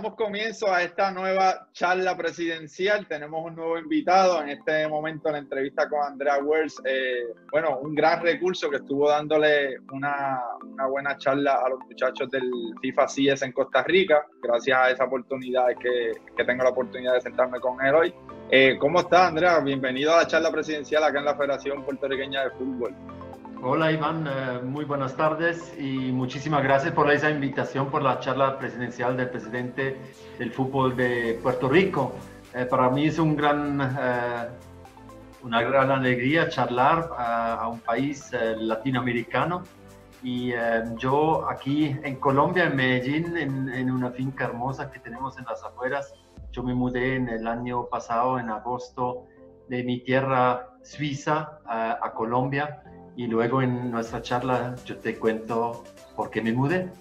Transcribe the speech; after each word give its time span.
damos 0.00 0.16
comienzo 0.16 0.72
a 0.72 0.82
esta 0.82 1.10
nueva 1.10 1.68
charla 1.74 2.16
presidencial. 2.16 3.06
Tenemos 3.06 3.44
un 3.44 3.54
nuevo 3.54 3.78
invitado 3.78 4.40
en 4.40 4.48
este 4.48 4.88
momento, 4.88 5.30
la 5.30 5.36
entrevista 5.36 5.90
con 5.90 6.02
Andrea 6.02 6.38
Wells. 6.38 6.80
Eh, 6.86 7.26
bueno, 7.52 7.78
un 7.80 7.94
gran 7.94 8.22
recurso 8.22 8.70
que 8.70 8.76
estuvo 8.76 9.10
dándole 9.10 9.78
una, 9.92 10.40
una, 10.64 10.86
buena 10.86 11.18
charla 11.18 11.56
a 11.62 11.68
los 11.68 11.80
muchachos 11.80 12.30
del 12.30 12.50
FIFA 12.80 13.08
CIES 13.08 13.42
en 13.42 13.52
Costa 13.52 13.82
Rica. 13.82 14.26
Gracias 14.42 14.78
a 14.78 14.90
esa 14.90 15.04
oportunidad 15.04 15.66
que, 15.78 16.12
que 16.34 16.44
tengo 16.44 16.64
la 16.64 16.70
oportunidad 16.70 17.12
de 17.12 17.20
sentarme 17.20 17.60
con 17.60 17.84
él 17.84 17.94
hoy. 17.94 18.14
Eh, 18.50 18.78
¿Cómo 18.80 19.00
está, 19.00 19.26
Andrea? 19.26 19.60
Bienvenido 19.60 20.14
a 20.14 20.22
la 20.22 20.26
charla 20.26 20.50
presidencial 20.50 21.04
acá 21.04 21.18
en 21.18 21.26
la 21.26 21.36
Federación 21.36 21.84
Puertorriqueña 21.84 22.44
de 22.44 22.50
Fútbol. 22.52 23.19
Hola 23.62 23.92
Iván, 23.92 24.26
eh, 24.26 24.60
muy 24.64 24.86
buenas 24.86 25.14
tardes 25.16 25.74
y 25.78 26.12
muchísimas 26.12 26.62
gracias 26.62 26.94
por 26.94 27.10
esa 27.12 27.28
invitación 27.28 27.90
por 27.90 28.00
la 28.00 28.18
charla 28.18 28.58
presidencial 28.58 29.18
del 29.18 29.28
presidente 29.28 29.98
del 30.38 30.50
fútbol 30.50 30.96
de 30.96 31.38
Puerto 31.42 31.68
Rico. 31.68 32.14
Eh, 32.54 32.64
para 32.64 32.88
mí 32.88 33.04
es 33.04 33.18
un 33.18 33.36
gran, 33.36 33.78
eh, 33.82 34.48
una 35.42 35.62
gran 35.62 35.90
alegría 35.90 36.48
charlar 36.48 37.10
a 37.18 37.68
un 37.68 37.80
país 37.80 38.32
latinoamericano 38.32 39.64
y 40.22 40.54
yo 40.96 41.46
aquí 41.46 41.94
en 42.02 42.16
Colombia, 42.16 42.64
en 42.64 42.76
Medellín, 42.76 43.36
en, 43.36 43.90
una 43.90 44.10
finca 44.10 44.44
hermosa 44.44 44.90
que 44.90 45.00
tenemos 45.00 45.38
en 45.38 45.44
las 45.44 45.62
afueras. 45.62 46.14
Yo 46.50 46.62
me 46.62 46.74
mudé 46.74 47.16
en 47.16 47.28
el 47.28 47.46
año 47.46 47.84
pasado, 47.90 48.38
en 48.38 48.48
agosto, 48.48 49.26
de 49.68 49.84
mi 49.84 50.00
tierra 50.00 50.66
suiza 50.82 51.60
a 51.66 52.12
Colombia 52.14 52.82
y 53.20 53.26
luego 53.26 53.60
en 53.60 53.90
nuestra 53.90 54.22
charla 54.22 54.74
yo 54.86 54.96
te 54.96 55.18
cuento 55.18 55.84
por 56.16 56.30
qué 56.30 56.40
me 56.40 56.52
mudé. 56.52 56.88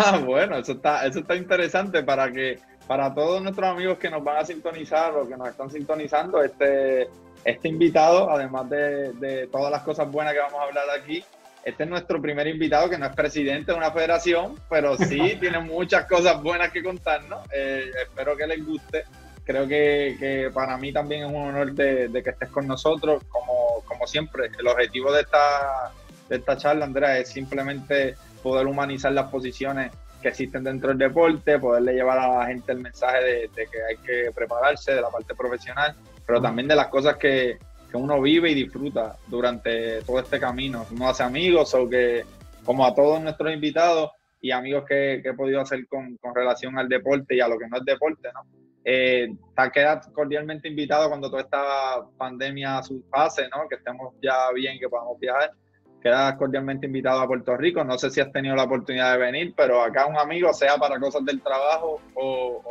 Ah, 0.00 0.18
bueno, 0.18 0.56
eso 0.56 0.72
está, 0.72 1.04
eso 1.06 1.18
está 1.18 1.34
interesante 1.34 2.04
para 2.04 2.30
que 2.30 2.60
para 2.86 3.12
todos 3.12 3.42
nuestros 3.42 3.68
amigos 3.68 3.98
que 3.98 4.08
nos 4.08 4.22
van 4.22 4.36
a 4.36 4.44
sintonizar 4.44 5.12
o 5.16 5.26
que 5.26 5.36
nos 5.36 5.48
están 5.48 5.72
sintonizando, 5.72 6.40
este, 6.40 7.08
este 7.44 7.68
invitado, 7.68 8.30
además 8.30 8.70
de, 8.70 9.12
de 9.14 9.48
todas 9.48 9.72
las 9.72 9.82
cosas 9.82 10.08
buenas 10.08 10.34
que 10.34 10.38
vamos 10.38 10.60
a 10.60 10.64
hablar 10.64 10.84
aquí, 10.96 11.24
este 11.64 11.82
es 11.82 11.90
nuestro 11.90 12.22
primer 12.22 12.46
invitado 12.46 12.88
que 12.88 12.96
no 12.96 13.06
es 13.06 13.16
presidente 13.16 13.72
de 13.72 13.78
una 13.78 13.90
federación, 13.90 14.54
pero 14.70 14.96
sí 14.96 15.36
tiene 15.40 15.58
muchas 15.58 16.04
cosas 16.04 16.40
buenas 16.40 16.70
que 16.70 16.80
contarnos. 16.80 17.40
Eh, 17.52 17.90
espero 18.00 18.36
que 18.36 18.46
les 18.46 18.64
guste 18.64 19.04
creo 19.48 19.66
que, 19.66 20.16
que, 20.18 20.50
para 20.52 20.76
mí 20.76 20.92
también 20.92 21.22
es 21.22 21.28
un 21.28 21.36
honor 21.36 21.72
de, 21.72 22.10
que 22.22 22.30
estés 22.30 22.50
con 22.50 22.66
nosotros. 22.66 23.24
Como, 23.30 23.82
como 23.86 24.06
siempre, 24.06 24.50
el 24.58 24.68
objetivo 24.68 25.10
de 25.10 25.22
esta, 25.22 25.90
de 26.28 26.36
esta 26.36 26.58
charla, 26.58 26.84
Andrea, 26.84 27.18
es 27.18 27.30
simplemente 27.30 28.14
poder 28.42 28.66
humanizar 28.66 29.10
las 29.12 29.30
posiciones 29.30 29.90
que 30.20 30.28
existen 30.28 30.64
dentro 30.64 30.90
del 30.90 30.98
deporte, 30.98 31.58
poderle 31.58 31.94
llevar 31.94 32.18
a 32.18 32.40
la 32.40 32.46
gente 32.46 32.72
el 32.72 32.80
mensaje 32.80 33.24
de, 33.24 33.50
que 33.54 33.82
hay 33.88 33.96
que 34.04 34.30
prepararse 34.32 34.92
de 34.92 35.00
la 35.00 35.08
parte 35.08 35.34
profesional, 35.34 35.96
pero 36.26 36.42
también 36.42 36.68
de 36.68 36.76
las 36.76 36.88
cosas 36.88 37.16
que, 37.16 37.56
que, 37.90 37.96
uno 37.96 38.20
vive 38.20 38.50
y 38.50 38.54
disfruta 38.54 39.16
durante 39.28 40.02
todo 40.02 40.20
este 40.20 40.38
camino. 40.38 40.84
Uno 40.90 41.08
hace 41.08 41.22
amigos 41.22 41.74
o 41.74 41.88
que, 41.88 42.22
como 42.66 42.84
a 42.84 42.94
todos 42.94 43.22
nuestros 43.22 43.50
invitados 43.50 44.10
y 44.42 44.50
amigos 44.50 44.84
que, 44.86 45.22
he 45.24 45.32
podido 45.32 45.62
hacer 45.62 45.86
con 45.88 46.18
relación 46.34 46.78
al 46.78 46.86
deporte 46.86 47.34
y 47.34 47.40
a 47.40 47.48
lo 47.48 47.58
que 47.58 47.66
no 47.66 47.78
es 47.78 47.84
deporte, 47.86 48.28
¿no? 48.34 48.67
Eh, 48.84 49.28
queda 49.72 50.00
cordialmente 50.12 50.68
invitado 50.68 51.08
cuando 51.08 51.30
toda 51.30 51.42
esta 51.42 52.04
pandemia 52.16 52.80
pase, 53.10 53.48
¿no? 53.54 53.68
que 53.68 53.76
estemos 53.76 54.14
ya 54.22 54.50
bien, 54.54 54.78
que 54.78 54.88
podamos 54.88 55.18
viajar. 55.18 55.52
Queda 56.00 56.36
cordialmente 56.36 56.86
invitado 56.86 57.20
a 57.20 57.26
Puerto 57.26 57.56
Rico. 57.56 57.82
No 57.82 57.98
sé 57.98 58.08
si 58.10 58.20
has 58.20 58.30
tenido 58.30 58.54
la 58.54 58.64
oportunidad 58.64 59.12
de 59.12 59.18
venir, 59.18 59.54
pero 59.56 59.82
acá 59.82 60.06
un 60.06 60.16
amigo, 60.16 60.52
sea 60.52 60.76
para 60.76 60.98
cosas 61.00 61.24
del 61.24 61.42
trabajo 61.42 62.00
o, 62.14 62.62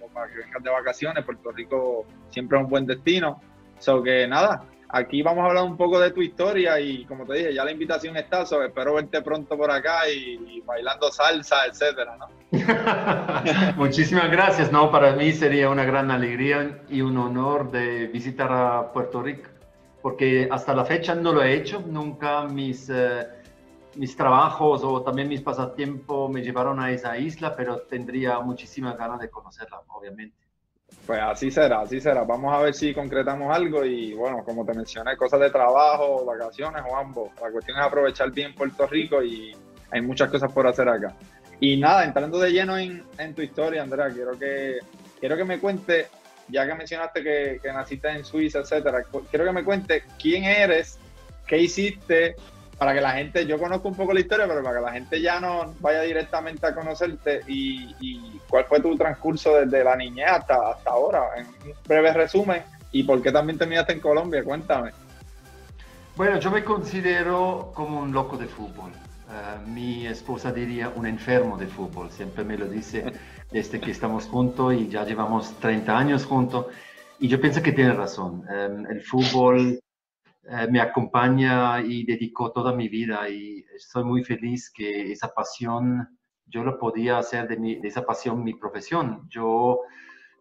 o 0.00 0.08
para 0.14 0.32
que 0.32 0.38
vengas 0.38 0.62
de 0.62 0.70
vacaciones, 0.70 1.24
Puerto 1.24 1.50
Rico 1.50 2.06
siempre 2.30 2.58
es 2.58 2.64
un 2.64 2.70
buen 2.70 2.86
destino. 2.86 3.40
So 3.78 4.02
que 4.02 4.26
nada, 4.26 4.64
aquí 4.88 5.22
vamos 5.22 5.44
a 5.44 5.48
hablar 5.48 5.64
un 5.64 5.76
poco 5.76 5.98
de 5.98 6.10
tu 6.10 6.22
historia 6.22 6.78
y 6.80 7.04
como 7.06 7.24
te 7.26 7.34
dije, 7.34 7.54
ya 7.54 7.64
la 7.64 7.72
invitación 7.72 8.16
está, 8.16 8.42
espero 8.42 8.94
verte 8.94 9.22
pronto 9.22 9.56
por 9.56 9.70
acá 9.70 10.08
y, 10.08 10.60
bailando 10.60 11.10
salsa, 11.10 11.66
etcétera, 11.66 12.16
¿no? 12.16 12.28
Muchísimas 13.76 14.30
gracias, 14.30 14.72
no, 14.72 14.90
para 14.90 15.12
mí 15.12 15.32
sería 15.32 15.70
una 15.70 15.84
gran 15.84 16.10
alegría 16.10 16.82
y 16.88 17.00
un 17.00 17.16
honor 17.18 17.70
de 17.70 18.06
visitar 18.06 18.52
a 18.52 18.92
Puerto 18.92 19.22
Rico, 19.22 19.48
porque 20.02 20.48
hasta 20.50 20.74
la 20.74 20.84
fecha 20.84 21.14
no 21.14 21.32
lo 21.32 21.42
he 21.42 21.54
hecho, 21.54 21.82
nunca 21.86 22.44
mis, 22.44 22.90
eh, 22.90 23.26
mis 23.96 24.16
trabajos 24.16 24.82
o 24.84 25.02
también 25.02 25.28
mis 25.28 25.40
pasatiempos 25.40 26.30
me 26.30 26.42
llevaron 26.42 26.80
a 26.80 26.90
esa 26.90 27.16
isla, 27.18 27.54
pero 27.56 27.78
tendría 27.82 28.38
muchísimas 28.40 28.96
ganas 28.96 29.20
de 29.20 29.30
conocerla, 29.30 29.80
obviamente. 29.88 30.45
Pues 31.06 31.20
así 31.22 31.50
será, 31.50 31.80
así 31.80 32.00
será. 32.00 32.24
Vamos 32.24 32.52
a 32.52 32.62
ver 32.62 32.74
si 32.74 32.92
concretamos 32.92 33.54
algo 33.54 33.84
y 33.84 34.12
bueno, 34.14 34.42
como 34.44 34.64
te 34.64 34.74
mencioné, 34.74 35.16
cosas 35.16 35.40
de 35.40 35.50
trabajo, 35.50 36.24
vacaciones 36.24 36.82
o 36.88 36.96
ambos. 36.96 37.30
La 37.40 37.50
cuestión 37.50 37.78
es 37.78 37.84
aprovechar 37.84 38.32
bien 38.32 38.54
Puerto 38.54 38.86
Rico 38.86 39.22
y 39.22 39.54
hay 39.90 40.00
muchas 40.00 40.30
cosas 40.30 40.52
por 40.52 40.66
hacer 40.66 40.88
acá. 40.88 41.14
Y 41.60 41.76
nada, 41.76 42.04
entrando 42.04 42.38
de 42.38 42.50
lleno 42.50 42.76
en, 42.76 43.04
tu 43.34 43.42
historia, 43.42 43.82
Andrea, 43.82 44.10
quiero 44.10 44.38
que, 44.38 44.78
quiero 45.18 45.36
que 45.36 45.44
me 45.44 45.58
cuente, 45.58 46.08
ya 46.48 46.66
que 46.66 46.74
mencionaste 46.74 47.22
que, 47.22 47.60
que 47.62 47.72
naciste 47.72 48.08
en 48.08 48.24
Suiza, 48.24 48.58
etcétera, 48.58 49.04
quiero 49.30 49.44
que 49.44 49.52
me 49.52 49.64
cuente 49.64 50.02
quién 50.20 50.44
eres, 50.44 50.98
qué 51.46 51.58
hiciste, 51.58 52.36
para 52.78 52.92
que 52.92 53.00
la 53.00 53.12
gente, 53.12 53.46
yo 53.46 53.58
conozco 53.58 53.88
un 53.88 53.94
poco 53.94 54.12
la 54.12 54.20
historia, 54.20 54.46
pero 54.46 54.62
para 54.62 54.78
que 54.78 54.84
la 54.84 54.92
gente 54.92 55.20
ya 55.20 55.40
no 55.40 55.74
vaya 55.80 56.02
directamente 56.02 56.66
a 56.66 56.74
conocerte 56.74 57.40
y, 57.46 58.38
cuál 58.48 58.64
fue 58.66 58.80
tu 58.80 58.96
transcurso 58.96 59.56
desde 59.56 59.82
la 59.82 59.96
niñez 59.96 60.28
hasta, 60.28 60.70
hasta 60.70 60.90
ahora, 60.90 61.22
en 61.36 61.46
un 61.46 61.74
breve 61.86 62.12
resumen, 62.12 62.62
y 62.92 63.02
por 63.02 63.22
qué 63.22 63.32
también 63.32 63.58
terminaste 63.58 63.94
en 63.94 64.00
Colombia, 64.00 64.44
cuéntame. 64.44 64.92
Bueno, 66.16 66.38
yo 66.38 66.50
me 66.50 66.64
considero 66.64 67.72
como 67.74 68.00
un 68.00 68.12
loco 68.12 68.36
de 68.36 68.46
fútbol. 68.46 68.90
Eh, 68.92 69.68
mi 69.68 70.06
esposa 70.06 70.52
diría 70.52 70.90
un 70.94 71.06
enfermo 71.06 71.58
de 71.58 71.66
fútbol, 71.66 72.10
siempre 72.10 72.44
me 72.44 72.56
lo 72.56 72.66
dice 72.66 73.12
desde 73.50 73.80
que 73.80 73.90
estamos 73.90 74.26
juntos 74.26 74.74
y 74.74 74.88
ya 74.88 75.04
llevamos 75.04 75.52
30 75.60 75.98
años 75.98 76.24
juntos. 76.24 76.66
Y 77.18 77.28
yo 77.28 77.40
pienso 77.40 77.62
que 77.62 77.72
tiene 77.72 77.92
razón. 77.92 78.44
Eh, 78.50 78.84
el 78.90 79.02
fútbol 79.02 79.80
eh, 80.48 80.68
me 80.70 80.80
acompaña 80.80 81.80
y 81.80 82.04
dedico 82.04 82.52
toda 82.52 82.72
mi 82.72 82.88
vida 82.88 83.28
y 83.28 83.64
estoy 83.74 84.04
muy 84.04 84.22
feliz 84.22 84.70
que 84.70 85.10
esa 85.10 85.34
pasión, 85.34 86.18
yo 86.46 86.62
lo 86.62 86.78
podía 86.78 87.18
hacer 87.18 87.48
de, 87.48 87.80
esa 87.82 88.06
pasión 88.06 88.44
mi 88.44 88.54
profesión. 88.54 89.26
Yo 89.28 89.80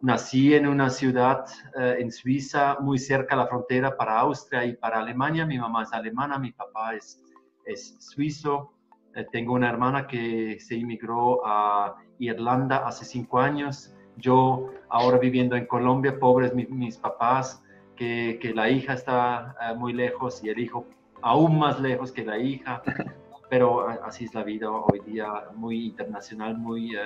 nací 0.01 0.53
en 0.53 0.67
una 0.67 0.91
ciudad 0.91 1.45
eh, 1.79 1.97
en 1.99 2.11
Suiza, 2.11 2.77
muy 2.81 2.99
cerca 2.99 3.35
de 3.35 3.41
la 3.41 3.47
frontera 3.47 3.97
para 3.97 4.19
Austria 4.19 4.63
y 4.65 4.75
para 4.75 4.99
Alemania. 4.99 5.43
Mi 5.45 5.57
mamá 5.57 5.83
es 5.83 5.93
alemana, 5.93 6.37
mi 6.37 6.51
papá 6.51 6.93
es, 6.93 7.19
es 7.65 7.95
suizo. 7.99 8.73
Eh, 9.15 9.25
tengo 9.31 9.53
una 9.53 9.69
hermana 9.69 10.05
que 10.05 10.59
se 10.59 10.75
inmigró 10.75 11.41
a 11.43 11.95
Irlanda 12.19 12.85
hace 12.85 13.05
cinco 13.05 13.39
años. 13.39 13.91
Yo 14.17 14.69
ahora 14.89 15.17
viviendo 15.17 15.55
en 15.55 15.65
Colombia, 15.65 16.19
pobres 16.19 16.53
mis 16.53 16.97
papás, 16.97 17.63
que, 17.95 18.51
la 18.53 18.69
hija 18.69 18.93
está 18.93 19.55
eh, 19.61 19.73
muy 19.75 19.93
lejos 19.93 20.43
y 20.43 20.49
el 20.49 20.59
hijo 20.59 20.85
aún 21.21 21.57
más 21.57 21.79
lejos 21.79 22.11
que 22.11 22.23
la 22.23 22.37
hija, 22.37 22.81
pero 23.49 23.87
así 23.87 24.25
es 24.25 24.33
la 24.33 24.43
vida 24.43 24.69
hoy 24.69 25.01
día, 25.05 25.27
muy 25.55 25.85
internacional, 25.85 26.57
muy, 26.57 26.95
eh, 26.95 26.99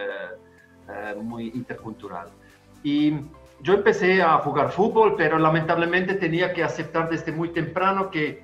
eh, 0.89 1.15
muy 1.21 1.47
intercultural. 1.47 2.27
Y 2.83 3.13
yo 3.61 3.73
empecé 3.73 4.21
a 4.21 4.37
jugar 4.39 4.71
fútbol, 4.71 5.15
pero 5.15 5.37
lamentablemente 5.37 6.15
tenía 6.15 6.53
que 6.53 6.63
aceptar 6.63 7.09
desde 7.09 7.31
muy 7.31 7.49
temprano 7.49 8.09
que 8.09 8.43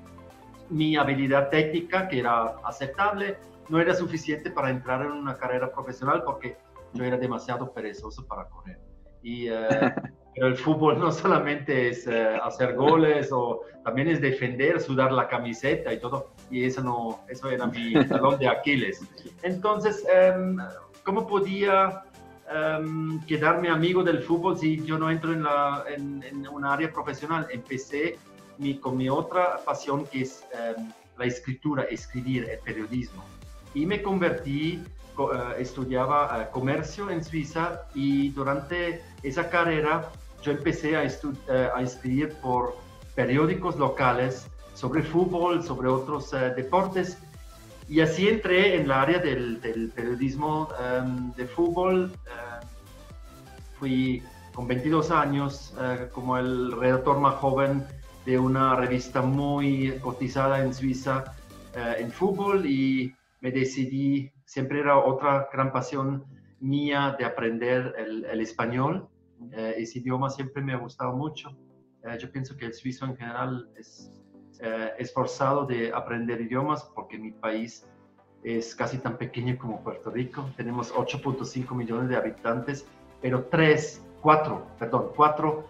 mi 0.69 0.95
habilidad 0.95 1.49
técnica, 1.49 2.07
que 2.07 2.19
era 2.19 2.55
aceptable, 2.63 3.37
no 3.69 3.79
era 3.79 3.93
suficiente 3.93 4.51
para 4.51 4.69
entrar 4.69 5.01
en 5.01 5.11
una 5.11 5.37
carrera 5.37 5.71
profesional 5.71 6.23
porque 6.23 6.57
yo 6.93 7.03
era 7.03 7.17
demasiado 7.17 7.71
perezoso 7.71 8.25
para 8.27 8.45
correr. 8.45 8.79
Y 9.23 9.47
Pero 10.35 10.47
el 10.47 10.57
fútbol 10.57 10.99
no 10.99 11.11
solamente 11.11 11.89
es 11.89 12.05
eh, 12.07 12.37
hacer 12.43 12.75
goles 12.75 13.29
o 13.31 13.61
también 13.83 14.09
es 14.09 14.21
defender, 14.21 14.79
sudar 14.79 15.11
la 15.11 15.27
camiseta 15.27 15.93
y 15.93 15.99
todo. 15.99 16.31
Y 16.51 16.65
eso 16.65 16.83
no, 16.83 17.21
eso 17.27 17.49
era 17.49 17.65
mi 17.65 17.93
talón 18.07 18.37
de 18.37 18.47
Aquiles. 18.47 19.01
Entonces, 19.41 20.05
um, 20.37 20.57
¿cómo 21.03 21.25
podía 21.25 22.03
um, 22.79 23.23
quedarme 23.25 23.69
amigo 23.69 24.03
del 24.03 24.21
fútbol 24.21 24.57
si 24.57 24.83
yo 24.83 24.97
no 24.97 25.09
entro 25.09 25.33
en, 25.33 25.43
la, 25.43 25.85
en, 25.87 26.23
en 26.23 26.47
una 26.47 26.73
área 26.73 26.91
profesional? 26.91 27.47
Empecé 27.49 28.17
mi, 28.57 28.77
con 28.77 28.97
mi 28.97 29.09
otra 29.09 29.57
pasión 29.65 30.05
que 30.05 30.21
es 30.21 30.43
em, 30.53 30.91
la 31.17 31.25
escritura, 31.25 31.83
escribir, 31.83 32.49
el 32.49 32.59
periodismo. 32.59 33.23
Y 33.73 33.85
me 33.85 34.01
convertí 34.01 34.81
eh, 35.17 35.61
estudiaba 35.61 36.41
eh, 36.41 36.47
comercio 36.51 37.09
en 37.09 37.23
Suiza 37.23 37.83
y 37.93 38.29
durante 38.31 39.01
esa 39.23 39.49
carrera 39.49 40.11
yo 40.45 40.51
empecé 40.51 40.95
a, 40.95 41.03
eh, 41.03 41.69
a 41.75 41.81
escribir 41.81 42.33
por 42.35 42.77
periódicos 43.15 43.77
locales 43.77 44.47
sobre 44.75 45.01
fútbol, 45.01 45.63
sobre 45.63 45.87
otros 45.87 46.31
eh, 46.33 46.53
deportes, 46.55 47.17
y 47.89 48.01
así 48.01 48.27
entré 48.27 48.75
en 48.75 48.83
el 48.83 48.91
área 48.91 49.19
del, 49.19 49.59
periodismo 49.95 50.69
em, 50.79 51.31
de 51.33 51.45
fútbol. 51.45 52.11
Em, 52.25 52.67
fui 53.79 54.23
con 54.53 54.67
22 54.67 55.11
años 55.11 55.73
eh, 55.79 56.07
como 56.13 56.37
el 56.37 56.71
redactor 56.71 57.19
más 57.19 57.35
joven 57.35 57.83
de 58.25 58.39
una 58.39 58.75
revista 58.75 59.21
muy 59.21 59.99
cotizada 60.01 60.63
en 60.63 60.73
Suiza 60.73 61.23
en 61.75 62.09
fútbol 62.09 62.65
y 62.65 63.13
me 63.41 63.51
decidí, 63.51 64.31
siempre 64.45 64.79
era 64.79 64.97
otra 64.97 65.49
gran 65.51 65.73
pasión 65.73 66.23
mía 66.61 67.17
de 67.19 67.25
aprender 67.25 67.93
el, 67.97 68.23
el 68.23 68.39
español. 68.39 69.09
Eh, 69.51 69.75
ese 69.77 69.99
idioma 69.99 70.29
siempre 70.29 70.61
me 70.61 70.73
ha 70.73 70.77
gustado 70.77 71.15
mucho. 71.15 71.49
yo 72.19 72.31
pienso 72.31 72.55
que 72.55 72.65
el 72.67 72.73
suizo 72.73 73.05
en 73.05 73.15
general 73.15 73.67
es 73.75 74.11
esforzado 74.97 75.65
de 75.65 75.91
aprender 75.91 76.39
idiomas 76.39 76.83
porque 76.95 77.17
mi 77.17 77.31
país 77.31 77.85
es 78.45 78.75
casi 78.75 78.99
tan 78.99 79.17
pequeño 79.17 79.57
como 79.57 79.83
Puerto 79.83 80.11
Rico. 80.11 80.49
Tenemos 80.55 80.93
8.5 80.93 81.75
millones 81.75 82.09
de 82.09 82.15
habitantes, 82.15 82.85
pero 83.21 83.45
tres, 83.45 84.05
cuatro, 84.21 84.67
perdón, 84.77 85.07
cuatro 85.15 85.65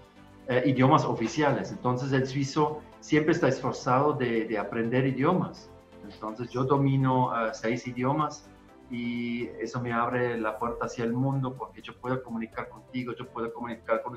eh, 0.47 0.63
idiomas 0.65 1.05
oficiales. 1.05 1.71
Entonces 1.71 2.11
el 2.11 2.27
suizo 2.27 2.81
siempre 2.99 3.33
está 3.33 3.47
esforzado 3.47 4.13
de, 4.13 4.57
aprender 4.57 5.07
idiomas. 5.07 5.69
Entonces 6.03 6.49
yo 6.51 6.65
domino 6.65 7.31
eh, 7.33 7.51
seis 7.53 7.87
idiomas 7.87 8.49
y 8.91 9.47
eso 9.59 9.81
me 9.81 9.91
abre 9.91 10.37
la 10.39 10.57
puerta 10.57 10.85
hacia 10.85 11.05
el 11.05 11.13
mundo 11.13 11.55
porque 11.55 11.81
yo 11.81 11.95
puedo 11.95 12.21
comunicar 12.21 12.69
contigo, 12.69 13.13
yo 13.17 13.27
puedo 13.27 13.51
comunicar 13.53 14.01
con 14.03 14.15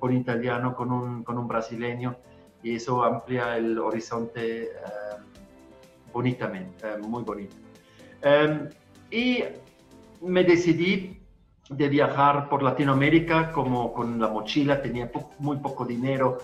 un, 0.00 0.16
italiano, 0.16 0.74
con 0.74 0.90
un, 0.90 1.22
con 1.22 1.38
un, 1.38 1.46
brasileño 1.46 2.16
y 2.62 2.76
eso 2.76 3.04
amplía 3.04 3.56
el 3.56 3.78
horizonte 3.78 4.64
eh, 4.64 4.68
bonitamente, 6.12 6.96
muy 6.98 7.22
bonito. 7.22 7.56
Em, 8.22 8.68
y 9.10 9.44
me 10.22 10.44
decidí 10.44 11.20
de 11.68 11.88
viajar 11.88 12.48
por 12.48 12.62
Latinoamérica 12.62 13.52
como 13.52 13.92
con 13.92 14.18
la 14.18 14.28
mochila, 14.28 14.82
tenía 14.82 15.10
muy 15.38 15.58
poco 15.58 15.84
dinero 15.84 16.38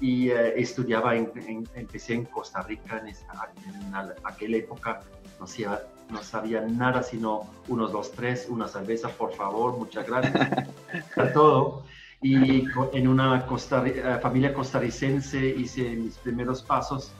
y 0.00 0.30
eh, 0.30 0.54
estudiaba, 0.60 1.14
en, 1.16 1.30
empecé 1.74 2.14
en 2.14 2.24
Costa 2.24 2.62
Rica 2.62 2.98
en, 2.98 3.08
en 3.08 3.94
aquella 4.24 4.56
época, 4.56 5.00
no 5.38 5.46
sabía, 5.46 5.82
no 6.10 6.22
sabía 6.22 6.60
nada 6.62 7.02
sino 7.02 7.46
unos, 7.68 7.92
dos, 7.92 8.12
tres, 8.12 8.46
una 8.48 8.68
cerveza, 8.68 9.08
por 9.08 9.32
favor, 9.34 9.76
muchas 9.76 10.06
gracias, 10.06 10.68
a 11.16 11.32
todo. 11.32 11.84
Y 12.22 12.66
en 12.92 13.08
una 13.08 13.46
eh, 13.46 14.18
familia 14.20 14.52
costarricense 14.52 15.38
hice 15.56 15.90
mis 15.96 16.18
primeros 16.18 16.62
pasos 16.62 17.12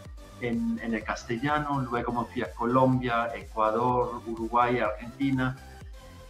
en, 0.42 0.78
en, 0.82 0.94
el 0.94 1.02
castellano, 1.02 1.80
luego 1.80 2.12
me 2.12 2.24
fui 2.26 2.42
a 2.42 2.52
Colombia, 2.52 3.28
Ecuador, 3.34 4.20
Uruguay, 4.26 4.80
Argentina, 4.80 5.56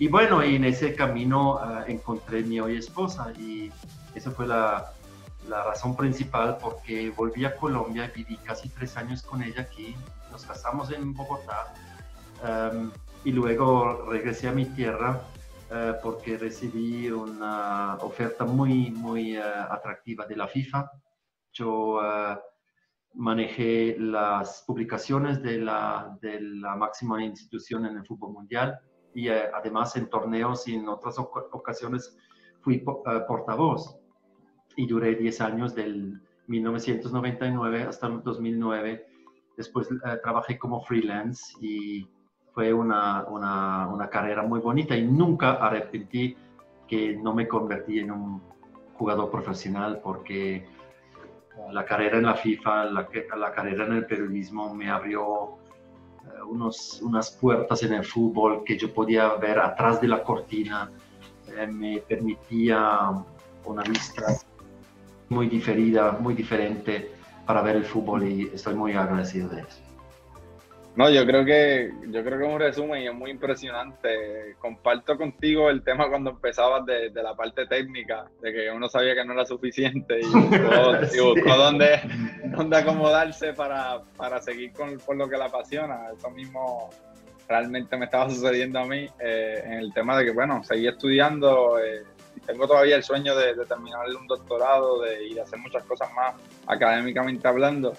y 0.00 0.08
bueno, 0.08 0.42
y 0.42 0.56
en 0.56 0.64
ese 0.64 0.94
camino 0.94 1.56
uh, 1.56 1.84
encontré 1.86 2.42
mi 2.42 2.58
hoy 2.58 2.78
esposa 2.78 3.32
y 3.38 3.70
esa 4.14 4.30
fue 4.30 4.46
la, 4.46 4.92
la, 5.46 5.62
razón 5.62 5.94
principal 5.94 6.56
porque 6.56 7.10
volví 7.10 7.44
a 7.44 7.54
Colombia 7.54 8.10
y 8.14 8.24
viví 8.24 8.38
casi 8.38 8.70
tres 8.70 8.96
años 8.96 9.22
con 9.22 9.42
ella 9.42 9.60
aquí. 9.60 9.94
Nos 10.32 10.46
casamos 10.46 10.90
en 10.90 11.12
Bogotá 11.12 11.74
um, 12.42 12.90
y 13.24 13.32
luego 13.32 14.06
regresé 14.10 14.48
a 14.48 14.52
mi 14.52 14.64
tierra 14.66 15.20
uh, 15.70 16.02
porque 16.02 16.38
recibí 16.38 17.10
una 17.10 17.96
oferta 17.96 18.44
muy, 18.44 18.90
muy 18.90 19.36
uh, 19.36 19.42
atractiva 19.70 20.26
de 20.26 20.36
la 20.36 20.48
FIFA. 20.48 20.90
Yo 21.52 22.00
manejé 23.14 23.96
las 23.98 24.62
publicaciones 24.64 25.42
de 25.42 25.58
la, 25.58 26.16
de 26.22 26.40
la 26.40 26.76
máxima 26.76 27.24
institución 27.24 27.86
en 27.86 27.96
el 27.96 28.06
fútbol 28.06 28.32
mundial 28.32 28.78
y 29.14 29.28
además 29.28 29.96
en 29.96 30.08
torneos 30.08 30.68
y 30.68 30.74
en 30.74 30.88
otras 30.88 31.18
ocasiones 31.18 32.16
fui 32.60 32.78
portavoz 32.78 33.98
y 34.76 34.86
duré 34.86 35.16
10 35.16 35.40
años 35.40 35.74
del 35.74 36.20
1999 36.46 37.82
hasta 37.84 38.06
el 38.06 38.22
2009. 38.22 39.06
Después 39.56 39.88
trabajé 40.22 40.58
como 40.58 40.80
freelance 40.82 41.54
y 41.60 42.08
fue 42.60 42.74
una, 42.74 43.24
una, 43.26 43.88
una, 43.88 44.10
carrera 44.10 44.42
muy 44.42 44.60
bonita 44.60 44.94
y 44.94 45.02
nunca 45.02 45.52
arrepentí 45.52 46.36
que 46.86 47.16
no 47.16 47.32
me 47.32 47.48
convertí 47.48 48.00
en 48.00 48.10
un 48.10 48.42
jugador 48.98 49.30
profesional 49.30 49.98
porque 50.04 50.66
la 51.72 51.86
carrera 51.86 52.18
en 52.18 52.24
la 52.24 52.34
FIFA, 52.34 52.84
la, 52.84 53.08
la 53.38 53.52
carrera 53.52 53.86
en 53.86 53.92
el 53.94 54.04
periodismo 54.04 54.74
me 54.74 54.90
abrió 54.90 55.56
unos, 56.46 57.00
unas 57.00 57.30
puertas 57.30 57.82
en 57.82 57.94
el 57.94 58.04
fútbol 58.04 58.62
que 58.62 58.76
yo 58.76 58.92
podía 58.92 59.36
ver 59.36 59.58
atrás 59.58 59.98
de 60.02 60.08
la 60.08 60.22
cortina, 60.22 60.90
eh, 61.56 61.66
me 61.66 62.00
permitía 62.06 63.24
una 63.64 63.82
vista 63.84 64.36
muy 65.30 65.48
diferida, 65.48 66.12
muy 66.12 66.34
diferente 66.34 67.10
para 67.46 67.62
ver 67.62 67.76
el 67.76 67.86
fútbol 67.86 68.22
y 68.28 68.50
estoy 68.52 68.74
muy 68.74 68.92
agradecido 68.92 69.48
de 69.48 69.62
eso. 69.62 69.89
No, 70.96 71.08
yo 71.08 71.24
creo 71.24 71.44
que 71.44 71.92
yo 72.08 72.24
creo 72.24 72.38
que 72.38 72.46
es 72.46 72.52
un 72.52 72.58
resumen 72.58 73.02
y 73.02 73.06
es 73.06 73.14
muy 73.14 73.30
impresionante. 73.30 74.56
Comparto 74.58 75.16
contigo 75.16 75.70
el 75.70 75.82
tema 75.82 76.08
cuando 76.08 76.30
empezabas 76.30 76.84
de, 76.84 77.10
la 77.14 77.34
parte 77.34 77.66
técnica, 77.66 78.26
de 78.42 78.52
que 78.52 78.70
uno 78.70 78.88
sabía 78.88 79.14
que 79.14 79.24
no 79.24 79.32
era 79.32 79.44
suficiente 79.44 80.20
y 80.20 80.26
buscó, 80.26 81.56
dónde, 82.56 82.76
acomodarse 82.76 83.52
para, 83.52 84.02
seguir 84.40 84.72
con, 84.72 84.98
lo 85.16 85.28
que 85.28 85.36
le 85.36 85.44
apasiona. 85.44 86.08
Eso 86.16 86.28
mismo 86.30 86.90
realmente 87.48 87.96
me 87.96 88.06
estaba 88.06 88.28
sucediendo 88.28 88.80
a 88.80 88.84
mí 88.84 89.06
eh, 89.20 89.62
en 89.64 89.72
el 89.74 89.92
tema 89.94 90.18
de 90.18 90.24
que, 90.24 90.32
bueno, 90.32 90.64
seguí 90.64 90.88
estudiando. 90.88 91.78
Eh, 91.78 92.02
y 92.36 92.40
tengo 92.40 92.66
todavía 92.66 92.96
el 92.96 93.04
sueño 93.04 93.36
de, 93.36 93.54
de 93.54 93.64
terminar 93.64 94.06
un 94.08 94.26
doctorado, 94.26 95.00
de 95.02 95.24
ir 95.24 95.38
a 95.38 95.44
hacer 95.44 95.58
muchas 95.60 95.84
cosas 95.84 96.12
más 96.14 96.34
académicamente 96.66 97.46
hablando 97.46 97.92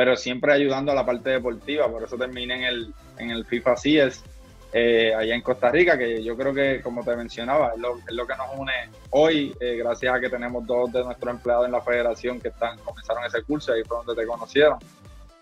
pero 0.00 0.16
siempre 0.16 0.54
ayudando 0.54 0.92
a 0.92 0.94
la 0.94 1.04
parte 1.04 1.28
deportiva. 1.28 1.86
Por 1.86 2.02
eso 2.02 2.16
terminé 2.16 2.54
en 2.54 2.62
el, 2.62 2.94
en 3.18 3.30
el 3.30 3.44
FIFA 3.44 3.76
CIES 3.76 4.24
eh, 4.72 5.12
allá 5.14 5.34
en 5.34 5.42
Costa 5.42 5.70
Rica, 5.70 5.98
que 5.98 6.24
yo 6.24 6.34
creo 6.38 6.54
que, 6.54 6.80
como 6.80 7.04
te 7.04 7.14
mencionaba, 7.14 7.74
es 7.74 7.78
lo, 7.78 8.26
que 8.26 8.34
nos 8.34 8.46
une 8.56 8.72
hoy, 9.10 9.54
eh, 9.60 9.76
gracias 9.76 10.14
a 10.14 10.18
que 10.18 10.30
tenemos 10.30 10.66
dos 10.66 10.90
de 10.90 11.04
nuestros 11.04 11.34
empleados 11.34 11.66
en 11.66 11.72
la 11.72 11.82
federación 11.82 12.40
que 12.40 12.48
están 12.48 12.78
comenzaron 12.78 13.26
ese 13.26 13.42
curso, 13.42 13.74
ahí 13.74 13.82
fue 13.86 13.98
donde 13.98 14.22
te 14.22 14.26
conocieron. 14.26 14.78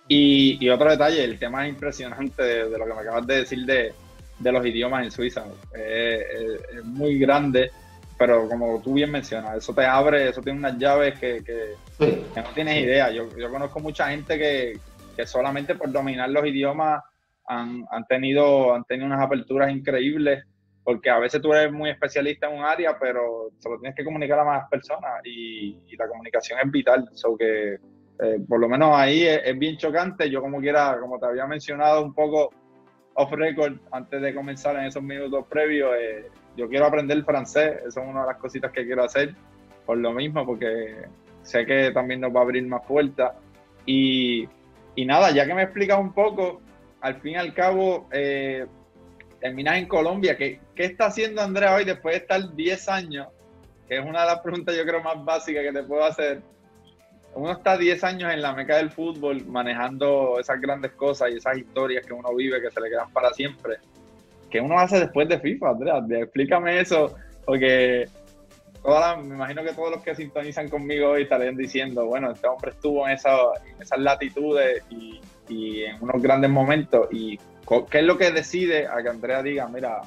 Y, 0.08 0.68
otro 0.70 0.90
detalle, 0.90 1.22
el 1.22 1.38
tema 1.38 1.64
es 1.64 1.74
impresionante 1.74 2.42
de, 2.42 2.78
lo 2.78 2.84
que 2.84 2.94
me 2.94 3.00
acabas 3.00 3.28
de 3.28 3.36
decir 3.36 3.64
de, 3.64 3.94
de 4.40 4.52
los 4.52 4.66
idiomas 4.66 5.04
en 5.04 5.12
Suiza. 5.12 5.44
es 5.72 6.84
muy 6.84 7.16
grande 7.16 7.70
pero 8.18 8.48
como 8.48 8.80
tú 8.82 8.94
bien 8.94 9.10
mencionas, 9.10 9.56
eso 9.56 9.72
te 9.72 9.84
abre, 9.84 10.28
eso 10.28 10.42
tiene 10.42 10.58
unas 10.58 10.76
llaves 10.76 11.18
que, 11.18 11.42
que, 11.44 11.74
no 12.36 12.50
tienes 12.54 12.82
idea. 12.82 13.10
Yo, 13.10 13.28
yo, 13.36 13.50
conozco 13.50 13.80
mucha 13.80 14.08
gente 14.08 14.36
que, 14.36 14.78
que, 15.16 15.26
solamente 15.26 15.74
por 15.74 15.92
dominar 15.92 16.28
los 16.30 16.44
idiomas 16.44 17.02
han, 17.46 17.84
han, 17.90 18.06
tenido, 18.06 18.74
han 18.74 18.84
tenido 18.84 19.06
unas 19.06 19.24
aperturas 19.24 19.70
increíbles, 19.70 20.44
porque 20.82 21.10
a 21.10 21.18
veces 21.18 21.40
tú 21.40 21.52
eres 21.52 21.72
muy 21.72 21.90
especialista 21.90 22.48
en 22.48 22.58
un 22.58 22.64
área, 22.64 22.98
pero 22.98 23.50
solo 23.58 23.78
tienes 23.78 23.96
que 23.96 24.04
comunicar 24.04 24.38
a 24.40 24.44
más 24.44 24.68
personas 24.68 25.20
y, 25.24 25.78
y 25.86 25.96
la 25.96 26.08
comunicación 26.08 26.58
es 26.62 26.70
vital. 26.70 27.08
So 27.12 27.36
que 27.36 27.78
eh, 28.20 28.40
por 28.48 28.58
lo 28.58 28.68
menos 28.68 28.90
ahí 28.94 29.24
es, 29.24 29.58
bien 29.58 29.76
chocante. 29.76 30.28
Yo 30.28 30.40
como 30.40 30.60
quiera, 30.60 30.98
como 31.00 31.18
te 31.18 31.26
había 31.26 31.46
mencionado 31.46 32.02
un 32.02 32.14
poco 32.14 32.50
off 33.14 33.30
record 33.32 33.78
antes 33.92 34.20
de 34.20 34.34
comenzar 34.34 34.76
en 34.76 34.84
esos 34.86 35.02
minutos 35.02 35.46
previos, 35.48 35.94
eh, 35.98 36.28
yo 36.58 36.68
quiero 36.68 36.86
aprender 36.86 37.22
francés, 37.24 37.76
eso 37.86 38.00
es 38.00 38.08
una 38.08 38.22
de 38.22 38.26
las 38.26 38.36
cositas 38.38 38.72
que 38.72 38.84
quiero 38.84 39.04
hacer, 39.04 39.32
por 39.86 39.96
lo 39.96 40.12
mismo, 40.12 40.44
porque 40.44 41.06
sé 41.42 41.64
que 41.64 41.92
también 41.92 42.20
nos 42.20 42.34
va 42.34 42.40
a 42.40 42.42
abrir 42.42 42.66
más 42.66 42.84
puertas. 42.84 43.32
Y, 43.86 44.48
nada, 44.96 45.30
ya 45.30 45.46
que 45.46 45.54
me 45.54 45.62
explicas 45.62 46.00
un 46.00 46.12
poco, 46.12 46.60
al 47.00 47.20
fin 47.20 47.34
y 47.34 47.36
al 47.36 47.54
cabo, 47.54 48.08
eh, 48.10 48.66
terminas 49.40 49.76
en 49.76 49.86
Colombia. 49.86 50.36
¿Qué, 50.36 50.58
¿Qué, 50.74 50.86
está 50.86 51.06
haciendo 51.06 51.42
Andrea 51.42 51.76
hoy 51.76 51.84
después 51.84 52.16
de 52.16 52.18
estar 52.22 52.54
10 52.54 52.88
años? 52.88 53.28
Que 53.88 53.98
es 53.98 54.04
una 54.04 54.22
de 54.22 54.26
las 54.26 54.40
preguntas 54.40 54.76
yo 54.76 54.84
creo 54.84 55.00
más 55.00 55.24
básicas 55.24 55.62
que 55.62 55.72
te 55.72 55.84
puedo 55.84 56.04
hacer. 56.04 56.42
Uno 57.34 57.52
está 57.52 57.78
10 57.78 58.02
años 58.02 58.32
en 58.32 58.42
la 58.42 58.52
meca 58.52 58.78
del 58.78 58.90
fútbol 58.90 59.46
manejando 59.46 60.40
esas 60.40 60.60
grandes 60.60 60.90
cosas 60.92 61.30
y 61.30 61.36
esas 61.36 61.56
historias 61.56 62.04
que 62.04 62.12
uno 62.12 62.34
vive 62.34 62.60
que 62.60 62.70
se 62.70 62.80
le 62.80 62.90
quedan 62.90 63.12
para 63.12 63.30
siempre. 63.32 63.76
¿Qué 64.50 64.60
uno 64.60 64.78
hace 64.78 65.00
después 65.00 65.28
de 65.28 65.38
FIFA, 65.38 65.70
Andrea? 65.70 66.02
Explícame 66.22 66.80
eso, 66.80 67.14
porque 67.44 68.08
me 69.22 69.34
imagino 69.34 69.62
que 69.64 69.72
todos 69.72 69.90
los 69.90 70.02
que 70.02 70.14
sintonizan 70.14 70.68
conmigo 70.68 71.10
hoy 71.10 71.22
estarían 71.22 71.56
diciendo, 71.56 72.06
bueno, 72.06 72.30
este 72.30 72.46
hombre 72.46 72.70
estuvo 72.70 73.06
en, 73.06 73.14
esa, 73.14 73.36
esas 73.80 73.98
latitudes 73.98 74.82
y, 74.90 75.20
en 75.50 75.96
unos 76.02 76.22
grandes 76.22 76.50
momentos. 76.50 77.08
¿Y 77.10 77.38
qué 77.90 77.98
es 77.98 78.04
lo 78.04 78.18
que 78.18 78.30
decide 78.30 78.86
a 78.86 79.02
que 79.02 79.08
Andrea 79.08 79.42
diga, 79.42 79.66
mira, 79.68 80.02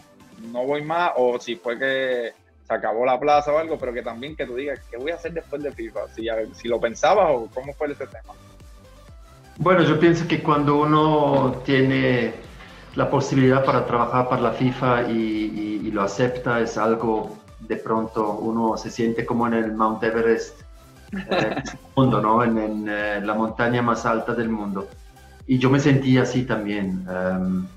no 0.52 0.66
voy 0.66 0.84
más? 0.84 1.12
O 1.16 1.40
si 1.40 1.56
fue 1.56 1.78
que 1.78 2.32
se 2.64 2.74
acabó 2.74 3.06
la 3.06 3.20
plaza 3.20 3.52
o 3.52 3.58
algo, 3.58 3.78
pero 3.78 3.94
que 3.94 4.04
también 4.04 4.36
que 4.36 4.46
tú 4.46 4.56
digas, 4.56 4.80
¿qué 4.90 4.98
voy 4.98 5.12
a 5.12 5.16
hacer 5.16 5.34
después 5.34 5.62
de 5.64 5.72
FIFA? 5.72 6.02
Si 6.54 6.68
lo 6.68 6.80
pensabas 6.80 7.32
o 7.32 7.50
cómo 7.54 7.74
fue 7.74 7.92
ese 7.92 8.08
tema. 8.08 8.34
Bueno, 9.58 9.84
yo 9.84 10.00
pienso 10.00 10.28
que 10.28 10.42
cuando 10.42 10.78
uno 10.78 11.62
tiene 11.66 12.34
la 12.96 13.10
posibilidad 13.10 13.64
para 13.64 13.86
trabajar 13.86 14.28
para 14.28 14.42
la 14.42 14.52
FIFA 14.52 15.10
y, 15.10 15.92
lo 15.92 16.04
acepta 16.04 16.62
es 16.62 16.78
algo 16.78 17.38
de 17.60 17.76
pronto 17.76 18.38
uno 18.38 18.78
se 18.78 18.90
siente 18.90 19.26
como 19.26 19.46
en 19.46 19.56
el 19.56 19.74
Mount 19.74 20.02
Everest 20.04 20.62
eh, 21.12 21.56
mundo, 21.98 22.22
¿no? 22.22 22.42
En, 22.46 22.88
eh, 22.88 23.20
la 23.22 23.34
montaña 23.34 23.82
más 23.82 24.06
alta 24.06 24.34
del 24.34 24.48
mundo. 24.48 24.88
Y 25.48 25.60
yo 25.60 25.70
me 25.70 25.82
sentí 25.82 26.18
así 26.18 26.44
también. 26.44 27.06
Em, 27.10 27.68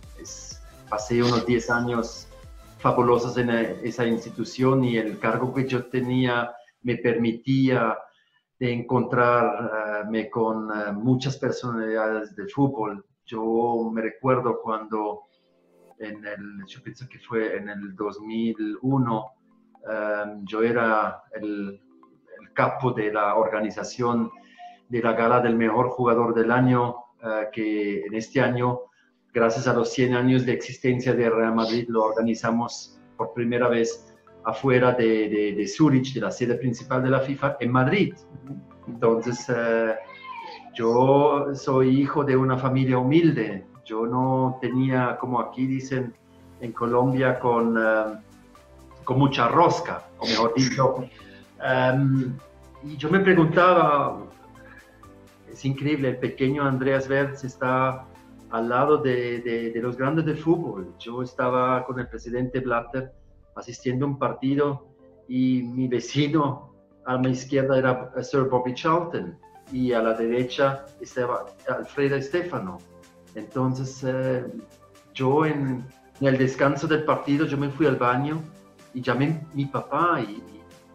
pasé 0.89 1.21
unos 1.25 1.45
10 1.45 1.71
años 1.71 2.29
fabulosos 2.79 3.37
en 3.37 3.51
eh, 3.51 3.77
esa 3.83 4.07
institución 4.07 4.85
y 4.85 4.97
el 4.97 5.19
cargo 5.19 5.53
que 5.53 5.67
yo 5.67 5.87
tenía 5.87 6.53
me 6.83 6.97
permitía 6.97 7.99
de 8.61 8.73
encontrarme 8.73 10.31
con 10.31 10.69
muchas 11.03 11.37
personalidades 11.37 12.37
del 12.37 12.49
fútbol. 12.49 13.05
Yo 13.27 13.91
me 13.93 14.03
recuerdo 14.03 14.61
cuando 14.63 15.25
en 15.99 16.25
el, 16.27 16.67
yo 16.67 16.83
pienso 16.83 17.09
que 17.09 17.19
fue 17.19 17.57
en 17.57 17.69
el 17.69 17.95
2001, 17.95 19.25
em, 19.89 20.45
yo 20.45 20.63
era 20.63 21.23
el, 21.35 21.81
capo 22.53 22.93
de 22.93 23.13
la 23.13 23.35
organización 23.35 24.31
de 24.89 25.03
la 25.03 25.15
gala 25.15 25.41
del 25.41 25.57
mejor 25.57 25.89
jugador 25.89 26.35
del 26.35 26.53
año, 26.53 26.95
eh, 27.21 27.49
que 27.53 28.05
en 28.07 28.15
este 28.15 28.41
año, 28.41 28.83
gracias 29.33 29.67
a 29.67 29.75
los 29.75 29.93
100 29.93 30.15
años 30.15 30.47
de 30.47 30.53
existencia 30.53 31.15
de 31.15 31.29
Real 31.29 31.53
Madrid, 31.53 31.87
lo 31.89 32.05
organizamos 32.05 33.01
por 33.17 33.33
primera 33.35 33.69
vez 33.69 34.15
afuera 34.45 34.93
de, 34.93 35.29
de, 35.29 35.55
de 35.57 35.67
Zurich, 35.67 36.15
de 36.15 36.21
la 36.21 36.31
sede 36.31 36.55
principal 36.55 37.03
de 37.03 37.11
la 37.11 37.21
FIFA, 37.21 37.57
en 37.59 37.73
Madrid. 37.73 38.15
Entonces, 38.87 39.47
eh, 39.49 39.97
yo 40.75 41.55
soy 41.55 42.01
hijo 42.01 42.25
de 42.25 42.37
una 42.37 42.59
familia 42.59 42.99
humilde, 42.99 43.65
yo 43.85 44.07
no 44.07 44.59
tenía, 44.61 45.17
como 45.19 45.41
aquí 45.41 45.67
dicen 45.67 46.15
en 46.61 46.73
Colombia, 46.73 47.39
con, 47.39 47.77
eh, 47.79 48.19
con 49.05 49.19
mucha 49.19 49.49
rosca, 49.49 50.05
o 50.19 50.27
mejor 50.27 50.55
dicho. 50.55 50.97
Em, 51.63 52.37
y 52.83 52.97
yo 52.97 53.09
me 53.09 53.21
preguntaba, 53.21 54.19
es 55.51 55.65
increíble, 55.65 56.11
el 56.11 56.19
pequeño 56.19 56.65
Andreas 56.65 57.09
Wertz 57.09 57.45
está 57.45 58.07
al 58.51 58.69
lado 58.69 58.99
de, 58.99 59.41
de, 59.41 59.81
los 59.81 59.97
grandes 59.97 60.25
de 60.27 60.35
fútbol. 60.35 60.93
Yo 60.99 61.23
estaba 61.23 61.85
con 61.87 61.99
el 61.99 62.09
presidente 62.09 62.61
Blatter 62.61 63.13
asistiendo 63.57 64.07
a 64.07 64.09
un 64.09 64.19
partido 64.19 64.89
y 65.29 65.63
mi 65.63 65.89
vecino 65.89 66.73
a 67.07 67.19
mi 67.19 67.31
izquierda 67.31 67.79
era 67.79 68.13
Sir 68.23 68.45
Bobby 68.45 68.75
Charlton 68.75 69.39
y 69.73 69.93
a 69.93 70.03
la 70.03 70.15
derecha 70.15 70.85
estaba 71.01 71.47
Alfredo 71.69 72.21
Stefano. 72.21 72.79
Entonces, 73.35 74.05
eh, 74.07 74.45
yo 75.13 75.45
en, 75.47 75.85
el 76.21 76.39
descanso 76.39 76.87
del 76.87 77.05
partido, 77.05 77.45
yo 77.45 77.57
me 77.57 77.69
fui 77.71 77.87
al 77.87 77.97
baño 77.97 78.41
y 78.95 79.03
llamé 79.03 79.27
a 79.53 79.55
mi 79.55 79.67
papá 79.67 80.21
y, 80.21 80.43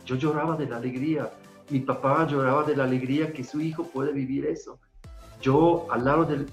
yo 0.05 0.15
lloraba 0.15 0.55
de 0.55 0.65
la 0.65 0.77
alegría. 0.77 1.29
Mi 1.69 1.81
papá 1.81 2.25
lloraba 2.25 2.63
de 2.63 2.75
la 2.75 2.85
alegría 2.85 3.31
que 3.31 3.43
su 3.43 3.61
hijo 3.61 3.83
puede 3.83 4.11
vivir 4.11 4.47
eso. 4.47 4.79
Yo 5.39 5.85
al 5.91 6.03
lado 6.03 6.25
del, 6.25 6.47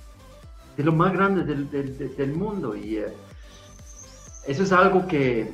de 0.76 0.84
lo 0.84 0.92
más 0.92 1.12
grande 1.14 1.42
del, 1.42 1.70
del, 2.16 2.32
mundo 2.34 2.76
y 2.76 2.98
eh, 2.98 3.14
eso 4.46 4.62
es 4.62 4.72
algo 4.72 5.06
que, 5.06 5.50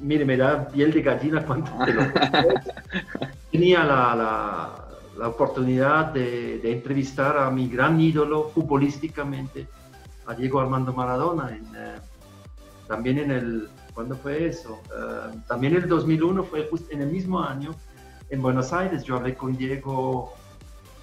mire, 0.00 0.24
me 0.24 0.36
da 0.36 0.68
piel 0.68 0.92
de 0.92 1.02
gallina 1.02 1.44
cuando 1.44 1.72
te 1.84 1.92
lo 1.92 2.02
Tenía 3.50 3.82
la, 3.82 4.14
la 4.14 4.83
la 5.18 5.28
oportunidad 5.28 6.12
de, 6.12 6.72
entrevistar 6.72 7.36
a 7.38 7.50
mi 7.50 7.68
gran 7.68 8.00
ídolo 8.00 8.50
futbolísticamente, 8.50 9.68
a 10.26 10.34
Diego 10.34 10.60
Armando 10.60 10.92
Maradona, 10.92 11.50
eh, 11.52 11.98
también 12.88 13.18
en 13.18 13.30
el, 13.30 13.68
¿cuándo 13.92 14.16
fue 14.16 14.46
eso? 14.46 14.80
Eh, 14.86 15.38
también 15.46 15.76
en 15.76 15.82
el 15.82 15.88
2001, 15.88 16.44
fue 16.44 16.68
en 16.90 17.02
el 17.02 17.10
mismo 17.10 17.40
año, 17.40 17.74
en 18.30 18.42
Buenos 18.42 18.72
Aires, 18.72 19.04
yo 19.04 19.16
hablé 19.16 19.34
con 19.34 19.56
Diego 19.56 20.32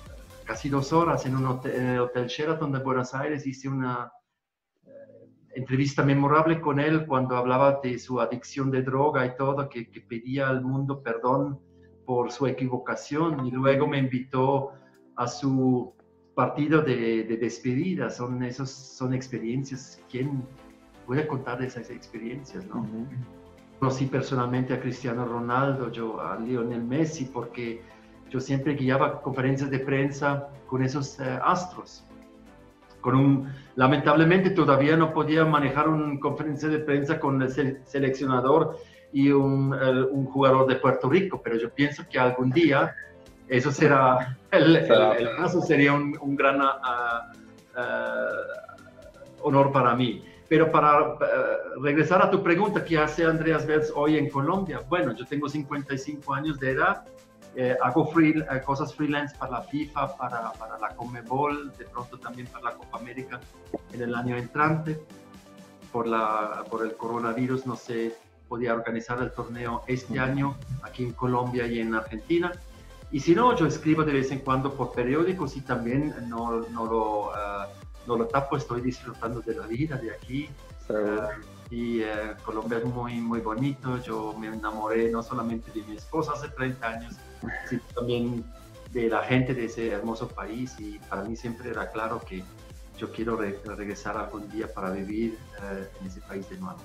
eh, 0.08 0.44
casi 0.46 0.70
dos 0.70 0.91
horas 0.91 1.25
en, 1.25 1.36
un 1.36 1.46
hotel, 1.46 1.75
en 1.75 1.89
el 1.89 2.00
Hotel 2.00 2.27
Sheraton 2.27 2.72
de 2.72 2.80
Buenos 2.80 3.13
Aires, 3.13 3.46
hice 3.46 3.70
una 3.70 4.12
entrevista 5.53 6.01
memorable 6.01 6.62
con 6.62 6.80
él 6.80 7.06
cuando 7.06 7.36
hablaba 7.36 7.82
de 7.84 8.00
su 8.00 8.22
adicción 8.22 8.72
de 8.72 8.84
droga 8.84 9.25
y 9.25 9.36
todo, 9.36 9.68
que, 9.68 9.89
que 9.89 10.00
pedía 10.01 10.48
al 10.48 10.62
mundo 10.62 11.01
perdón 11.01 11.60
por 12.12 12.30
su 12.30 12.46
equivocación 12.46 13.46
y 13.46 13.51
luego 13.51 13.88
me 13.88 13.98
invitó 13.98 14.74
a 15.15 15.27
su 15.30 15.94
partido 16.36 16.82
de, 16.82 17.24
despedida. 17.39 18.10
Son, 18.10 18.44
esos, 18.44 18.70
son 18.70 19.13
experiencias. 19.13 20.03
¿Quién 20.12 20.44
puede 21.08 21.25
contar 21.25 21.60
de 21.60 21.68
esas 21.68 21.89
experiencias? 21.89 22.65
¿no? 22.68 22.86
Conocí 23.80 24.08
personalmente 24.08 24.74
a 24.74 24.82
Cristiano 24.82 25.24
Ronaldo, 25.24 25.89
yo 25.89 26.20
a 26.20 26.38
Lionel 26.38 26.84
Messi, 26.84 27.24
porque 27.34 27.82
yo 28.30 28.41
siempre 28.41 28.74
guiaba 28.74 29.22
conferencias 29.22 29.72
de 29.72 29.80
prensa 29.80 30.50
con 30.68 30.84
esos 30.84 31.18
eh, 31.18 31.39
astros. 31.41 32.03
Con 33.00 33.15
un, 33.15 33.53
lamentablemente 33.77 34.50
todavía 34.50 34.98
no 34.98 35.13
podía 35.13 35.46
manejar 35.46 35.88
una 35.88 36.20
conferencia 36.20 36.68
de 36.68 36.80
prensa 36.80 37.22
con 37.22 37.41
el 37.41 37.50
seleccionador 37.86 38.75
y 39.13 39.30
un, 39.30 39.74
un, 39.74 40.25
jugador 40.25 40.68
de 40.68 40.75
Puerto 40.75 41.10
Rico, 41.10 41.41
pero 41.44 41.58
yo 41.58 41.70
pienso 41.70 42.03
que 42.10 42.18
algún 42.18 42.50
día 42.50 42.96
eso 43.48 43.72
será, 43.72 44.38
el, 44.51 44.75
el, 44.77 45.36
caso 45.38 45.62
sería 45.62 45.94
un, 45.94 46.18
un 46.22 46.36
gran 46.36 46.62
uh, 46.62 46.70
uh, 47.77 49.48
honor 49.48 49.72
para 49.72 49.96
mí. 49.96 50.24
Pero 50.48 50.72
para 50.72 51.13
uh, 51.13 51.18
regresar 51.82 52.22
a 52.22 52.30
tu 52.30 52.44
pregunta, 52.44 52.84
¿qué 52.84 52.98
hace 52.98 53.25
Andreas 53.25 53.65
Wertz 53.68 53.91
hoy 53.96 54.18
en 54.18 54.30
Colombia? 54.30 54.82
Bueno, 54.89 55.13
yo 55.13 55.25
tengo 55.25 55.48
55 55.48 56.34
años 56.34 56.60
de 56.60 56.72
edad, 56.72 57.06
eh, 57.56 57.75
hago 57.82 58.06
free, 58.08 58.39
eh, 58.39 58.62
cosas 58.65 58.94
freelance 58.96 59.36
para 59.38 59.51
la 59.51 59.62
FIFA, 59.63 60.15
para, 60.15 60.51
para 60.53 60.80
la 60.80 60.89
Comebol, 60.96 61.72
de 61.77 61.86
pronto 61.86 62.18
también 62.18 62.48
para 62.48 62.65
la 62.65 62.72
Copa 62.72 62.98
América 62.98 63.39
en 63.94 64.01
el 64.01 64.15
año 64.15 64.38
entrante. 64.38 65.00
Por, 65.91 66.08
la, 66.08 66.63
por 66.70 66.86
el 66.86 66.96
coronavirus 66.96 67.65
no 67.65 67.75
sé 67.75 68.15
podía 68.51 68.74
organizar 68.74 69.17
el 69.22 69.31
torneo 69.31 69.81
este 69.88 70.20
año 70.20 70.58
aquí 70.84 71.05
en 71.05 71.13
Colombia 71.13 71.65
y 71.67 71.79
en 71.79 71.96
Argentina. 71.96 72.51
Y 73.10 73.22
si 73.22 73.34
no, 73.34 73.55
yo 73.55 73.65
escribo 73.65 74.03
de 74.03 74.12
vez 74.12 74.29
en 74.29 74.39
cuando 74.39 74.74
por 74.74 74.91
periódicos 74.91 75.55
y 75.55 75.62
también 75.62 76.13
no, 76.27 76.60
no, 76.67 76.86
lo, 76.86 77.29
uh, 77.29 77.67
no 78.08 78.17
lo 78.17 78.27
tapo, 78.27 78.58
estoy 78.58 78.81
disfrutando 78.81 79.39
de 79.39 79.55
la 79.55 79.67
vida 79.67 79.96
de 79.96 80.12
aquí. 80.12 80.50
Uh, 80.89 81.74
y 81.74 82.01
uh, 82.01 82.36
Colombia 82.43 82.79
es 82.79 82.86
muy, 82.86 83.22
muy 83.22 83.39
bonito. 83.39 83.98
Yo 84.03 84.36
me 84.38 84.48
enamoré 84.48 85.10
no 85.10 85.24
solamente 85.24 85.72
de 85.72 85.88
mi 85.88 85.96
esposa 85.96 86.34
hace 86.34 86.50
30 86.50 86.86
años, 86.86 87.13
sino 87.70 87.81
también 87.96 88.43
de 88.91 89.08
la 89.08 89.24
gente 89.24 89.53
de 89.53 89.63
ese 89.63 89.91
hermoso 89.91 90.27
país. 90.27 90.75
Y 90.77 91.00
para 91.10 91.24
mí 91.24 91.38
siempre 91.38 91.70
era 91.70 91.89
claro 91.89 92.20
que 92.20 92.43
yo 92.98 93.13
quiero 93.13 93.38
regresar 93.38 94.17
algún 94.17 94.50
día 94.50 94.67
para 94.74 94.89
vivir 94.89 95.39
en 96.01 96.05
ese 96.05 96.20
país 96.20 96.50
de 96.50 96.58
nuevo. 96.58 96.81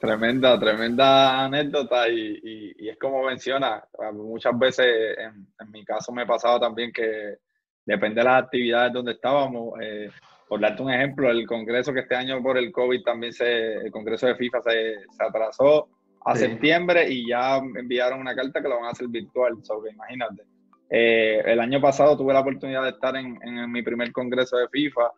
Tremenda, 0.00 0.58
tremenda 0.58 1.44
anécdota 1.44 2.08
y, 2.08 2.74
y, 2.78 2.88
es 2.88 2.98
como 2.98 3.22
menciona, 3.22 3.84
muchas 4.14 4.58
veces 4.58 4.86
en, 5.18 5.46
en, 5.60 5.70
mi 5.70 5.84
caso 5.84 6.10
me 6.10 6.22
ha 6.22 6.26
pasado 6.26 6.58
también 6.58 6.90
que 6.90 7.36
depende 7.84 8.22
de 8.22 8.24
las 8.24 8.44
actividades 8.44 8.94
donde 8.94 9.12
estábamos. 9.12 9.74
Eh, 9.82 10.10
por 10.48 10.58
darte 10.58 10.82
un 10.82 10.90
ejemplo, 10.90 11.30
el 11.30 11.46
congreso 11.46 11.92
que 11.92 12.00
este 12.00 12.16
año 12.16 12.42
por 12.42 12.56
el 12.56 12.72
COVID 12.72 13.02
también 13.02 13.34
se, 13.34 13.74
el 13.74 13.90
congreso 13.92 14.26
de 14.26 14.36
FIFA 14.36 14.62
se, 14.62 14.96
se 15.10 15.22
atrasó 15.22 15.88
a 16.24 16.34
septiembre 16.34 17.06
y 17.08 17.28
ya 17.28 17.58
enviaron 17.58 18.20
una 18.20 18.34
carta 18.34 18.62
que 18.62 18.68
lo 18.68 18.76
van 18.76 18.86
a 18.86 18.90
hacer 18.92 19.06
virtual, 19.06 19.62
sobre 19.62 19.92
imagínate. 19.92 20.44
Eh, 20.88 21.42
el 21.44 21.60
año 21.60 21.78
pasado 21.78 22.16
tuve 22.16 22.32
la 22.32 22.40
oportunidad 22.40 22.84
de 22.84 22.90
estar 22.90 23.14
en, 23.16 23.38
en 23.42 23.70
mi 23.70 23.82
primer 23.82 24.12
congreso 24.12 24.56
de 24.56 24.68
FIFA 24.68 25.12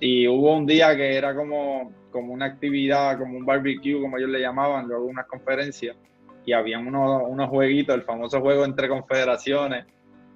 y 0.00 0.28
hubo 0.28 0.56
un 0.56 0.66
día 0.66 0.96
que 0.96 1.16
era 1.16 1.34
como, 1.34 1.92
como 2.10 2.32
una 2.32 2.46
actividad, 2.46 3.18
como 3.18 3.36
un 3.36 3.44
barbecue, 3.44 4.00
como 4.00 4.18
ellos 4.18 4.30
le 4.30 4.40
llamaban, 4.40 4.86
luego 4.86 5.04
unas 5.06 5.26
conferencias, 5.26 5.96
y 6.44 6.52
había 6.52 6.78
unos, 6.78 7.22
unos 7.26 7.48
jueguitos, 7.48 7.94
el 7.94 8.02
famoso 8.02 8.40
juego 8.40 8.64
entre 8.64 8.88
confederaciones, 8.88 9.86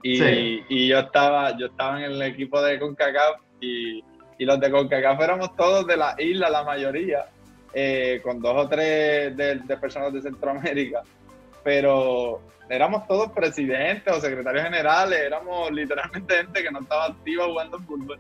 y, 0.03 0.65
y, 0.69 0.89
yo 0.89 0.99
estaba 0.99 1.57
yo 1.57 1.67
estaba 1.67 2.05
en 2.05 2.11
el 2.11 2.23
equipo 2.23 2.61
de 2.61 2.79
CONCACAF, 2.79 3.41
y, 3.61 4.03
y 4.39 4.45
los 4.45 4.59
de 4.59 4.71
CONCACAF 4.71 5.21
éramos 5.21 5.55
todos 5.55 5.87
de 5.87 5.97
la 5.97 6.17
isla, 6.19 6.51
la 6.51 6.65
mayoría, 6.65 7.27
eh, 7.73 8.21
con 8.23 8.41
dos 8.41 8.67
o 8.67 8.69
tres 8.69 9.37
de, 9.37 9.61
de 9.61 9.77
personas 9.77 10.13
de 10.13 10.23
Centroamérica, 10.23 11.03
pero 11.63 12.43
éramos 12.69 13.07
todos 13.07 13.31
presidentes 13.31 14.13
o 14.13 14.21
secretarios 14.21 14.65
generales, 14.65 15.21
éramos 15.21 15.71
literalmente 15.71 16.35
gente 16.35 16.63
que 16.63 16.71
no 16.71 16.81
estaba 16.81 17.07
activa 17.07 17.45
jugando 17.47 17.79
fútbol. 17.79 18.19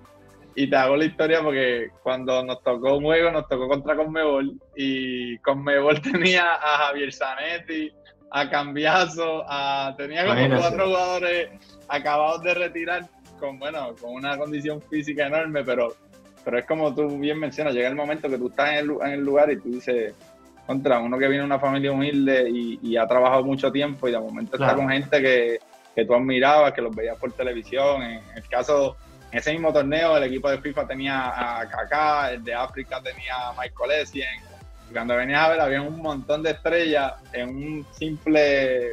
Y 0.54 0.68
te 0.68 0.76
hago 0.76 0.97
la 0.97 1.04
historia 1.04 1.42
porque 1.42 1.88
cuando 2.02 2.44
nos 2.44 2.62
tocó 2.62 2.97
un 2.97 3.04
juego, 3.04 3.30
nos 3.30 3.49
tocó 3.49 3.68
contra 3.68 3.97
Conmebol 3.97 4.61
y 4.76 5.38
Conmebol 5.38 6.00
tenía 6.12 6.54
a 6.54 6.87
Javier 6.87 7.12
Zanetti, 7.12 7.92
a 8.30 8.49
Cambiazo, 8.49 9.44
a, 9.49 9.94
tenía 9.97 10.26
como 10.26 10.56
cuatro 10.59 10.87
jugadores 10.87 11.50
acabados 11.88 12.42
de 12.42 12.54
retirar 12.54 13.09
con, 13.38 13.59
bueno, 13.59 13.94
con 14.00 14.14
una 14.14 14.37
condición 14.38 14.80
física 14.82 15.26
enorme, 15.26 15.64
pero, 15.64 15.94
pero 16.44 16.59
es 16.59 16.66
como 16.66 16.94
tú 16.94 17.18
bien 17.18 17.38
mencionas, 17.38 17.75
llega 17.75 17.88
el 17.88 17.94
momento 17.94 18.28
que 18.28 18.38
tú 18.38 18.49
estás 18.49 18.71
en 18.71 18.76
el, 18.76 18.90
en 19.02 19.12
el 19.12 19.21
lugar 19.21 19.50
y 19.50 19.56
tú 19.56 19.71
dices, 19.71 20.14
contra 20.66 21.00
uno 21.00 21.18
que 21.18 21.28
viene 21.28 21.40
de 21.40 21.47
una 21.47 21.59
familia 21.59 21.92
humilde 21.92 22.49
y, 22.49 22.97
ha 22.97 23.06
trabajado 23.06 23.44
mucho 23.44 23.71
tiempo 23.73 24.09
y 24.09 24.12
de 24.12 24.18
momento 24.18 24.56
está 24.56 24.75
con 24.75 24.88
gente 24.88 25.21
que, 25.21 25.59
que, 25.94 26.04
tú 26.04 26.14
admirabas, 26.14 26.73
que 26.73 26.82
los 26.82 26.94
veías 26.94 27.18
por 27.18 27.32
televisión. 27.32 28.02
En, 28.02 28.23
el 28.37 28.49
caso, 28.49 28.97
en 29.32 29.38
ese 29.38 29.52
mismo 29.52 29.72
torneo, 29.72 30.16
el 30.18 30.24
equipo 30.24 30.50
de 30.50 30.58
FIFA 30.58 30.86
tenía 30.86 31.60
a 31.60 31.66
Kaká, 31.66 32.32
el 32.32 32.44
de 32.44 32.52
África 32.52 33.00
tenía 33.02 33.48
a 33.48 33.52
Michael 33.52 34.02
Essien. 34.02 34.28
Cuando 34.92 35.16
venías 35.16 35.40
a 35.40 35.48
ver, 35.48 35.60
había 35.60 35.80
un 35.80 36.02
montón 36.02 36.42
de 36.42 36.50
estrellas 36.50 37.14
en 37.32 37.48
un 37.48 37.86
simple 37.92 38.90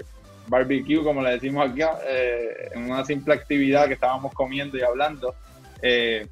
barbecue, 0.47 1.03
como 1.03 1.21
le 1.21 1.31
decimos 1.31 1.69
aquí, 1.69 1.81
eh, 2.07 2.69
en 2.73 2.89
una 2.89 3.03
simple 3.03 3.33
actividad 3.33 3.87
que 3.87 3.95
estábamos 3.95 4.33
comiendo 4.33 4.77
y 4.77 4.81
hablando. 4.81 5.35
Eh, 5.81 6.25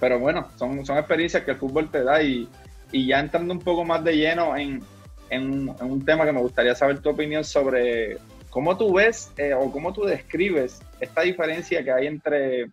pero 0.00 0.18
bueno, 0.18 0.48
son, 0.56 0.84
son 0.86 0.96
experiencias 0.96 1.44
que 1.44 1.50
el 1.50 1.58
fútbol 1.58 1.90
te 1.90 2.02
da 2.02 2.22
y, 2.22 2.48
y 2.92 3.08
ya 3.08 3.20
entrando 3.20 3.52
un 3.52 3.60
poco 3.60 3.84
más 3.84 4.02
de 4.02 4.16
lleno 4.16 4.56
en, 4.56 4.82
en, 5.28 5.68
un 5.80 6.02
tema 6.02 6.24
que 6.24 6.32
me 6.32 6.40
gustaría 6.40 6.74
saber 6.74 7.00
tu 7.00 7.10
opinión 7.10 7.44
sobre 7.44 8.16
cómo 8.48 8.78
tú 8.78 8.94
ves 8.94 9.32
eh, 9.36 9.52
o 9.52 9.70
cómo 9.70 9.92
tú 9.92 10.04
describes 10.04 10.80
esta 10.98 11.20
diferencia 11.20 11.84
que 11.84 11.92
hay 11.92 12.06
entre, 12.06 12.70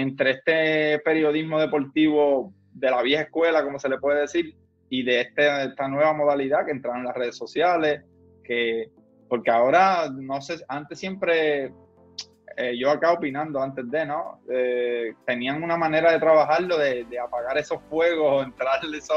entre 0.00 0.30
este 0.32 0.98
periodismo 1.00 1.60
deportivo 1.60 2.52
de 2.72 2.90
la 2.90 3.02
vieja 3.02 3.24
escuela, 3.24 3.64
como 3.64 3.78
se 3.78 3.88
le 3.88 3.98
puede 3.98 4.20
decir, 4.20 4.54
y 4.90 5.02
de 5.02 5.22
este, 5.22 5.64
esta 5.64 5.88
nueva 5.88 6.12
modalidad 6.12 6.64
que 6.64 6.72
entraron 6.72 7.00
en 7.00 7.06
las 7.06 7.16
redes 7.16 7.36
sociales, 7.36 8.02
que 8.44 8.90
porque 9.28 9.50
ahora, 9.50 10.08
no 10.10 10.40
sé, 10.40 10.56
antes 10.68 10.98
siempre 10.98 11.70
eh, 12.56 12.76
yo 12.76 12.90
acá 12.90 13.12
opinando 13.12 13.62
antes 13.62 13.88
de, 13.90 14.06
¿no? 14.06 14.40
Eh, 14.50 15.14
tenían 15.26 15.62
una 15.62 15.76
manera 15.76 16.10
de 16.10 16.18
trabajarlo, 16.18 16.76
de, 16.76 17.06
apagar 17.22 17.56
esos 17.58 17.80
fuegos, 17.88 18.26
o 18.32 18.42
entrar 18.42 18.80
eso, 18.92 19.14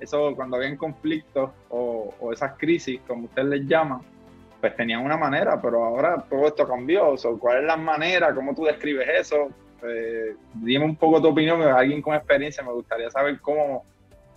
eso 0.00 0.34
cuando 0.36 0.56
había 0.56 0.76
conflictos 0.76 1.50
o, 1.70 2.12
esas 2.32 2.52
crisis, 2.58 3.00
como 3.06 3.24
ustedes 3.26 3.48
les 3.48 3.66
llaman, 3.66 4.00
pues 4.60 4.76
tenían 4.76 5.04
una 5.04 5.16
manera, 5.16 5.60
pero 5.62 5.84
ahora 5.84 6.22
todo 6.28 6.48
esto 6.48 6.66
cambió. 6.66 7.14
¿Cuál 7.38 7.60
es 7.60 7.64
la 7.64 7.76
manera? 7.76 8.34
¿Cómo 8.34 8.54
tú 8.54 8.64
describes 8.64 9.08
eso? 9.20 9.48
Eh, 9.82 10.34
dime 10.54 10.84
un 10.84 10.96
poco 10.96 11.20
tu 11.20 11.28
opinión, 11.28 11.60
alguien 11.62 12.02
con 12.02 12.14
experiencia, 12.14 12.62
me 12.62 12.72
gustaría 12.72 13.10
saber 13.10 13.40
cómo, 13.40 13.84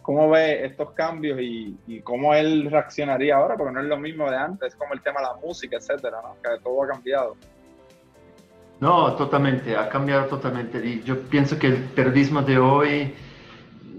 cómo 0.01 0.29
ve 0.29 0.65
estos 0.65 0.91
cambios 0.91 1.39
y, 1.39 1.77
y, 1.88 2.01
cómo 2.01 2.34
él 2.34 2.69
reaccionaría 2.69 3.36
ahora, 3.36 3.55
porque 3.55 3.74
no 3.74 3.81
es 3.81 3.88
lo 3.88 3.98
mismo 3.98 4.29
de 4.29 4.38
antes, 4.38 4.74
es 4.74 4.75
como 4.75 4.93
el 4.93 5.01
tema 5.01 5.22
de 5.22 5.27
la 5.27 5.36
música, 5.36 5.77
etcétera, 5.77 6.17
¿no? 6.22 6.36
que 6.41 6.62
todo 6.63 6.84
ha 6.84 6.88
cambiado. 6.88 7.36
No, 8.79 9.13
totalmente, 9.15 9.75
ha 9.75 9.89
cambiado 9.89 10.27
totalmente. 10.27 10.86
Y 10.86 11.03
yo 11.03 11.22
pienso 11.24 11.60
que 11.60 11.67
el 11.67 11.84
periodismo 11.84 12.41
de 12.41 12.58
hoy 12.58 13.13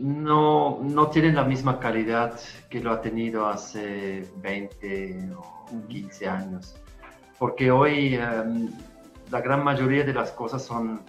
no, 0.01 0.81
no 0.83 1.09
tiene 1.09 1.33
la 1.33 1.45
misma 1.45 1.79
calidad 1.79 2.39
que 2.71 2.81
lo 2.81 2.91
ha 2.93 3.03
tenido 3.03 3.47
hace 3.47 4.27
20 4.37 5.33
o 5.37 5.67
15 5.89 6.29
años. 6.29 6.75
Porque 7.39 7.71
hoy 7.71 8.15
em, 8.15 8.71
la 9.31 9.41
gran 9.41 9.65
mayoría 9.65 10.05
de 10.05 10.13
las 10.13 10.31
cosas 10.33 10.65
son, 10.65 11.01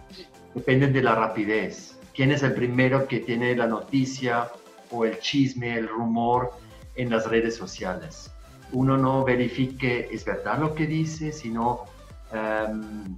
dependen 0.54 0.94
de 0.94 1.01
la 1.01 1.16
rapidez. 1.16 1.98
¿Quién 2.13 2.32
es 2.32 2.44
el 2.44 2.54
primero 2.54 3.08
que 3.08 3.20
tiene 3.20 3.56
la 3.56 3.68
noticia 3.68 4.50
o 4.92 5.05
el 5.05 5.20
chisme, 5.20 5.77
el 5.77 5.88
rumor 5.88 6.51
en 6.96 7.10
las 7.10 7.27
redes 7.27 7.55
sociales? 7.55 8.31
Uno 8.72 8.98
no 8.98 9.24
verifique, 9.24 10.10
es 10.12 10.25
verdad 10.25 10.60
lo 10.60 10.74
que 10.75 10.88
dice, 10.88 11.31
sino... 11.31 11.86
Um, 12.31 13.18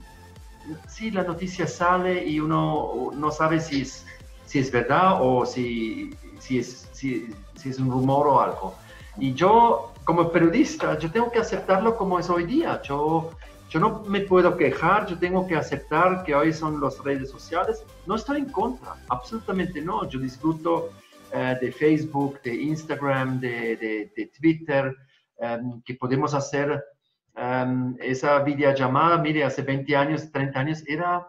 sí, 0.87 1.11
la 1.11 1.23
noticia 1.23 1.67
sale 1.67 2.23
y 2.25 2.39
uno 2.39 3.11
no 3.13 3.31
sabe 3.31 3.59
si 3.59 3.81
es, 3.81 4.05
si 4.45 4.59
es 4.59 4.71
verdad 4.71 5.19
o 5.21 5.45
si, 5.45 6.15
si, 6.39 6.59
es, 6.59 6.89
si, 6.93 7.27
es 7.63 7.79
un 7.79 7.91
rumor 7.91 8.27
o 8.27 8.41
algo. 8.41 8.75
Y 9.17 9.33
yo, 9.33 9.93
como 10.05 10.31
periodista, 10.31 10.97
yo 10.97 11.11
tengo 11.11 11.31
que 11.31 11.39
aceptarlo 11.39 11.95
como 11.95 12.19
es 12.19 12.29
hoy 12.29 12.45
día. 12.45 12.81
Yo, 12.81 13.31
yo 13.73 13.79
no 13.79 14.03
me 14.03 14.21
puedo 14.21 14.55
quejar, 14.55 15.07
yo 15.07 15.17
tengo 15.17 15.47
que 15.47 15.55
aceptar 15.55 16.23
que 16.23 16.35
hoy 16.35 16.53
son 16.53 16.79
las 16.79 17.03
redes 17.03 17.31
sociales. 17.31 17.83
No 18.05 18.13
estoy 18.13 18.37
en 18.37 18.51
contra, 18.51 18.93
absolutamente 19.09 19.81
no. 19.81 20.07
Yo 20.07 20.19
disfruto 20.19 20.91
eh, 21.31 21.57
de 21.59 21.71
Facebook, 21.71 22.39
de 22.43 22.53
Instagram, 22.53 23.39
de, 23.39 24.11
de, 24.15 24.31
Twitter, 24.39 24.95
em, 25.39 25.81
que 25.81 25.95
podemos 25.95 26.35
hacer 26.35 26.83
esa 27.99 28.43
videollamada, 28.43 29.17
mire, 29.17 29.43
hace 29.43 29.63
20 29.63 29.95
años, 29.95 30.31
30 30.31 30.59
años, 30.59 30.83
era, 30.85 31.27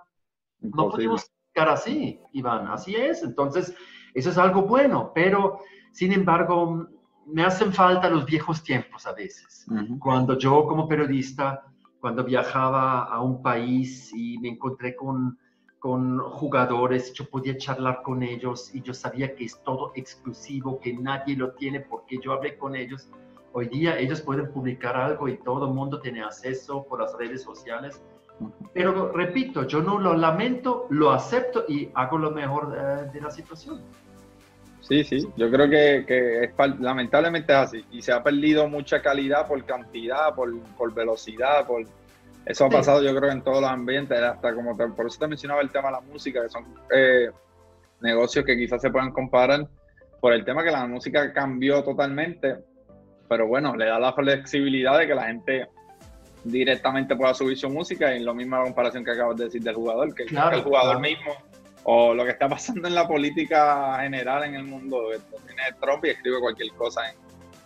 no 0.61 0.91
podemos 0.91 1.25
estar 1.49 1.71
así, 1.71 2.21
Iván, 2.35 2.67
así 2.67 2.95
es. 2.95 3.23
Entonces, 3.23 3.75
eso 4.13 4.29
es 4.29 4.37
algo 4.37 4.65
bueno, 4.65 5.13
pero 5.15 5.61
sin 5.93 6.13
embargo, 6.13 6.89
me 7.25 7.43
hacen 7.43 7.73
falta 7.73 8.11
los 8.11 8.27
viejos 8.27 8.63
tiempos 8.63 9.07
a 9.07 9.15
veces. 9.15 9.65
Cuando 9.99 10.37
yo 10.37 10.67
como 10.67 10.87
periodista, 10.87 11.65
cuando 12.05 12.23
viajaba 12.23 13.05
a 13.05 13.23
un 13.23 13.41
país 13.41 14.13
y 14.15 14.37
me 14.37 14.51
encontré 14.51 14.95
con, 14.95 15.39
con 15.79 16.19
jugadores, 16.19 17.15
yo 17.15 17.25
podía 17.31 17.57
charlar 17.57 18.03
con 18.03 18.23
ellos 18.23 18.75
y 18.75 18.83
yo 18.83 18.93
sabía 18.93 19.35
que 19.35 19.47
es 19.47 19.59
todo 19.63 19.91
exclusivo, 19.95 20.79
que 20.81 20.93
nadie 20.93 21.35
lo 21.35 21.53
tiene 21.53 21.81
porque 21.81 22.19
yo 22.23 22.35
hablé 22.35 22.59
con 22.59 22.77
ellos 22.77 23.09
Hoy 23.57 23.69
día 23.69 23.97
ellos 23.97 24.21
pueden 24.21 24.51
publicar 24.51 24.97
algo 24.97 25.29
y 25.29 25.39
todo 25.39 25.69
el 25.69 25.75
mundo 25.75 26.01
tiene 26.01 26.25
acceso 26.25 26.85
por 26.89 27.01
las 27.01 27.17
redes 27.17 27.43
sociales. 27.43 28.03
Pero 28.73 29.13
repito, 29.13 29.63
yo 29.63 29.81
no 29.81 30.01
lo 30.01 30.15
lamento, 30.15 30.89
lo 30.91 31.13
acepto 31.13 31.65
y 31.69 31.89
hago 31.95 32.19
lo 32.19 32.33
mejor 32.33 32.77
eh, 32.77 33.11
de 33.13 33.21
la 33.21 33.31
situación. 33.31 33.83
Sí, 34.89 35.03
sí, 35.05 35.27
yo 35.37 35.51
creo 35.51 35.69
que, 35.69 36.05
que 36.07 36.45
es, 36.45 36.51
lamentablemente 36.79 37.53
es 37.53 37.59
así. 37.59 37.85
Y 37.91 38.03
se 38.03 38.13
ha 38.13 38.23
perdido 38.23 38.69
mucha 38.69 39.01
calidad 39.01 39.47
por 39.49 39.65
cantidad, 39.65 40.35
por, 40.35 40.59
por 40.77 40.93
velocidad, 40.93 41.67
por... 41.67 41.85
Eso 42.47 42.67
ha 42.67 42.69
pasado 42.69 43.03
yo 43.03 43.17
creo 43.17 43.31
en 43.31 43.43
todos 43.43 43.63
los 43.63 43.71
ambientes, 43.71 44.21
hasta 44.21 44.55
como 44.55 44.77
por 44.77 45.07
eso 45.07 45.19
te 45.19 45.27
mencionaba 45.27 45.63
el 45.63 45.71
tema 45.71 45.89
de 45.89 45.93
la 45.93 46.01
música, 46.03 46.43
que 46.43 46.51
son 46.51 46.67
eh, 46.95 47.31
negocios 48.03 48.45
que 48.45 48.55
quizás 48.55 48.83
se 48.83 48.91
puedan 48.91 49.13
comparar 49.13 49.67
por 50.21 50.35
el 50.35 50.45
tema 50.45 50.63
que 50.63 50.71
la 50.71 50.87
música 50.87 51.33
cambió 51.33 51.83
totalmente 51.83 52.57
pero 53.29 53.47
bueno, 53.47 53.75
le 53.77 53.87
da 53.87 53.99
la 53.99 54.13
flexibilidad 54.13 54.99
de 54.99 55.07
que 55.07 55.15
la 55.15 55.27
gente 55.27 55.69
directamente 56.45 57.17
pueda 57.17 57.33
subir 57.35 57.57
su 57.57 57.71
música 57.71 58.15
y 58.15 58.23
lo 58.23 58.35
mismo 58.35 58.57
la 58.57 58.65
comparación 58.65 59.05
que 59.05 59.13
acabas 59.13 59.37
de 59.37 59.45
decir 59.45 59.63
del 59.63 59.75
jugador, 59.75 60.15
que, 60.15 60.25
el 60.25 60.63
jugador 60.63 61.01
mismo 61.01 61.35
o 61.85 62.15
lo 62.15 62.25
que 62.25 62.31
está 62.33 62.49
pasando 62.49 62.89
en 62.89 62.95
la 62.95 63.07
política 63.07 63.99
general 64.01 64.45
en 64.45 64.55
el 64.55 64.65
mundo, 64.65 65.11
tiene 65.47 65.63
Trump 65.81 66.05
y 66.05 66.11
escribe 66.11 66.41
cualquier 66.41 66.71
cosa 66.73 67.03
en, 67.11 67.17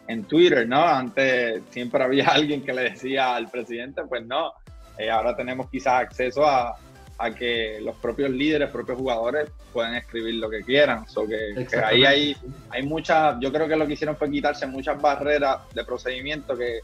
en, 0.08 0.24
Twitter, 0.24 0.68
¿no? 0.68 0.84
Antes 0.84 1.62
siempre 1.70 2.02
había 2.02 2.28
alguien 2.28 2.62
que 2.62 2.72
le 2.72 2.90
decía 2.90 3.34
al 3.34 3.48
presidente, 3.48 4.02
pues 4.08 4.26
no, 4.26 4.52
eh, 4.98 5.10
ahora 5.10 5.36
tenemos 5.36 5.70
quizás 5.70 6.02
acceso 6.02 6.44
a, 6.44 6.76
a 7.18 7.30
que 7.34 7.80
los 7.80 7.96
propios 7.96 8.30
líderes, 8.30 8.70
propios 8.70 8.98
jugadores 8.98 9.50
pueden 9.72 9.94
escribir 9.94 10.34
lo 10.36 10.48
que 10.48 10.62
quieran. 10.62 11.08
So 11.08 11.26
que, 11.26 11.66
ahí 11.84 12.04
hay, 12.04 12.36
hay 12.70 12.82
muchas, 12.84 13.36
yo 13.40 13.52
creo 13.52 13.68
que 13.68 13.76
lo 13.76 13.86
que 13.86 13.94
hicieron 13.94 14.16
fue 14.16 14.30
quitarse 14.30 14.66
muchas 14.66 15.00
barreras 15.00 15.58
de 15.74 15.84
procedimiento 15.84 16.56
que, 16.56 16.80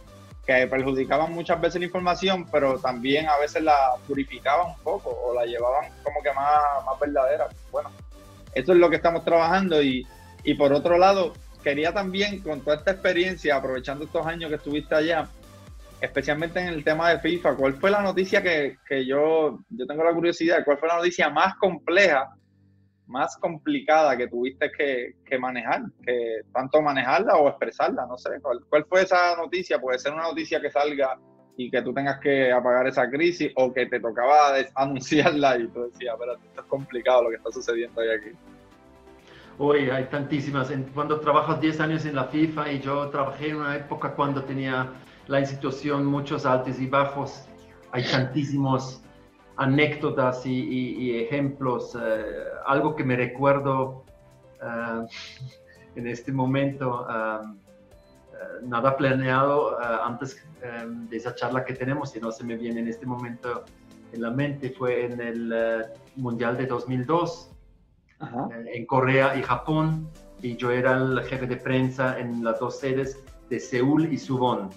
que 0.47 0.67
perjudicaban 0.67 1.33
muchas 1.33 1.61
veces 1.61 1.81
la 1.81 1.87
información, 1.87 2.47
pero 2.51 2.79
también 2.79 3.29
a 3.29 3.39
veces 3.39 3.63
la 3.63 3.77
purificaban 4.07 4.69
un 4.69 4.79
poco 4.83 5.11
o 5.11 5.35
la 5.35 5.47
llevaban 5.47 5.91
como 6.03 6.23
que 6.23 6.33
más, 6.33 6.85
más 6.85 7.01
verdadera. 7.01 7.49
Bueno, 7.73 7.91
eso 8.55 8.73
es 8.73 8.79
lo 8.79 8.91
que 8.91 8.97
estamos 8.97 9.25
trabajando 9.25 9.83
y, 9.83 10.07
y 10.43 10.55
por 10.55 10.73
otro 10.73 10.99
lado, 10.99 11.33
quería 11.63 11.93
también 11.93 12.41
con 12.41 12.61
toda 12.61 12.77
esta 12.77 12.93
experiencia, 12.93 13.57
aprovechando 13.57 14.05
estos 14.05 14.27
años 14.27 14.51
que 14.51 14.57
estuviste 14.57 14.95
allá, 14.95 15.29
especialmente 16.01 16.61
en 16.61 16.69
el 16.69 16.85
tema 16.85 17.11
de 17.11 17.21
FIFA, 17.21 17.55
¿cuál 17.55 17.75
fue 17.75 17.91
la 17.91 18.03
noticia 18.03 18.43
que, 18.43 18.77
que, 18.87 19.07
yo, 19.07 19.61
yo 19.71 19.87
tengo 19.87 20.05
la 20.05 20.13
curiosidad, 20.13 20.63
cuál 20.65 20.79
fue 20.79 20.89
la 20.89 20.97
noticia 20.97 21.31
más 21.31 21.57
compleja, 21.57 22.29
más 23.07 23.37
complicada 23.37 24.17
que 24.17 24.29
tuviste 24.29 24.71
que, 24.73 25.15
que 25.25 25.39
manejar? 25.39 25.83
Que 26.05 26.41
tanto 26.53 26.81
manejarla 26.83 27.37
o 27.37 27.49
expresarla, 27.49 28.07
no 28.07 28.17
sé. 28.17 28.41
¿cuál, 28.41 28.61
¿Cuál 28.69 28.85
fue 28.87 29.03
esa 29.03 29.37
noticia? 29.37 29.81
Puede 29.81 29.99
ser 29.99 30.13
una 30.13 30.25
noticia 30.25 30.61
que 30.61 30.71
salga 30.71 31.19
y 31.57 31.71
que 31.71 31.83
tú 31.83 31.93
tengas 31.93 32.19
que 32.19 32.51
apagar 32.53 32.87
esa 32.89 33.09
crisis 33.09 33.53
o 33.57 33.73
que 33.73 33.87
te 33.87 34.01
tocaba 34.01 34.55
anunciarla 34.75 35.59
y 35.59 35.69
tú 35.69 35.85
decías, 35.85 36.17
pero 36.19 36.35
esto 36.35 36.61
es 36.61 36.67
complicado 36.67 37.25
lo 37.25 37.31
que 37.31 37.37
está 37.37 37.53
sucediendo 37.53 38.01
ahí 38.01 38.09
aquí. 38.11 38.31
Hoy 39.57 39.89
hay 39.89 40.07
tantísimas. 40.07 40.73
Cuando 40.93 41.21
trabajas 41.21 41.61
10 41.61 41.79
años 41.81 42.05
en 42.07 42.17
la 42.17 42.25
FIFA 42.25 42.73
y 42.73 42.81
yo 42.81 43.09
trabajé 43.11 43.51
en 43.51 43.57
una 43.57 43.77
época 43.77 44.13
cuando 44.15 44.43
tenía 44.43 44.93
la 45.29 45.39
institución, 45.39 46.05
muchos 46.07 46.45
altos 46.45 46.81
y 46.81 46.87
bajos. 46.87 47.47
Hay 47.93 48.03
tantísimos 48.03 49.04
anécdotas 49.57 50.45
y, 50.47 51.17
ejemplos. 51.17 51.97
Eh, 52.01 52.25
algo 52.67 52.97
que 52.97 53.05
me 53.05 53.17
recuerdo 53.17 54.05
eh, 54.63 55.07
en 55.97 56.07
este 56.07 56.33
momento, 56.33 57.07
eh, 57.09 57.47
nada 58.63 58.97
planeado 58.97 59.79
antes 60.03 60.43
de 61.11 61.17
esa 61.17 61.35
charla 61.35 61.65
que 61.65 61.75
tenemos, 61.75 62.17
y 62.17 62.21
no 62.21 62.33
se 62.33 62.43
me 62.43 62.57
viene 62.57 62.81
en 62.81 62.89
este 62.89 63.05
momento 63.05 63.65
en 64.13 64.23
la 64.23 64.31
mente, 64.31 64.71
fue 64.71 65.05
en 65.05 65.21
el 65.21 65.85
Mundial 66.17 66.57
de 66.57 66.67
2002, 66.67 67.51
en 68.73 68.87
Corea 68.87 69.37
y 69.37 69.43
Japón. 69.43 70.09
y 70.43 70.57
yo 70.57 70.71
era 70.71 70.97
el 70.97 71.23
jefe 71.23 71.47
de 71.47 71.57
prensa 71.57 72.19
en 72.19 72.43
las 72.45 72.61
dos 72.61 72.79
sedes 72.79 73.23
de 73.51 73.61
Seúl 73.61 74.13
y 74.13 74.19
Subón. 74.19 74.71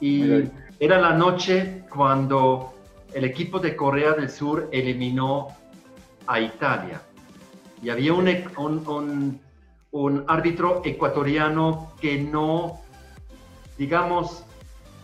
Y 0.00 0.44
era 0.80 1.00
la 1.00 1.14
noche 1.14 1.84
cuando 1.90 2.77
el 3.18 3.24
equipo 3.24 3.58
de 3.58 3.74
Corea 3.74 4.12
del 4.12 4.30
Sur 4.30 4.68
eliminó 4.70 5.48
a 6.28 6.38
Italia. 6.38 7.02
Y 7.82 7.90
había 7.90 8.14
un, 8.14 9.40
árbitro 10.28 10.82
ecuatoriano 10.84 11.94
que 12.00 12.16
no, 12.18 12.80
digamos, 13.76 14.44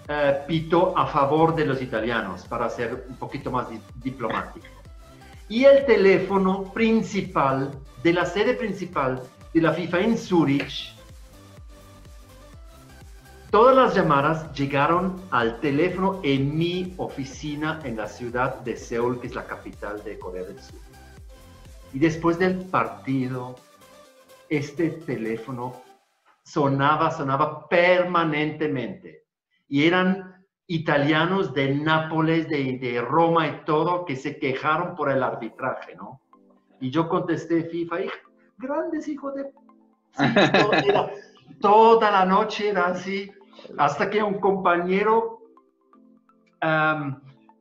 eh, 0.07 0.39
pitó 0.47 0.97
a 0.97 1.09
favor 1.09 1.57
de 1.57 1.67
los 1.67 1.83
italianos, 1.83 2.45
para 2.47 2.71
ser 2.71 3.05
un 3.09 3.17
poquito 3.17 3.51
más 3.51 3.67
diplomático. 3.97 4.67
Y 5.49 5.65
el 5.65 5.85
teléfono 5.85 6.73
principal 6.73 7.73
de 8.05 8.13
la 8.13 8.27
sede 8.27 8.55
principal 8.55 9.23
de 9.53 9.61
la 9.61 9.73
FIFA 9.73 10.01
en 10.01 10.17
Zurich 10.17 10.94
Todas 13.55 13.77
las 13.77 13.95
llamadas 13.95 14.53
llegaron 14.53 15.15
al 15.31 15.61
teléfono 15.61 16.19
en 16.25 16.59
mi 16.59 16.93
oficina 16.97 17.79
en 17.85 17.97
la 17.97 18.09
ciudad 18.09 18.57
de 18.63 18.77
Seúl, 18.77 19.21
que 19.21 19.29
es 19.29 19.37
la 19.37 19.47
capital 19.47 20.03
de 20.03 20.19
Corea 20.19 20.43
del 20.43 20.59
Sur. 20.59 20.81
Y 21.93 22.01
después 22.01 22.37
del 22.37 22.65
partido, 22.65 23.55
este 24.49 24.91
teléfono 24.91 25.81
sonaba, 26.43 27.13
sonaba 27.13 27.69
permanentemente. 27.69 29.23
Y 29.69 29.87
eran 29.87 30.45
italianos 30.67 31.55
de 31.55 31.77
Nápoles, 31.77 32.49
de, 32.49 32.77
de 32.79 33.01
Roma 33.03 33.47
y 33.47 33.65
todo, 33.65 34.05
que 34.05 34.17
se 34.17 34.37
quejaron 34.41 34.97
por 34.97 35.13
el 35.13 35.23
arbitraje, 35.23 35.95
¿no? 35.95 36.21
Y 36.81 36.91
yo 36.91 37.09
contesté 37.09 37.63
FIFA, 37.63 37.99
grandes 38.59 39.07
hijos 39.07 39.33
de... 39.37 39.53
toda 41.61 42.11
la 42.11 42.25
noche 42.25 42.71
era 42.71 42.87
así 42.87 43.31
hasta 43.79 44.11
que 44.11 44.23
un 44.23 44.41
compañero 44.41 45.41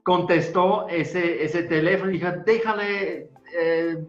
contestó 0.04 0.88
ese, 0.88 1.44
ese 1.44 1.64
teléfono 1.64 2.12
y 2.12 2.20
dijo, 2.20 2.32
déjale 2.46 3.30
eh, 3.58 4.06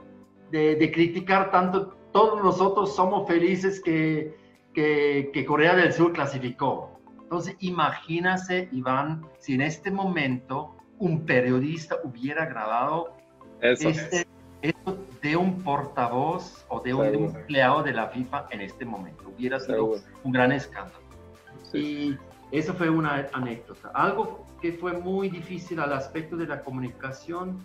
de, 0.50 0.92
criticar 0.92 1.50
tanto, 1.50 1.96
todos 2.12 2.42
nosotros 2.42 2.94
somos 2.94 3.26
felices 3.26 3.80
que, 3.80 4.36
que, 4.72 5.44
Corea 5.46 5.74
del 5.74 5.92
Sur 5.92 6.12
clasificó. 6.12 7.00
Entonces, 7.22 7.56
imagínase, 7.60 8.68
Iván, 8.72 9.26
si 9.38 9.54
en 9.54 9.62
este 9.62 9.90
momento 9.90 10.76
un 10.98 11.26
periodista 11.26 11.96
hubiera 12.04 12.46
grabado 12.46 13.16
Eso 13.60 13.88
este, 13.88 14.26
esto 14.62 14.96
de 15.22 15.36
un 15.36 15.62
portavoz 15.62 16.64
o 16.68 16.80
de 16.80 16.94
un 16.94 17.06
empleado 17.06 17.82
de 17.82 17.92
la 17.92 18.08
FIFA 18.08 18.46
en 18.50 18.60
este 18.60 18.84
momento. 18.84 19.24
Hubiera 19.36 19.58
sido 19.58 19.94
un 20.22 20.32
gran 20.32 20.52
escándalo. 20.52 21.03
Y 21.74 22.16
eso 22.52 22.74
fue 22.74 22.88
una 22.88 23.26
anécdota. 23.32 23.90
Algo 23.94 24.44
que 24.60 24.72
fue 24.72 24.92
muy 24.92 25.28
difícil 25.28 25.80
al 25.80 25.92
aspecto 25.92 26.36
de 26.36 26.46
la 26.46 26.62
comunicación, 26.62 27.58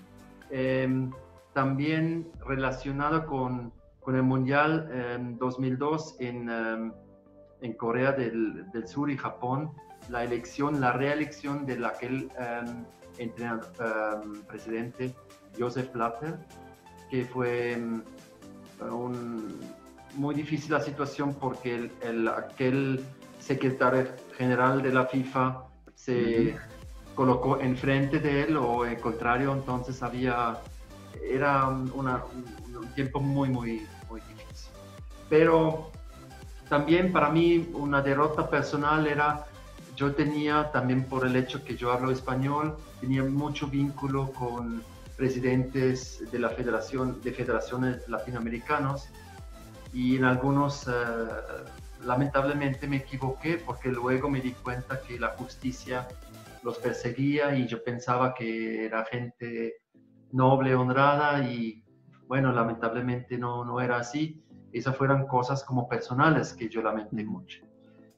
em, 0.50 1.12
también 1.54 2.32
relacionado 2.46 3.26
con, 3.26 3.72
con, 4.00 4.16
el 4.16 4.24
Mundial 4.24 5.38
2002 5.38 6.16
en, 6.20 6.50
em, 6.50 6.92
en 7.62 7.74
Corea 7.74 8.12
del, 8.12 8.70
del, 8.72 8.88
Sur 8.88 9.12
y 9.12 9.18
Japón, 9.18 9.72
la 10.10 10.24
elección, 10.24 10.82
la 10.82 10.94
reelección 10.94 11.66
de 11.66 11.86
aquel 11.86 12.30
entrenador, 13.18 13.68
presidente 14.48 15.14
Joseph 15.58 15.92
Blatter, 15.94 16.40
que 17.10 17.26
fue 17.26 17.78
un, 18.82 19.60
muy 20.16 20.36
difícil 20.36 20.72
la 20.72 20.80
situación 20.80 21.34
porque 21.34 21.76
el, 21.76 21.92
el, 22.02 22.28
aquel 22.28 23.04
secretario 23.40 24.08
general 24.38 24.82
de 24.82 24.92
la 24.92 25.06
FIFA 25.06 25.64
se 25.96 26.56
colocó 27.16 27.60
enfrente 27.60 28.20
de 28.20 28.44
él 28.44 28.58
o 28.58 28.86
en 28.86 28.96
contrario, 29.00 29.52
entonces 29.54 30.02
había, 30.02 30.58
era 31.22 31.68
un, 31.68 32.22
tiempo 32.96 33.20
muy, 33.20 33.50
muy, 33.50 33.86
muy 34.10 34.22
difícil. 34.22 34.72
Pero 35.30 35.92
también 36.70 37.12
para 37.12 37.30
mí 37.30 37.70
una 37.74 38.02
derrota 38.02 38.50
personal 38.50 39.06
era, 39.08 39.46
yo 39.96 40.14
tenía 40.14 40.72
también 40.72 41.04
por 41.04 41.26
el 41.26 41.36
hecho 41.36 41.64
que 41.66 41.76
yo 41.76 41.92
hablo 41.92 42.12
español, 42.12 42.78
tenía 43.02 43.24
mucho 43.24 43.68
vínculo 43.68 44.32
con 44.32 44.82
presidentes 45.18 46.24
de 46.32 46.40
la 46.40 46.50
federación, 46.50 47.20
de 47.22 47.34
federaciones 47.34 48.08
latinoamericanos 48.08 49.10
y 49.92 50.16
en 50.16 50.24
algunos 50.24 50.88
uh, 50.88 50.92
lamentablemente 52.04 52.88
me 52.88 52.98
equivoqué 52.98 53.62
porque 53.66 53.90
luego 53.90 54.30
me 54.30 54.42
di 54.42 54.52
cuenta 54.52 55.02
que 55.02 55.20
la 55.20 55.30
justicia 55.30 56.08
los 56.64 56.78
perseguía 56.78 57.56
y 57.56 57.68
yo 57.68 57.84
pensaba 57.84 58.34
que 58.34 58.86
era 58.86 59.06
gente 59.06 59.78
noble, 60.32 60.76
honrada 60.76 61.44
y 61.44 61.84
bueno, 62.28 62.52
lamentablemente 62.52 63.38
no, 63.38 63.66
no 63.66 63.82
era 63.82 63.98
así. 63.98 64.44
Esas 64.72 64.96
fueron 64.96 65.26
cosas 65.26 65.64
como 65.64 65.88
personales 65.88 66.54
que 66.54 66.70
yo 66.70 66.82
lamenté 66.82 67.24
mucho. 67.24 67.66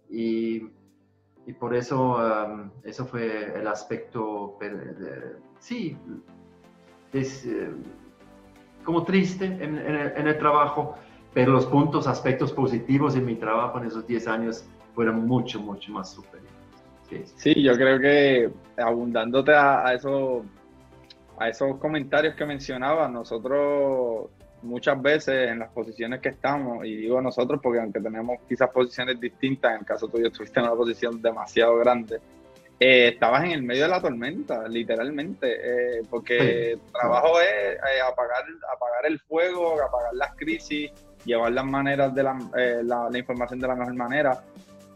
Y, 0.10 0.70
y 1.46 1.54
por 1.58 1.74
eso, 1.74 2.18
um, 2.18 2.72
eso 2.84 3.06
fue 3.06 3.58
el 3.58 3.66
aspecto, 3.68 4.60
sí, 5.60 5.98
es, 7.14 7.46
eh, 7.46 7.72
como 8.84 9.06
triste 9.06 9.46
en, 9.46 9.78
en 9.78 10.28
el 10.28 10.38
trabajo, 10.38 10.96
pero 11.34 11.52
los 11.52 11.66
puntos, 11.66 12.08
aspectos 12.08 12.52
positivos 12.52 13.16
en 13.16 13.26
mi 13.26 13.36
trabajo 13.36 13.80
en 13.80 13.86
esos 13.86 14.06
10 14.06 14.28
años 14.28 14.66
fueron 14.94 15.26
mucho, 15.26 15.60
mucho 15.60 15.92
más 15.92 16.12
superiores. 16.12 16.52
Sí, 17.36 17.62
yo 17.62 17.74
creo 17.74 18.00
que 18.00 18.50
abundándote 18.78 19.54
a, 19.54 19.94
eso, 19.94 20.46
a 21.38 21.50
esos 21.50 21.78
comentarios 21.78 22.36
que 22.36 22.46
mencionabas, 22.46 23.12
nosotros 23.12 24.30
muchas 24.62 25.02
veces 25.02 25.50
en 25.50 25.60
las 25.60 25.72
posiciones 25.72 26.22
que 26.22 26.30
estamos, 26.30 26.86
y 26.86 26.96
digo 26.96 27.22
nosotros 27.22 27.60
porque 27.62 27.80
aunque 27.80 28.00
tenemos 28.00 28.40
quizás 28.48 28.70
posiciones 28.70 29.20
distintas, 29.20 29.74
en 29.74 29.80
el 29.80 29.86
caso 29.86 30.08
tuyo 30.08 30.28
estuviste 30.28 30.60
en 30.60 30.68
una 30.68 30.76
posición 30.76 31.22
demasiado 31.22 31.78
grande, 31.78 32.20
eh, 32.80 33.10
estabas 33.10 33.44
en 33.44 33.52
el 33.52 33.64
medio 33.64 33.84
de 33.84 33.90
la 33.90 34.02
tormenta, 34.02 34.68
literalmente, 34.68 36.00
eh, 36.00 36.02
porque 36.10 36.72
el 36.74 36.82
trabajo 36.92 37.40
es 37.40 37.76
eh, 37.76 38.02
apagar, 38.04 38.44
apagar 38.74 39.06
el 39.06 39.20
fuego, 39.20 39.82
apagar 39.82 40.14
las 40.14 40.36
crisis, 40.36 40.92
llevar 41.26 41.52
las 41.52 41.66
maneras 41.66 42.14
de 42.14 42.22
eh, 42.22 42.82
la, 42.84 43.10
la, 43.10 43.18
información 43.18 43.60
de 43.60 43.68
la 43.68 43.76
mejor 43.76 43.94
manera. 43.94 44.44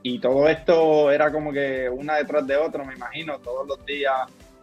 Y 0.03 0.19
todo 0.19 0.47
esto 0.47 1.09
era 1.11 1.31
como 1.31 1.51
que 1.51 1.89
una 1.89 2.15
detrás 2.15 2.45
de 2.45 2.55
otra, 2.57 2.83
me 2.83 2.93
imagino, 2.93 3.39
todos 3.39 3.67
los 3.67 3.83
días 3.85 4.13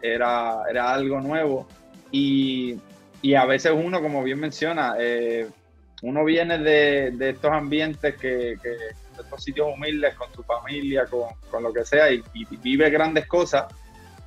era, 0.01 0.61
era 0.69 0.93
algo 0.93 1.19
nuevo. 1.19 1.67
Y, 2.11 2.79
y 3.21 3.35
a 3.35 3.45
veces 3.45 3.73
uno, 3.75 4.01
como 4.01 4.23
bien 4.23 4.39
menciona, 4.39 4.95
eh, 4.99 5.47
uno 6.01 6.23
viene 6.25 6.57
de, 6.59 7.11
de, 7.11 7.29
estos 7.31 7.51
ambientes, 7.51 8.15
que, 8.15 8.57
que, 8.61 8.69
de 8.69 9.21
estos 9.21 9.43
sitios 9.43 9.67
humildes, 9.73 10.13
con 10.15 10.31
su 10.33 10.43
familia, 10.43 11.05
con, 11.05 11.29
con 11.49 11.63
lo 11.63 11.73
que 11.73 11.85
sea, 11.85 12.11
y, 12.11 12.21
y, 12.33 12.45
vive 12.57 12.89
grandes 12.89 13.25
cosas, 13.25 13.65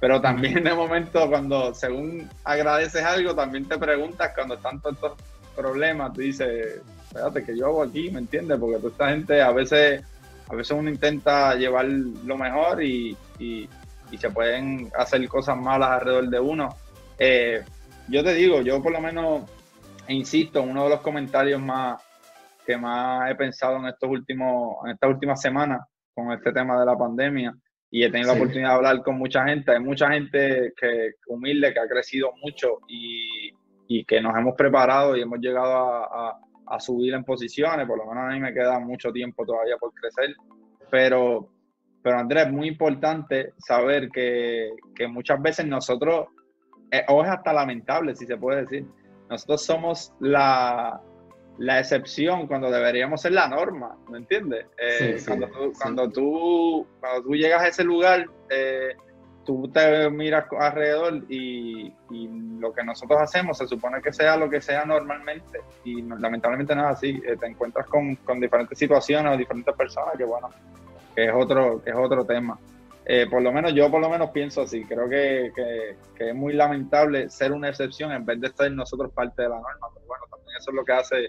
pero 0.01 0.21
también 0.21 0.65
de 0.65 0.75
momento 0.75 1.29
cuando 1.29 1.75
según 1.75 2.29
agradeces 2.45 3.03
algo, 3.03 3.35
también 3.35 3.67
te 3.67 3.79
preguntas 3.79 4.33
cuando 4.35 4.55
están 4.55 4.81
todos 4.81 4.97
estos 4.97 5.13
problemas, 5.55 6.13
tú 6.15 6.23
dices, 6.23 6.81
espérate, 7.17 7.45
que 7.45 7.57
yo 7.57 7.67
hago 7.67 7.83
aquí? 7.83 8.11
¿Me 8.11 8.21
entiendes? 8.21 8.59
Porque 8.59 8.77
toda 8.77 8.91
esta 8.91 9.09
gente 9.11 9.41
a 9.41 9.53
veces, 9.53 10.03
a 10.49 10.55
veces 10.55 10.77
uno 10.77 10.91
intenta 10.91 11.55
llevar 11.55 11.87
lo 11.87 12.37
mejor 12.37 12.83
y, 12.83 13.17
y, 13.39 13.69
se 14.17 14.31
pueden 14.31 14.91
hacer 14.97 15.27
cosas 15.29 15.59
malas 15.59 15.91
alrededor 15.91 16.29
de 16.29 16.41
uno. 16.41 16.75
Eh, 17.19 17.63
yo 18.09 18.25
te 18.25 18.33
digo, 18.35 18.63
yo 18.63 18.83
por 18.83 18.93
lo 18.93 19.01
menos 19.01 19.43
insisto, 20.09 20.63
uno 20.63 20.85
de 20.85 20.91
los 20.91 21.01
comentarios 21.01 21.61
más 21.61 22.01
que 22.65 22.77
más 22.77 23.31
he 23.31 23.35
pensado 23.35 23.77
en 23.77 23.87
estos 23.87 24.09
últimos, 24.09 24.79
en 24.85 24.93
estas 24.93 25.11
últimas 25.11 25.41
semanas 25.41 25.81
con 26.15 26.33
este 26.33 26.53
tema 26.53 26.79
de 26.81 26.87
la 26.87 26.97
pandemia 26.97 27.55
y 27.91 28.05
he 28.05 28.11
tenido 28.11 28.33
la 28.33 28.39
oportunidad 28.39 28.71
de 28.71 28.75
hablar 28.75 29.03
con 29.03 29.19
mucha 29.19 29.45
gente. 29.45 29.73
Hay 29.73 29.81
mucha 29.81 30.11
gente 30.11 30.73
que 30.77 31.13
humilde, 31.29 31.73
que 31.73 31.81
ha 31.81 31.89
crecido 31.89 32.33
mucho 32.43 32.79
y, 32.89 33.51
y 33.89 34.05
que 34.05 34.21
nos 34.21 34.37
hemos 34.37 34.55
preparado 34.55 35.17
y 35.17 35.23
hemos 35.23 35.39
llegado 35.41 35.73
a, 35.73 36.31
a 36.31 36.39
subir 36.79 37.15
en 37.15 37.25
posiciones, 37.25 37.87
por 37.87 37.99
lo 37.99 38.07
menos 38.07 38.25
a 38.25 38.35
mí 38.35 38.41
me 38.41 38.53
queda 38.53 38.79
mucho 38.79 39.13
tiempo 39.13 39.45
todavía 39.45 39.77
por 39.79 39.93
crecer, 39.95 40.35
pero, 40.91 41.49
pero 42.03 42.19
Andrés, 42.19 42.47
es 42.47 42.53
muy 42.53 42.69
importante 42.69 43.53
saber 43.59 44.11
que, 44.11 44.71
que 44.95 45.09
muchas 45.09 45.41
veces 45.41 45.67
nosotros, 45.67 46.27
eh, 46.91 47.05
o 47.09 47.23
es 47.23 47.31
hasta 47.31 47.53
lamentable 47.53 48.15
si 48.15 48.27
se 48.27 48.37
puede 48.37 48.63
decir, 48.63 48.87
nosotros 49.29 49.65
somos 49.65 50.13
la, 50.21 51.01
la 51.59 51.81
excepción 51.81 52.47
cuando 52.47 52.71
deberíamos 52.71 53.21
ser 53.21 53.33
la 53.33 53.49
norma, 53.49 53.97
¿me 54.11 54.19
entiendes? 54.19 54.67
Eh, 54.79 55.19
cuando, 55.27 55.49
tú, 55.49 55.73
cuando, 55.81 56.11
tú, 56.11 56.87
cuando 57.01 57.23
tú 57.23 57.35
llegas 57.35 57.63
a 57.63 57.69
ese 57.69 57.85
lugar, 57.85 58.27
eh, 58.51 58.95
tú 59.47 59.69
te 59.69 60.11
miras 60.11 60.45
alrededor 60.59 61.23
y, 61.31 61.95
lo 62.59 62.73
que 62.73 62.83
nosotros 62.83 63.21
hacemos 63.21 63.59
se 63.59 63.67
supone 63.69 64.01
que 64.01 64.13
sea 64.13 64.35
lo 64.35 64.49
que 64.49 64.63
sea 64.63 64.87
normalmente 64.87 65.61
y 65.85 66.01
lamentablemente 66.01 66.75
no 66.75 66.83
es 66.83 66.97
así. 66.97 67.23
Eh, 67.27 67.37
te 67.39 67.47
encuentras 67.47 67.87
con, 67.87 68.19
diferentes 68.41 68.79
situaciones 68.79 69.35
o 69.35 69.37
diferentes 69.37 69.75
personas 69.75 70.17
que 70.17 70.25
bueno, 70.25 70.49
que 71.15 71.27
es 71.27 71.33
otro, 71.35 71.83
que 71.83 71.91
es 71.91 71.97
otro 71.97 72.25
tema. 72.25 72.59
Eh, 73.05 73.27
por 73.31 73.41
lo 73.41 73.53
menos 73.53 73.73
yo 73.73 73.89
por 73.91 74.01
lo 74.01 74.09
menos 74.09 74.31
pienso 74.31 74.63
así. 74.63 74.85
Creo 74.85 75.09
que, 75.09 75.53
es 76.19 76.35
muy 76.35 76.55
lamentable 76.55 77.29
ser 77.31 77.53
una 77.53 77.69
excepción 77.69 78.11
en 78.13 78.25
vez 78.25 78.41
de 78.41 78.51
ser 78.51 78.73
nosotros 78.73 79.13
parte 79.13 79.43
de 79.43 79.49
la 79.51 79.57
norma. 79.57 79.89
Pero 79.95 80.07
bueno, 80.07 80.25
también 80.31 80.57
eso 80.59 80.71
es 80.71 80.75
lo 80.75 80.85
que 80.85 80.93
hace 80.93 81.29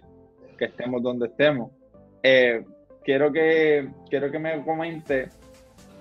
que 0.57 0.65
estemos 0.65 1.03
donde 1.03 1.27
estemos. 1.27 1.71
Eh, 2.23 2.65
quiero 3.03 3.31
que 3.31 3.89
quiero 4.09 4.31
que 4.31 4.39
me 4.39 4.63
comente 4.63 5.29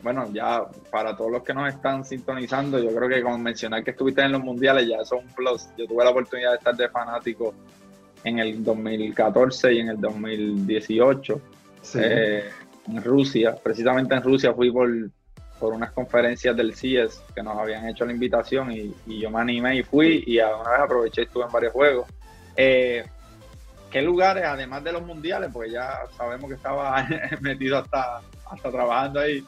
bueno, 0.03 0.31
ya 0.33 0.65
para 0.91 1.17
todos 1.17 1.31
los 1.31 1.43
que 1.43 1.55
nos 1.55 1.73
están 1.73 2.05
sintonizando, 2.05 2.79
yo 2.79 2.95
creo 2.95 3.09
que 3.09 3.23
como 3.23 3.39
mencionar 3.39 3.83
que 3.83 3.91
estuviste 3.91 4.23
en 4.23 4.33
los 4.33 4.43
mundiales 4.43 4.87
ya 4.89 4.97
eso 4.97 5.17
es 5.17 5.25
un 5.25 5.35
plus. 5.35 5.69
Yo 5.77 5.87
tuve 5.87 6.05
la 6.05 6.11
oportunidad 6.11 6.51
de 6.51 6.57
estar 6.59 6.77
de 6.77 6.89
fanático 6.89 7.55
en 8.25 8.39
el 8.39 8.63
2014 8.63 9.73
y 9.73 9.79
en 9.81 9.89
el 9.89 10.01
2018 10.01 11.41
eh, 11.95 12.51
en 12.89 13.03
Rusia. 13.03 13.57
Precisamente 13.63 14.15
en 14.15 14.23
Rusia 14.23 14.53
fui 14.53 14.71
por, 14.71 14.91
por 15.59 15.73
unas 15.73 15.93
conferencias 15.93 16.57
del 16.57 16.75
CIES 16.75 17.23
que 17.35 17.43
nos 17.43 17.57
habían 17.57 17.89
hecho 17.89 18.05
la 18.05 18.13
invitación 18.13 18.73
y, 18.73 18.95
yo 19.07 19.31
me 19.31 19.41
animé 19.41 19.77
y 19.77 19.83
fui 19.83 20.25
y 20.27 20.39
a 20.39 20.55
una 20.57 20.71
vez 20.71 20.81
aproveché 20.81 21.23
y 21.23 21.25
estuve 21.25 21.45
en 21.45 21.53
varios 21.53 21.73
juegos. 21.73 22.07
Eh, 22.57 23.05
¿Qué 23.91 24.03
lugares, 24.03 24.45
además 24.45 24.83
de 24.83 24.93
los 24.93 25.03
mundiales, 25.03 25.51
porque 25.53 25.71
ya 25.71 26.01
sabemos 26.17 26.49
que 26.49 26.57
estaba 26.57 27.07
metido 27.41 27.79
hasta, 27.79 28.21
hasta 28.51 28.71
trabajando 28.71 29.21
ahí, 29.21 29.45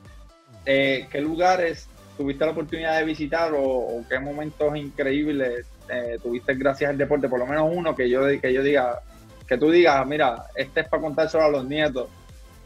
eh, 0.70 1.09
¿qué 1.11 1.22
lugares 1.22 1.88
tuviste 2.18 2.44
la 2.44 2.50
oportunidad 2.50 2.98
de 2.98 3.04
visitar 3.07 3.52
o, 3.57 4.04
qué 4.07 4.18
momentos 4.18 4.76
increíbles 4.76 5.66
eh, 5.88 6.18
tuviste 6.22 6.54
gracias 6.57 6.90
al 6.90 6.98
deporte? 6.98 7.26
Por 7.26 7.38
lo 7.38 7.46
menos 7.46 7.70
uno 7.74 7.96
que 7.96 8.11
yo, 8.11 8.26
que 8.38 8.52
yo 8.52 8.62
diga, 8.62 9.00
que 9.46 9.57
tú 9.57 9.70
digas, 9.70 10.07
mira, 10.07 10.44
este 10.54 10.81
es 10.81 10.88
para 10.88 11.00
contar 11.00 11.31
solo 11.31 11.44
a 11.44 11.48
los 11.48 11.64
nietos, 11.64 12.11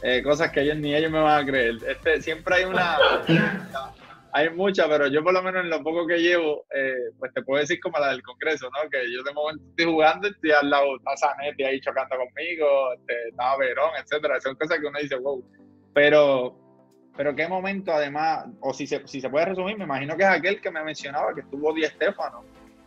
eh, 0.02 0.20
cosas 0.20 0.50
que 0.50 0.62
ellos 0.62 0.78
ni 0.78 0.92
ellos 0.96 1.12
me 1.12 1.20
van 1.20 1.44
a 1.44 1.46
creer. 1.46 1.76
Este, 1.86 2.20
siempre 2.20 2.56
hay 2.56 2.64
una, 2.64 2.98
hay 4.32 4.50
muchas, 4.50 4.88
pero 4.88 5.06
yo 5.06 5.22
por 5.22 5.32
lo 5.32 5.40
menos 5.40 5.62
en 5.62 5.70
lo 5.70 5.80
poco 5.84 6.04
que 6.04 6.18
llevo, 6.18 6.64
pues 7.20 7.32
te 7.32 7.42
puedo 7.42 7.60
decir 7.60 7.78
como 7.78 8.00
la 8.00 8.10
del 8.10 8.22
Congreso, 8.24 8.68
¿no? 8.70 8.90
Que 8.90 9.12
yo 9.12 9.22
de 9.22 9.32
momento 9.32 9.62
estoy 9.70 9.84
jugando 9.84 10.26
y 10.26 10.32
estoy 10.32 10.50
al 10.50 10.68
lado, 10.68 10.96
está 10.96 11.16
Zanetti 11.18 11.62
ahí 11.62 11.80
chocando 11.80 12.16
conmigo, 12.16 12.94
este, 12.94 13.28
estaba 13.28 13.58
Verón, 13.58 13.90
etcétera. 14.02 14.40
Son 14.40 14.56
cosas 14.56 14.80
que 14.80 14.86
uno 14.86 14.98
dice, 14.98 15.14
wow. 15.14 15.44
Pero 15.94 16.61
pero 17.16 17.34
qué 17.34 17.46
momento, 17.46 17.92
además, 17.92 18.46
o 18.60 18.72
si 18.72 18.86
se, 18.86 19.06
si 19.06 19.20
se 19.20 19.28
puede 19.28 19.46
resumir, 19.46 19.76
me 19.76 19.84
imagino 19.84 20.16
que 20.16 20.22
es 20.22 20.28
aquel 20.28 20.60
que 20.60 20.70
me 20.70 20.82
mencionaba, 20.82 21.34
que 21.34 21.40
estuvo 21.40 21.72
Di 21.72 21.84
Stefano. 21.84 22.44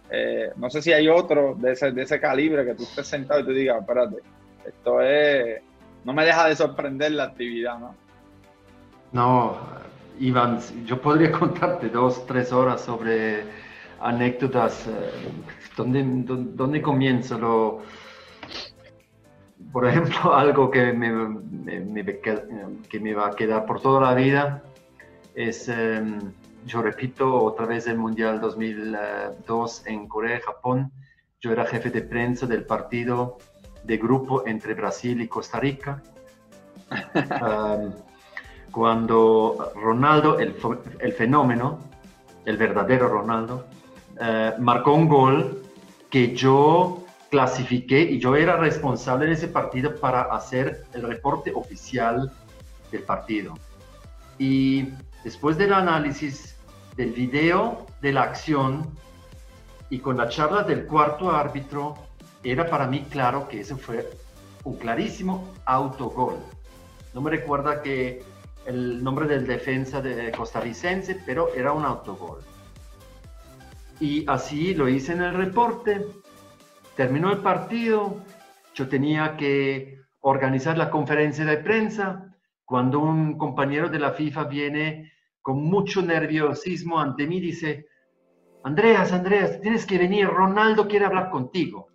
Eh, 0.10 0.52
no 0.56 0.70
sé 0.70 0.82
si 0.82 0.94
hay 0.94 1.08
otro 1.08 1.56
de 1.56 1.72
ese, 1.72 1.92
de 1.92 2.04
ese 2.04 2.20
calibre 2.20 2.66
que 2.66 2.76
tú 2.76 2.84
estés 2.84 3.08
sentado 3.08 3.40
y 3.40 3.46
tú 3.46 3.52
digas, 3.52 3.80
espérate, 3.80 4.18
esto 4.66 5.02
es. 5.02 5.62
No 6.04 6.14
me 6.14 6.26
deja 6.26 6.48
de 6.48 6.56
sorprender 6.56 7.12
la 7.12 7.26
actividad, 7.26 7.80
¿no? 7.80 7.96
No, 9.12 9.58
Iván, 10.20 10.60
yo 10.86 11.02
podría 11.02 11.32
contarte 11.40 11.90
dos, 11.90 12.26
tres 12.26 12.52
horas 12.52 12.82
sobre 12.82 13.44
anécdotas. 14.00 14.88
¿Dónde, 15.76 16.04
dónde, 16.06 16.82
comienzo? 16.82 17.38
Lo, 17.38 17.82
por 19.72 19.88
ejemplo, 19.88 20.34
algo 20.36 20.70
que 20.72 20.94
me, 20.94 21.12
que 22.90 23.00
me 23.00 23.14
va 23.14 23.28
a 23.28 23.32
quedar 23.32 23.66
por 23.66 23.82
toda 23.82 24.02
la 24.02 24.14
vida 24.14 24.64
es, 25.36 25.68
em, 25.68 26.20
yo 26.66 26.82
repito, 26.82 27.44
otra 27.44 27.66
vez 27.66 27.88
el 27.88 27.98
Mundial 27.98 28.40
2002 28.40 29.86
en 29.86 30.08
Corea 30.08 30.38
y 30.38 30.42
Japón. 30.42 30.92
Yo 31.42 31.52
era 31.52 31.66
jefe 31.66 31.90
de 31.90 32.02
prensa 32.02 32.48
del 32.48 32.66
partido 32.66 33.38
de 33.84 33.98
grupo 33.98 34.48
entre 34.48 34.74
Brasil 34.74 35.22
y 35.22 35.28
Costa 35.28 35.60
Rica. 35.60 36.02
Em, 37.16 37.92
cuando 38.72 39.72
Ronaldo, 39.76 40.38
el, 40.40 40.56
el, 41.00 41.14
fenómeno, 41.14 41.80
el 42.46 42.58
verdadero 42.58 43.08
Ronaldo, 43.08 43.66
eh, 44.20 44.54
marcó 44.60 44.94
un 44.94 45.08
gol 45.08 45.62
que 46.10 46.36
yo 46.36 47.05
clasifiqué 47.36 48.00
y 48.02 48.18
yo 48.18 48.38
era 48.38 48.56
responsable 48.56 49.26
de 49.26 49.34
ese 49.34 49.50
partido 49.50 49.94
para 49.98 50.22
hacer 50.22 50.86
el 50.94 51.02
reporte 51.02 51.52
oficial 51.54 52.32
del 52.94 53.04
partido. 53.04 53.56
Y 54.40 54.88
después 55.22 55.58
del 55.58 55.74
análisis 55.74 56.56
del 56.96 57.12
video 57.12 57.88
de 58.02 58.14
la 58.14 58.22
acción 58.22 58.90
y 59.90 60.00
con 60.00 60.16
la 60.16 60.30
charla 60.30 60.64
del 60.64 60.86
cuarto 60.86 61.30
árbitro, 61.30 61.96
era 62.42 62.70
para 62.70 62.88
mí 62.88 63.06
claro 63.10 63.50
que 63.50 63.60
ese 63.60 63.76
fue 63.76 64.10
un 64.64 64.78
clarísimo 64.78 65.54
autogol. 65.66 66.38
No 67.14 67.20
me 67.20 67.32
recuerda 67.32 67.82
que 67.82 68.24
el 68.66 69.04
nombre 69.04 69.28
del 69.28 69.46
defensa 69.46 70.02
de 70.02 70.32
costarricense, 70.32 71.22
pero 71.26 71.54
era 71.54 71.74
un 71.74 71.84
autogol. 71.84 72.40
Y 74.00 74.24
así 74.30 74.74
lo 74.74 74.88
hice 74.88 75.12
en 75.12 75.22
el 75.22 75.34
reporte 75.34 76.06
Terminó 76.96 77.32
el 77.32 77.40
partido, 77.40 78.24
yo 78.74 78.88
tenía 78.88 79.36
que 79.36 80.00
organizar 80.22 80.78
la 80.78 80.90
conferencia 80.90 81.46
de 81.46 81.58
prensa, 81.58 82.34
cuando 82.64 83.00
un 83.00 83.38
compañero 83.38 83.90
de 83.90 84.00
la 84.00 84.14
FIFA 84.14 84.46
viene 84.46 85.12
con 85.42 85.64
mucho 85.64 86.02
nerviosismo 86.02 87.00
ante 87.00 87.28
mí, 87.28 87.40
dice, 87.40 87.86
Andreas, 88.64 89.12
Andreas, 89.12 89.62
tienes 89.62 89.86
que 89.86 89.98
venir, 89.98 90.28
Ronaldo 90.28 90.88
quiere 90.88 91.06
hablar 91.06 91.30
contigo. 91.30 91.90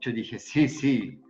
Yo 0.00 0.12
dije, 0.12 0.38
sí, 0.38 0.68
sí, 0.68 1.20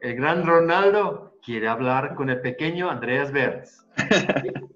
el 0.00 0.16
gran 0.16 0.46
Ronaldo 0.46 1.38
quiere 1.42 1.68
hablar 1.68 2.14
con 2.14 2.30
el 2.30 2.40
pequeño 2.40 2.88
Andreas 2.88 3.30
Bertz. 3.32 3.86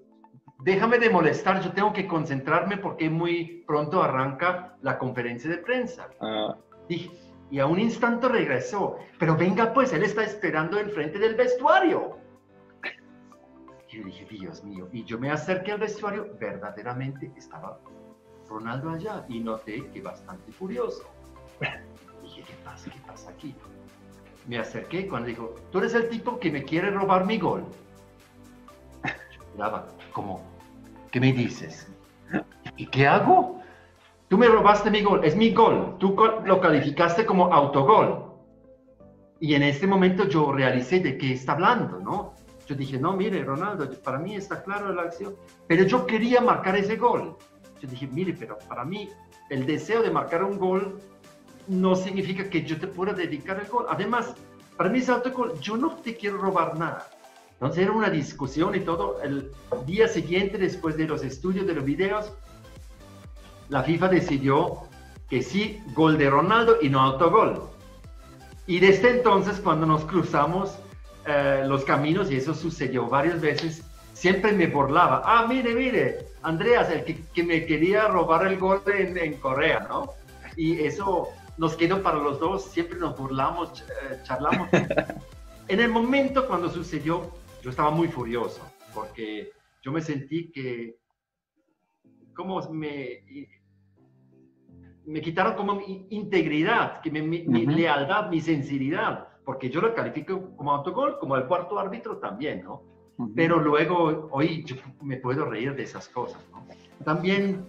Déjame 0.59 0.97
de 0.97 1.09
molestar, 1.09 1.61
yo 1.61 1.71
tengo 1.71 1.93
que 1.93 2.07
concentrarme 2.07 2.77
porque 2.77 3.09
muy 3.09 3.63
pronto 3.67 4.01
arranca 4.01 4.75
la 4.81 4.97
conferencia 4.97 5.49
de 5.49 5.57
prensa. 5.57 6.09
Ah. 6.19 6.57
Y, 6.89 7.11
a 7.59 7.65
un 7.65 7.79
instante 7.79 8.27
regresó, 8.27 8.97
pero 9.19 9.37
venga 9.37 9.73
pues, 9.73 9.93
él 9.93 10.03
está 10.03 10.23
esperando 10.23 10.79
enfrente 10.79 11.19
del 11.19 11.35
vestuario. 11.35 12.17
Y 13.89 13.97
yo 13.97 14.03
dije, 14.03 14.25
Dios 14.29 14.63
mío, 14.63 14.89
y 14.91 15.03
yo 15.05 15.17
me 15.17 15.31
acerqué 15.31 15.71
al 15.71 15.79
vestuario, 15.79 16.35
verdaderamente 16.39 17.31
estaba 17.37 17.79
Ronaldo 18.49 18.89
allá 18.89 19.25
y 19.29 19.39
noté 19.39 19.87
que 19.91 20.01
bastante 20.01 20.51
furioso. 20.51 21.03
Dije, 22.21 22.41
¿qué 22.41 22.53
pasa? 22.65 22.89
¿Qué 22.89 22.99
pasa 23.05 23.29
aquí? 23.29 23.55
Me 24.47 24.57
acerqué 24.57 25.07
cuando 25.07 25.27
dijo, 25.27 25.55
tú 25.71 25.79
eres 25.79 25.93
el 25.93 26.09
tipo 26.09 26.39
que 26.39 26.51
me 26.51 26.63
quiere 26.63 26.91
robar 26.91 27.25
mi 27.25 27.37
gol. 27.37 27.63
Miraba, 29.57 29.87
como, 30.13 30.39
¿qué 31.09 31.19
me 31.19 31.33
dices? 31.33 31.87
¿Y 32.75 32.85
qué 32.85 33.07
hago? 33.07 33.59
Tú 34.27 34.37
me 34.37 34.47
robaste 34.47 34.91
mi 34.91 35.01
gol, 35.01 35.25
es 35.25 35.35
mi 35.35 35.51
gol. 35.51 35.95
Tú 35.97 36.15
lo 36.45 36.61
calificaste 36.61 37.25
como 37.25 37.51
autogol. 37.51 38.33
Y 39.39 39.55
en 39.55 39.63
este 39.63 39.87
momento 39.87 40.27
yo 40.27 40.51
realicé 40.51 40.99
de 40.99 41.17
qué 41.17 41.33
está 41.33 41.53
hablando, 41.53 41.97
¿no? 41.97 42.35
Yo 42.67 42.75
dije, 42.75 42.99
no, 42.99 43.13
mire, 43.13 43.43
Ronaldo, 43.43 43.89
para 44.03 44.19
mí 44.19 44.35
está 44.35 44.61
claro 44.61 44.93
la 44.93 45.01
acción, 45.03 45.35
pero 45.65 45.85
yo 45.85 46.05
quería 46.05 46.39
marcar 46.39 46.75
ese 46.75 46.95
gol. 46.95 47.35
Yo 47.81 47.89
dije, 47.89 48.05
mire, 48.05 48.35
pero 48.37 48.59
para 48.69 48.85
mí 48.85 49.09
el 49.49 49.65
deseo 49.65 50.03
de 50.03 50.11
marcar 50.11 50.43
un 50.43 50.59
gol 50.59 51.01
no 51.67 51.95
significa 51.95 52.47
que 52.47 52.61
yo 52.61 52.79
te 52.79 52.85
pueda 52.85 53.11
dedicar 53.11 53.59
el 53.59 53.67
gol. 53.67 53.87
Además, 53.89 54.35
para 54.77 54.91
mí 54.91 54.99
es 54.99 55.09
autogol, 55.09 55.59
yo 55.59 55.77
no 55.77 55.95
te 55.95 56.15
quiero 56.15 56.37
robar 56.37 56.77
nada. 56.77 57.07
Entonces 57.59 57.83
era 57.83 57.91
una 57.91 58.09
discusión 58.09 58.75
y 58.75 58.81
todo. 58.81 59.19
El 59.23 59.51
día 59.87 60.07
siguiente, 60.07 60.59
después 60.59 60.95
de 60.95 61.07
los 61.07 61.23
estudios 61.23 61.65
de 61.65 61.73
los 61.73 61.83
videos, 61.83 62.31
la 63.69 63.81
FIFA 63.81 64.09
decidió 64.09 64.83
que 65.27 65.41
sí, 65.41 65.81
gol 65.93 66.19
de 66.19 66.29
Ronaldo 66.29 66.77
y 66.81 66.89
no 66.89 67.01
autogol. 67.01 67.63
Y 68.67 68.79
desde 68.79 69.09
entonces, 69.09 69.59
cuando 69.59 69.87
nos 69.87 70.05
cruzamos 70.05 70.77
eh, 71.25 71.63
los 71.65 71.83
caminos, 71.83 72.31
y 72.31 72.35
eso 72.35 72.53
sucedió 72.53 73.07
varias 73.07 73.41
veces, 73.41 73.83
siempre 74.13 74.51
me 74.51 74.67
burlaba. 74.67 75.23
Ah, 75.25 75.47
mire, 75.47 75.73
mire, 75.73 76.27
Andreas, 76.43 76.89
el 76.91 77.03
que, 77.03 77.43
me 77.43 77.65
quería 77.65 78.07
robar 78.07 78.45
el 78.45 78.59
gol 78.59 78.83
en, 78.85 79.17
en, 79.17 79.33
Corea, 79.35 79.87
¿no? 79.89 80.13
Y 80.55 80.79
eso 80.81 81.29
nos 81.57 81.75
quedó 81.75 82.03
para 82.03 82.17
los 82.17 82.39
dos, 82.39 82.65
siempre 82.65 82.99
nos 82.99 83.17
burlamos, 83.17 83.81
eh, 83.81 84.19
charlamos. 84.23 84.69
en 85.67 85.79
el 85.79 85.89
momento 85.89 86.47
cuando 86.47 86.69
sucedió, 86.69 87.31
yo 87.67 87.71
estaba 87.71 87.91
muy 87.91 88.07
furioso 88.07 88.61
porque 88.93 89.51
yo 89.81 89.91
me 89.91 89.99
sentí 89.99 90.49
que, 90.53 90.95
como 92.33 92.61
me, 92.71 93.25
me 95.05 95.19
quitaron 95.19 95.55
como 95.55 95.75
mi 95.75 96.07
integridad, 96.11 97.01
que 97.01 97.11
mi, 97.11 97.43
lealtad, 97.65 98.29
mi 98.29 98.39
sinceridad, 98.39 99.27
porque 99.43 99.69
yo 99.69 99.81
lo 99.81 99.93
califico 99.93 100.55
como 100.55 100.71
autogol, 100.71 101.19
como 101.19 101.35
el 101.35 101.45
cuarto 101.45 101.77
árbitro 101.77 102.19
también, 102.19 102.63
¿no? 102.63 102.83
pero 103.35 103.59
luego 103.59 104.29
hoy 104.31 104.63
yo 104.63 104.77
me 105.01 105.17
puedo 105.17 105.43
reír 105.43 105.75
de 105.75 105.83
esas 105.83 106.07
cosas. 106.07 106.41
¿no? 106.53 106.65
También 107.03 107.65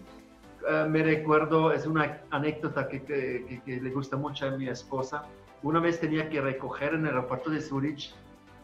eh, 0.70 0.87
me 0.88 1.02
recuerdo, 1.02 1.72
es 1.72 1.88
una 1.88 2.22
anécdota 2.30 2.87
que, 2.87 3.02
que, 3.02 3.62
que, 3.66 3.80
le 3.80 3.90
gusta 3.90 4.16
mucho 4.16 4.46
a 4.46 4.50
mi 4.52 4.68
esposa. 4.68 5.24
Una 5.64 5.80
vez 5.80 5.98
tenía 5.98 6.30
que 6.30 6.40
recoger 6.40 6.94
en 6.94 7.00
el 7.00 7.06
aeropuerto 7.08 7.50
de 7.50 7.61
Zurich 7.61 8.14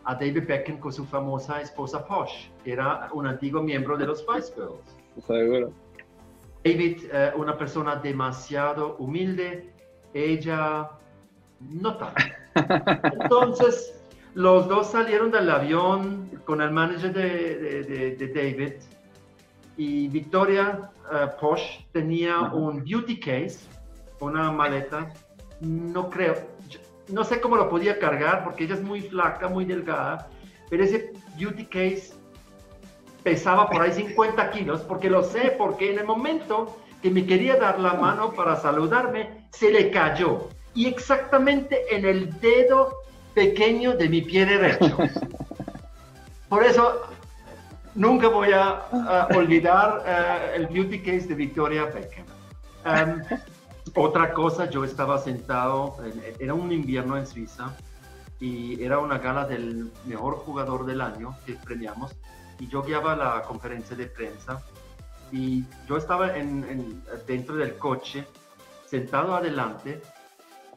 a 0.04 0.14
David 0.14 0.46
Beckham 0.46 0.78
con 0.78 0.92
su 0.92 1.04
famosa 1.04 1.60
esposa 1.60 2.04
Posh, 2.04 2.48
que 2.62 2.72
era 2.72 3.08
un 3.12 3.26
antiguo 3.26 3.62
miembro 3.62 3.96
de 3.96 4.06
los 4.06 4.20
Spice 4.20 4.52
Girls. 4.54 5.26
Seguro. 5.26 5.72
David, 6.64 7.04
eh, 7.12 7.32
una 7.36 7.56
persona 7.56 7.96
demasiado 7.96 8.96
humilde, 8.96 9.70
ella 10.14 10.90
no 11.60 11.96
tanto. 11.96 12.22
Entonces, 13.20 14.02
los 14.34 14.66
dos 14.68 14.90
salieron 14.90 15.30
del 15.30 15.50
avión 15.50 16.30
con 16.44 16.60
el 16.60 16.70
manager 16.70 17.12
de, 17.12 18.16
de, 18.16 18.28
David 18.28 18.74
y 19.76 20.08
Victoria 20.08 20.90
uh, 21.10 21.40
Posh 21.40 21.84
tenía 21.92 22.40
un 22.40 22.82
beauty 22.84 23.18
case, 23.18 23.60
una 24.20 24.50
maleta, 24.50 25.12
no 25.60 26.10
creo, 26.10 26.34
no 27.08 27.24
sé 27.24 27.40
cómo 27.40 27.56
lo 27.56 27.68
podía 27.68 27.98
cargar 27.98 28.44
porque 28.44 28.64
ella 28.64 28.74
es 28.74 28.82
muy 28.82 29.02
flaca, 29.02 29.48
muy 29.48 29.64
delgada, 29.64 30.28
pero 30.70 30.84
ese 30.84 31.12
beauty 31.36 31.66
case 31.66 32.12
pesaba 33.22 33.68
por 33.68 33.82
ahí 33.82 33.92
50 33.92 34.50
kilos, 34.50 34.82
porque 34.82 35.10
lo 35.10 35.22
sé, 35.22 35.54
porque 35.56 35.92
en 35.92 35.98
el 35.98 36.06
momento 36.06 36.78
que 37.02 37.10
me 37.10 37.26
quería 37.26 37.56
dar 37.56 37.80
la 37.80 37.94
mano 37.94 38.32
para 38.32 38.56
saludarme, 38.56 39.46
se 39.50 39.70
le 39.70 39.90
cayó. 39.90 40.48
Y 40.74 40.86
exactamente 40.86 41.94
en 41.94 42.04
el 42.04 42.38
dedo 42.40 42.94
pequeño 43.34 43.94
de 43.94 44.08
mi 44.08 44.22
pie 44.22 44.46
derecho. 44.46 44.96
Por 46.48 46.64
eso 46.64 47.02
nunca 47.94 48.28
voy 48.28 48.52
a, 48.52 48.86
olvidar 49.34 50.02
eh, 50.06 50.52
el 50.56 50.66
beauty 50.66 51.00
case 51.00 51.26
de 51.26 51.34
Victoria 51.34 51.84
Beckham. 51.86 52.26
Em, 52.84 53.22
otra 53.94 54.33
cosa, 54.33 54.68
yo 54.68 54.85
estaba 54.85 55.18
sentado, 55.18 55.96
era 56.38 56.54
un 56.54 56.72
invierno 56.72 57.16
en 57.16 57.26
Suiza 57.26 57.76
y 58.40 58.83
era 58.83 58.98
una 58.98 59.18
gala 59.18 59.46
del 59.46 59.92
mejor 60.04 60.37
jugador 60.37 60.85
del 60.85 61.00
año 61.00 61.37
que 61.46 61.54
premiamos 61.54 62.14
y 62.59 62.68
yo 62.68 62.83
guiaba 62.83 63.16
la 63.16 63.42
conferencia 63.42 63.96
de 63.96 64.07
prensa 64.07 64.62
y 65.30 65.64
yo 65.88 65.96
estaba 65.96 66.37
en, 66.37 67.02
dentro 67.26 67.57
del 67.57 67.76
coche, 67.76 68.26
sentado 68.85 69.35
adelante, 69.35 70.00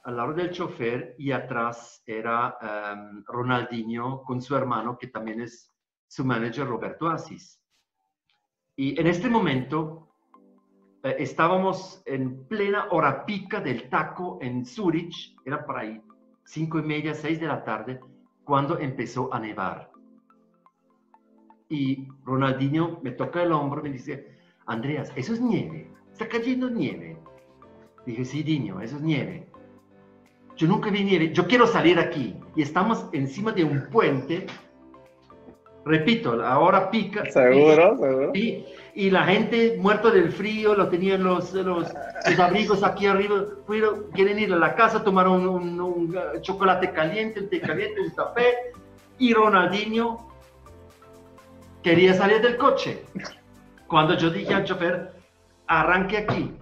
al 0.03 0.17
lado 0.17 0.33
del 0.33 0.51
chofer 0.51 1.15
y 1.17 1.31
atrás 1.31 2.01
era 2.05 2.57
um, 2.61 3.23
Ronaldinho 3.25 4.23
con 4.23 4.41
su 4.41 4.55
hermano, 4.55 4.97
que 4.97 5.07
también 5.07 5.41
es 5.41 5.71
su 6.07 6.23
manager 6.23 6.67
Roberto 6.67 7.07
Asís. 7.07 7.59
Y 8.75 8.99
en 8.99 9.07
este 9.07 9.27
momento 9.29 10.06
eh, 11.03 11.15
estábamos 11.19 12.01
en 12.05 12.45
plena 12.45 12.87
hora 12.91 13.25
pica 13.25 13.59
del 13.59 13.89
taco 13.89 14.39
en 14.41 14.65
Zurich, 14.65 15.35
era 15.45 15.65
por 15.65 15.77
ahí 15.77 16.01
cinco 16.43 16.79
y 16.79 16.83
media, 16.83 17.13
seis 17.13 17.39
de 17.39 17.47
la 17.47 17.63
tarde, 17.63 17.99
cuando 18.43 18.79
empezó 18.79 19.33
a 19.33 19.39
nevar 19.39 19.91
y 21.69 22.07
Ronaldinho 22.25 22.99
me 23.01 23.11
toca 23.11 23.43
el 23.43 23.51
hombro 23.51 23.81
y 23.81 23.83
me 23.83 23.89
dice, 23.91 24.27
Andreas, 24.65 25.11
eso 25.15 25.33
es 25.33 25.41
nieve, 25.41 25.91
está 26.11 26.27
cayendo 26.27 26.69
nieve. 26.69 27.17
Dije, 28.05 28.23
sí, 28.23 28.43
Diño, 28.43 28.79
eso 28.81 28.97
es 28.97 29.01
nieve. 29.01 29.47
Yo 30.55 30.67
nunca 30.67 30.89
vi 30.89 31.03
nieve, 31.03 31.33
yo 31.33 31.45
quiero 31.45 31.67
salir 31.67 31.99
aquí. 31.99 32.35
Y 32.55 32.61
estamos 32.61 33.07
encima 33.11 33.51
de 33.51 33.63
un 33.63 33.89
puente. 33.91 34.47
Repito, 35.87 36.43
ahora 36.43 36.91
pica. 36.91 37.25
Seguro, 37.31 37.97
seguro. 37.97 38.31
Y, 38.33 38.65
y, 38.93 39.09
la 39.09 39.23
gente 39.23 39.77
muerto 39.79 40.11
del 40.11 40.31
frío, 40.31 40.75
lo 40.75 40.89
tenían 40.89 41.23
los, 41.23 41.53
los, 41.53 41.87
abrigos 42.37 42.83
aquí 42.83 43.05
arriba. 43.05 43.45
quieren 44.13 44.39
ir 44.39 44.53
a 44.53 44.57
la 44.57 44.75
casa, 44.75 45.03
tomar 45.03 45.27
un, 45.27 45.47
un, 45.47 45.79
un 45.79 46.17
chocolate 46.41 46.91
caliente, 46.91 47.39
un 47.39 47.49
té 47.49 47.61
caliente, 47.61 48.01
un 48.01 48.09
café. 48.11 48.73
Y 49.17 49.33
Ronaldinho 49.33 50.27
quería 51.81 52.13
salir 52.13 52.41
del 52.41 52.57
coche. 52.57 53.03
Cuando 53.87 54.15
yo 54.17 54.29
dije 54.29 54.53
al 54.53 54.65
chofer, 54.65 55.13
arranque 55.67 56.17
aquí, 56.17 56.53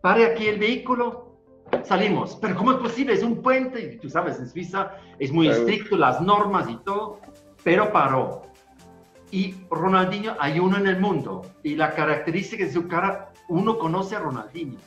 pare 0.00 0.24
aquí 0.24 0.46
el 0.48 0.58
vehículo, 0.58 1.36
salimos. 1.82 2.38
Pero 2.40 2.56
¿cómo 2.56 2.72
es 2.72 2.78
posible? 2.78 3.12
Es 3.12 3.22
un 3.22 3.42
puente 3.42 3.94
y 3.94 3.98
tú 3.98 4.08
sabes, 4.08 4.38
en 4.38 4.48
Suiza 4.48 4.92
es 5.18 5.32
muy 5.32 5.48
estricto 5.48 5.96
las 5.96 6.20
normas 6.20 6.68
y 6.68 6.76
todo, 6.76 7.20
pero 7.62 7.92
paró. 7.92 8.42
Y 9.34 9.52
Ronaldinho 9.68 10.36
hay 10.38 10.60
uno 10.60 10.76
en 10.76 10.86
el 10.86 11.00
mundo 11.00 11.44
y 11.64 11.74
la 11.74 11.90
característica 11.90 12.64
de 12.64 12.72
su 12.72 12.86
cara, 12.86 13.32
uno 13.48 13.78
conoce 13.78 14.14
a 14.14 14.20
Ronaldinho. 14.20 14.78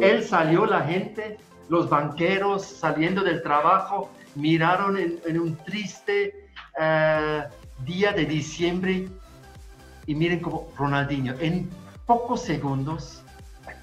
Él 0.00 0.24
salió, 0.24 0.66
la 0.66 0.80
gente, 0.80 1.38
los 1.68 1.88
banqueros 1.88 2.64
saliendo 2.64 3.22
del 3.22 3.44
trabajo, 3.44 4.10
miraron 4.34 4.96
en, 4.98 5.38
un 5.38 5.54
triste 5.54 6.48
eh, 6.80 7.44
día 7.84 8.12
de 8.12 8.24
diciembre 8.24 9.08
y 10.06 10.16
miren 10.16 10.40
cómo 10.40 10.68
Ronaldinho, 10.76 11.34
en 11.38 11.70
pocos 12.04 12.42
segundos 12.42 13.22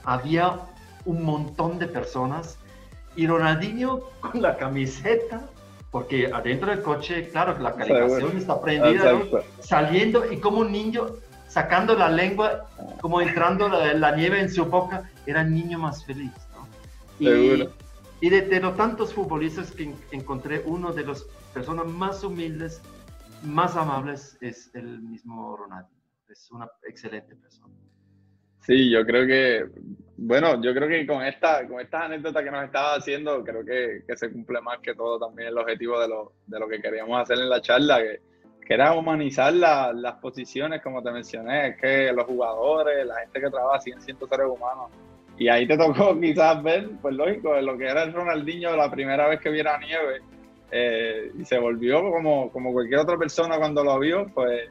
había 0.03 0.59
un 1.05 1.23
montón 1.23 1.79
de 1.79 1.87
personas 1.87 2.59
y 3.15 3.25
Ronaldinho 3.25 4.01
con 4.19 4.41
la 4.41 4.57
camiseta, 4.57 5.49
porque 5.91 6.27
adentro 6.31 6.69
del 6.69 6.81
coche, 6.81 7.29
claro, 7.29 7.57
la 7.59 7.73
calefacción 7.73 8.37
está 8.37 8.61
prendida, 8.61 9.19
saliendo 9.59 10.31
y 10.31 10.37
como 10.37 10.59
un 10.59 10.71
niño 10.71 11.07
sacando 11.47 11.95
la 11.95 12.09
lengua, 12.09 12.69
como 13.01 13.21
entrando 13.21 13.67
la, 13.67 14.15
nieve 14.15 14.39
en 14.39 14.49
su 14.49 14.65
boca, 14.65 15.09
era 15.25 15.41
el 15.41 15.53
niño 15.53 15.79
más 15.79 16.05
feliz. 16.05 16.31
¿no? 16.53 16.67
Y, 17.19 17.67
y 18.21 18.29
de, 18.29 18.41
de, 18.41 18.59
los 18.59 18.77
tantos 18.77 19.13
futbolistas 19.13 19.71
que 19.71 19.93
encontré, 20.11 20.61
uno 20.65 20.93
de 20.93 21.05
las 21.05 21.23
personas 21.53 21.87
más 21.87 22.23
humildes, 22.23 22.81
más 23.43 23.75
amables 23.75 24.37
es 24.41 24.69
el 24.75 25.01
mismo 25.01 25.57
Ronaldinho 25.57 25.99
es 26.31 26.51
una 26.51 26.69
excelente 26.87 27.35
persona. 27.35 27.73
Sí, 28.61 28.89
yo 28.89 29.05
creo 29.05 29.25
que, 29.25 29.65
bueno, 30.21 30.61
yo 30.61 30.73
creo 30.73 30.89
que 30.89 31.07
con 31.07 31.23
esta, 31.23 31.65
con 31.65 31.79
estas 31.79 32.03
anécdotas 32.03 32.43
que 32.43 32.51
nos 32.51 32.65
estaba 32.65 32.95
haciendo, 32.95 33.41
creo 33.43 33.63
que, 33.63 34.03
que, 34.05 34.17
se 34.17 34.29
cumple 34.29 34.59
más 34.59 34.79
que 34.79 34.93
todo 34.93 35.17
también 35.17 35.47
el 35.47 35.57
objetivo 35.57 35.99
de 35.99 36.09
lo, 36.09 36.33
de 36.45 36.59
lo 36.59 36.67
que 36.67 36.81
queríamos 36.81 37.21
hacer 37.21 37.37
en 37.37 37.49
la 37.49 37.61
charla, 37.61 37.99
que, 37.99 38.19
era 38.67 38.93
humanizar 38.93 39.51
las 39.51 40.15
posiciones, 40.21 40.83
como 40.83 41.01
te 41.01 41.09
mencioné, 41.09 41.75
que 41.81 42.13
los 42.13 42.25
jugadores, 42.25 43.03
la 43.03 43.15
gente 43.21 43.41
que 43.41 43.49
trabaja 43.49 43.79
siguen 43.79 43.99
siendo 43.99 44.27
seres 44.27 44.45
humanos. 44.45 44.91
Y 45.39 45.47
ahí 45.47 45.65
te 45.65 45.75
tocó 45.75 46.19
quizás 46.21 46.61
ver, 46.61 46.87
pues 47.01 47.15
lógico, 47.15 47.59
lo 47.59 47.75
que 47.79 47.85
era 47.85 48.03
el 48.03 48.13
Ronaldinho 48.13 48.75
la 48.75 48.91
primera 48.91 49.27
vez 49.27 49.39
que 49.39 49.49
viera 49.49 49.79
nieve, 49.79 50.21
eh, 50.71 51.31
y 51.39 51.45
se 51.45 51.57
volvió 51.57 52.11
como, 52.11 52.51
como 52.51 52.71
cualquier 52.71 52.99
otra 52.99 53.17
persona 53.17 53.57
cuando 53.57 53.83
lo 53.83 53.97
vio, 53.97 54.27
pues 54.35 54.69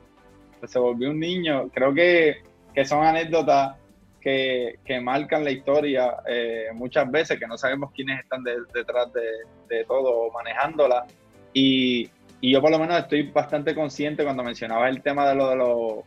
se 0.65 0.79
volvió 0.79 1.11
un 1.11 1.19
niño. 1.19 1.69
Creo 1.75 1.93
que, 1.93 2.43
que 2.73 2.85
son 2.85 3.05
anécdotas 3.05 3.79
que, 4.21 4.79
que, 4.85 5.01
marcan 5.01 5.45
la 5.45 5.51
historia 5.51 6.17
eh, 6.27 6.67
muchas 6.75 7.11
veces, 7.11 7.39
que 7.39 7.47
no 7.47 7.57
sabemos 7.57 7.93
quiénes 7.93 8.21
están 8.21 8.43
detrás 8.43 9.13
de, 9.13 9.23
de, 9.69 9.85
todo 9.85 10.31
manejándola. 10.33 11.07
Y, 11.53 12.11
y, 12.41 12.53
yo 12.53 12.61
por 12.61 12.71
lo 12.71 12.79
menos 12.79 12.99
estoy 12.99 13.23
bastante 13.31 13.75
consciente 13.75 14.25
cuando 14.25 14.43
mencionaba 14.43 14.89
el 14.89 15.03
tema 15.03 15.29
de 15.29 15.35
lo 15.35 15.49
de 15.51 15.57
los, 15.57 15.99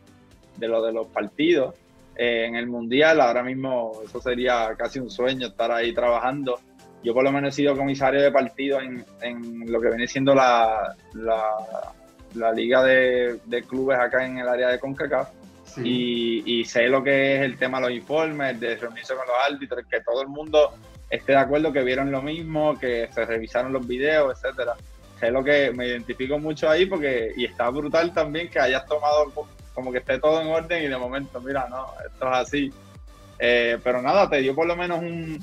de, 0.56 0.68
lo 0.68 0.82
de 0.82 0.92
los 0.92 1.06
partidos. 1.08 1.74
Eh, 2.16 2.44
en 2.46 2.56
el 2.56 2.66
Mundial, 2.66 3.20
ahora 3.20 3.42
mismo 3.42 4.02
eso 4.04 4.20
sería 4.20 4.74
casi 4.76 4.98
un 4.98 5.10
sueño 5.10 5.48
estar 5.48 5.72
ahí 5.72 5.94
trabajando. 5.94 6.60
Yo 7.02 7.14
por 7.14 7.24
lo 7.24 7.32
menos 7.32 7.54
he 7.54 7.56
sido 7.56 7.76
comisario 7.76 8.22
de 8.22 8.30
partido 8.30 8.80
en, 8.80 9.04
en 9.22 9.72
lo 9.72 9.80
que 9.80 9.88
viene 9.88 10.06
siendo 10.06 10.34
la, 10.34 10.94
la 11.14 11.94
la 12.34 12.52
liga 12.52 12.82
de, 12.82 13.64
clubes 13.68 13.98
acá 13.98 14.24
en 14.24 14.38
el 14.38 14.48
área 14.48 14.68
de 14.68 14.78
CONCACAF. 14.78 15.30
Y, 15.78 16.64
sé 16.64 16.88
lo 16.88 17.02
que 17.02 17.36
es 17.36 17.42
el 17.42 17.58
tema 17.58 17.80
de 17.80 17.88
los 17.88 17.96
informes, 17.96 18.58
de 18.60 18.76
reunirse 18.76 19.14
con 19.14 19.26
los 19.26 19.36
árbitros, 19.50 19.84
que 19.90 20.00
todo 20.00 20.22
el 20.22 20.28
mundo 20.28 20.74
esté 21.10 21.32
de 21.32 21.38
acuerdo, 21.38 21.72
que 21.72 21.82
vieron 21.82 22.10
lo 22.10 22.22
mismo, 22.22 22.78
que 22.78 23.08
se 23.12 23.24
revisaron 23.24 23.72
los 23.72 23.86
videos, 23.86 24.36
etcétera. 24.36 24.74
Sé 25.20 25.30
lo 25.30 25.44
que 25.44 25.72
me 25.72 25.86
identifico 25.86 26.38
mucho 26.38 26.68
ahí 26.68 26.86
porque, 26.86 27.32
y 27.36 27.44
está 27.44 27.70
brutal 27.70 28.12
también 28.12 28.48
que 28.48 28.58
hayas 28.58 28.86
tomado 28.86 29.32
como 29.74 29.92
que 29.92 29.98
esté 29.98 30.18
todo 30.18 30.40
en 30.40 30.48
orden 30.48 30.84
y 30.84 30.88
de 30.88 30.96
momento, 30.96 31.40
mira, 31.40 31.66
no, 31.68 31.86
esto 32.06 32.28
es 32.28 32.34
así. 32.34 32.72
Eh, 33.38 33.78
pero 33.82 34.02
nada, 34.02 34.28
te 34.28 34.38
dio 34.38 34.54
por 34.54 34.66
lo 34.66 34.76
menos 34.76 35.00
un, 35.00 35.38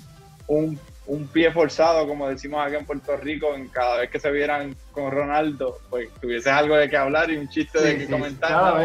un 0.48 0.80
un 1.10 1.28
pie 1.28 1.52
forzado, 1.52 2.08
como 2.08 2.30
decimos 2.30 2.66
acá 2.66 2.78
en 2.78 2.86
Puerto 2.86 3.18
Rico, 3.18 3.56
en 3.56 3.68
cada 3.70 3.98
vez 3.98 4.12
que 4.12 4.20
se 4.20 4.32
vieran 4.32 4.76
con 4.92 5.12
Ronaldo, 5.12 5.80
pues 5.90 6.10
tuvieses 6.22 6.54
algo 6.54 6.76
de 6.76 6.88
qué 6.88 6.98
hablar 6.98 7.32
y 7.32 7.38
un 7.38 7.50
chiste 7.50 7.82
de 7.82 7.98
que 7.98 8.08
comentar. 8.08 8.76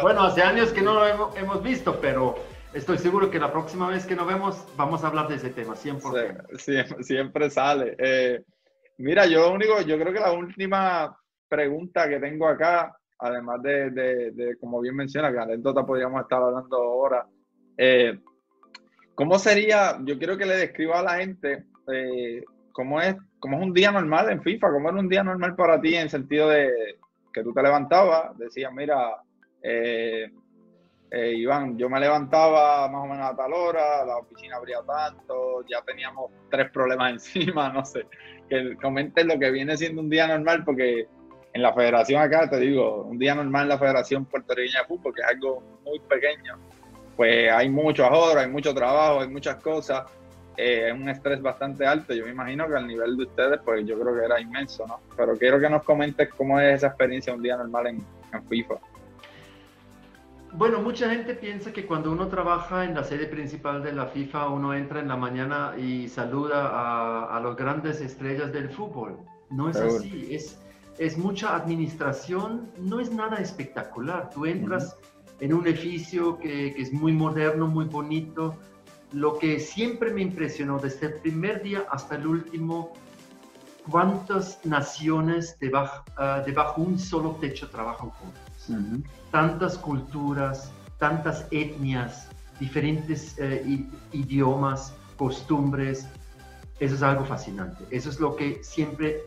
bueno, 0.00 0.22
hace 0.22 0.42
años 0.42 0.72
que 0.72 0.80
no 0.80 0.94
lo 0.94 1.06
hemos, 1.06 1.62
visto, 1.62 2.00
pero 2.00 2.36
estoy 2.72 2.96
seguro 2.96 3.30
que 3.30 3.38
la 3.38 3.52
próxima 3.52 3.88
vez 3.90 4.06
que 4.06 4.16
nos 4.16 4.26
vemos 4.26 4.64
vamos 4.76 5.04
a 5.04 5.08
hablar 5.08 5.28
de 5.28 5.34
ese 5.34 5.50
tema, 5.50 5.74
100%. 5.74 7.02
siempre, 7.04 7.50
sale. 7.50 7.96
Eh, 7.98 8.42
mira, 8.96 9.26
yo 9.26 9.52
único, 9.52 9.82
yo 9.82 9.98
creo 9.98 10.12
que 10.12 10.20
la 10.20 10.32
última 10.32 11.14
pregunta 11.48 12.08
que 12.08 12.18
tengo 12.18 12.48
acá 12.48 12.98
además 13.18 13.62
de, 13.62 14.56
como 14.60 14.80
bien 14.80 14.96
menciona, 14.96 15.32
que 15.32 15.38
anécdota 15.38 15.84
podríamos 15.84 16.22
estar 16.22 16.42
hablando 16.42 16.76
ahora. 16.76 17.26
Eh, 17.76 18.18
¿Cómo 19.18 19.36
sería? 19.40 19.98
Yo 20.04 20.16
quiero 20.16 20.38
que 20.38 20.46
le 20.46 20.56
describa 20.56 21.00
a 21.00 21.02
la 21.02 21.16
gente 21.16 21.64
eh, 21.92 22.44
cómo, 22.70 23.00
es, 23.00 23.16
cómo 23.40 23.56
es 23.56 23.64
un 23.64 23.74
día 23.74 23.90
normal 23.90 24.30
en 24.30 24.40
FIFA, 24.40 24.70
cómo 24.70 24.90
era 24.90 25.00
un 25.00 25.08
día 25.08 25.24
normal 25.24 25.56
para 25.56 25.80
ti 25.80 25.96
en 25.96 26.02
el 26.02 26.10
sentido 26.10 26.48
de 26.48 26.70
que 27.32 27.42
tú 27.42 27.52
te 27.52 27.60
levantabas, 27.60 28.38
decías, 28.38 28.72
mira, 28.72 29.16
eh, 29.60 30.30
eh, 31.10 31.32
Iván, 31.34 31.76
yo 31.76 31.90
me 31.90 31.98
levantaba 31.98 32.88
más 32.88 33.02
o 33.02 33.06
menos 33.08 33.28
a 33.28 33.34
tal 33.34 33.52
hora, 33.54 34.04
la 34.04 34.18
oficina 34.18 34.54
abría 34.54 34.82
tanto, 34.86 35.64
ya 35.68 35.82
teníamos 35.82 36.30
tres 36.48 36.70
problemas 36.70 37.10
encima, 37.14 37.70
no 37.70 37.84
sé. 37.84 38.06
Que 38.48 38.76
comenten 38.76 39.26
lo 39.26 39.36
que 39.36 39.50
viene 39.50 39.76
siendo 39.76 40.00
un 40.00 40.10
día 40.10 40.28
normal, 40.28 40.62
porque 40.64 41.08
en 41.54 41.62
la 41.62 41.74
federación 41.74 42.22
acá, 42.22 42.48
te 42.48 42.60
digo, 42.60 43.02
un 43.02 43.18
día 43.18 43.34
normal 43.34 43.64
en 43.64 43.68
la 43.70 43.78
Federación 43.78 44.26
Puertorriqueña 44.26 44.82
de 44.82 44.86
Fútbol, 44.86 45.12
que 45.12 45.22
es 45.22 45.26
algo 45.28 45.80
muy 45.84 45.98
pequeño, 45.98 46.56
pues 47.18 47.50
hay 47.50 47.68
mucho 47.68 48.04
ahorro, 48.04 48.38
hay 48.38 48.48
mucho 48.48 48.72
trabajo, 48.72 49.22
hay 49.22 49.28
muchas 49.28 49.56
cosas, 49.56 50.04
eh, 50.56 50.84
es 50.86 50.94
un 50.94 51.08
estrés 51.08 51.42
bastante 51.42 51.84
alto. 51.84 52.14
Yo 52.14 52.24
me 52.24 52.30
imagino 52.30 52.68
que 52.68 52.76
al 52.76 52.86
nivel 52.86 53.16
de 53.16 53.24
ustedes, 53.24 53.58
pues 53.64 53.84
yo 53.84 53.98
creo 53.98 54.14
que 54.14 54.24
era 54.24 54.40
inmenso, 54.40 54.86
¿no? 54.86 55.00
Pero 55.16 55.36
quiero 55.36 55.58
que 55.58 55.68
nos 55.68 55.82
comentes 55.82 56.28
cómo 56.36 56.60
es 56.60 56.76
esa 56.76 56.86
experiencia 56.86 57.34
un 57.34 57.42
día 57.42 57.56
normal 57.56 57.88
en, 57.88 58.04
en 58.32 58.44
FIFA. 58.44 58.76
Bueno, 60.52 60.80
mucha 60.80 61.10
gente 61.10 61.34
piensa 61.34 61.72
que 61.72 61.86
cuando 61.86 62.12
uno 62.12 62.28
trabaja 62.28 62.84
en 62.84 62.94
la 62.94 63.02
sede 63.02 63.26
principal 63.26 63.82
de 63.82 63.92
la 63.94 64.06
FIFA, 64.06 64.50
uno 64.50 64.72
entra 64.72 65.00
en 65.00 65.08
la 65.08 65.16
mañana 65.16 65.74
y 65.76 66.06
saluda 66.06 66.68
a, 66.68 67.36
a 67.36 67.40
las 67.40 67.56
grandes 67.56 68.00
estrellas 68.00 68.52
del 68.52 68.70
fútbol. 68.70 69.18
No 69.50 69.68
es 69.68 69.76
así, 69.76 70.28
es, 70.30 70.56
es 70.98 71.18
mucha 71.18 71.56
administración, 71.56 72.70
no 72.78 73.00
es 73.00 73.10
nada 73.10 73.38
espectacular. 73.38 74.30
Tú 74.30 74.46
entras 74.46 74.96
en 75.40 75.52
un 75.54 75.66
edificio 75.66 76.38
que, 76.38 76.74
que, 76.74 76.82
es 76.82 76.92
muy 76.92 77.12
moderno, 77.12 77.66
muy 77.66 77.86
bonito. 77.86 78.56
Lo 79.12 79.38
que 79.38 79.60
siempre 79.60 80.12
me 80.12 80.22
impresionó 80.22 80.78
desde 80.78 81.06
el 81.06 81.14
primer 81.14 81.62
día 81.62 81.86
hasta 81.90 82.16
el 82.16 82.26
último, 82.26 82.92
cuántas 83.90 84.64
naciones 84.64 85.56
debajo, 85.60 86.04
uh, 86.18 86.44
debajo 86.44 86.82
un 86.82 86.98
solo 86.98 87.36
techo 87.40 87.68
trabajan 87.70 88.10
juntos 88.10 88.48
tantas 89.30 89.78
culturas, 89.78 90.70
tantas 90.98 91.46
etnias, 91.50 92.28
diferentes 92.60 93.36
eh, 93.38 93.86
idiomas, 94.12 94.94
costumbres. 95.16 96.06
Eso 96.80 96.94
es 96.94 97.02
algo 97.02 97.24
fascinante. 97.24 97.84
Eso 97.90 98.10
es 98.10 98.20
lo 98.20 98.36
que 98.36 98.62
siempre 98.62 99.22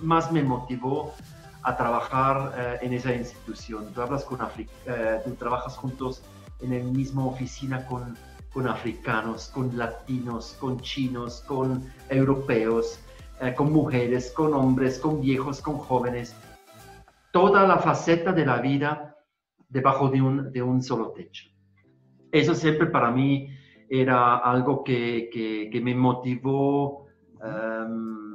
más 0.00 0.32
me 0.32 0.42
motivó 0.42 1.14
a 1.62 1.76
trabajar 1.76 2.52
eh, 2.56 2.78
en 2.86 2.92
esa 2.92 3.14
institución. 3.14 3.92
Tú 3.94 4.02
hablas 4.02 4.24
con 4.24 4.38
eh, 4.58 5.20
tú 5.24 5.30
trabajas 5.34 5.76
juntos 5.76 6.22
en 6.60 6.78
la 6.78 6.84
misma 6.84 7.26
oficina 7.26 7.86
con, 7.86 8.16
con 8.52 8.68
africanos, 8.68 9.50
con 9.54 9.76
latinos, 9.76 10.56
con 10.60 10.80
chinos, 10.80 11.42
con 11.46 11.84
europeos, 12.08 13.00
con 13.56 13.72
mujeres, 13.72 14.30
con 14.30 14.54
hombres, 14.54 15.00
con 15.00 15.20
viejos, 15.20 15.60
con 15.60 15.76
jóvenes 15.76 16.36
toda 17.32 17.66
la 17.66 17.78
faceta 17.78 18.32
de 18.32 18.46
la 18.46 18.58
vida 18.58 19.16
debajo 19.68 20.08
de 20.08 20.22
un, 20.22 20.52
de 20.52 20.62
un 20.62 20.82
solo 20.82 21.10
techo. 21.12 21.48
Eso 22.30 22.54
siempre 22.54 22.86
para 22.86 23.10
mí 23.10 23.48
era 23.88 24.36
algo 24.36 24.84
que, 24.84 25.28
que, 25.32 25.80
me 25.80 25.94
motivó, 25.94 27.06
em, 27.42 28.31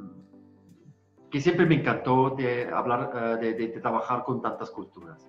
que 1.30 1.40
siempre 1.40 1.66
me 1.66 1.76
encantó 1.76 2.30
de 2.30 2.68
hablar, 2.68 3.38
eh, 3.42 3.54
de, 3.54 3.68
trabajar 3.80 4.24
con 4.24 4.40
tantas 4.40 4.70
culturas. 4.70 5.28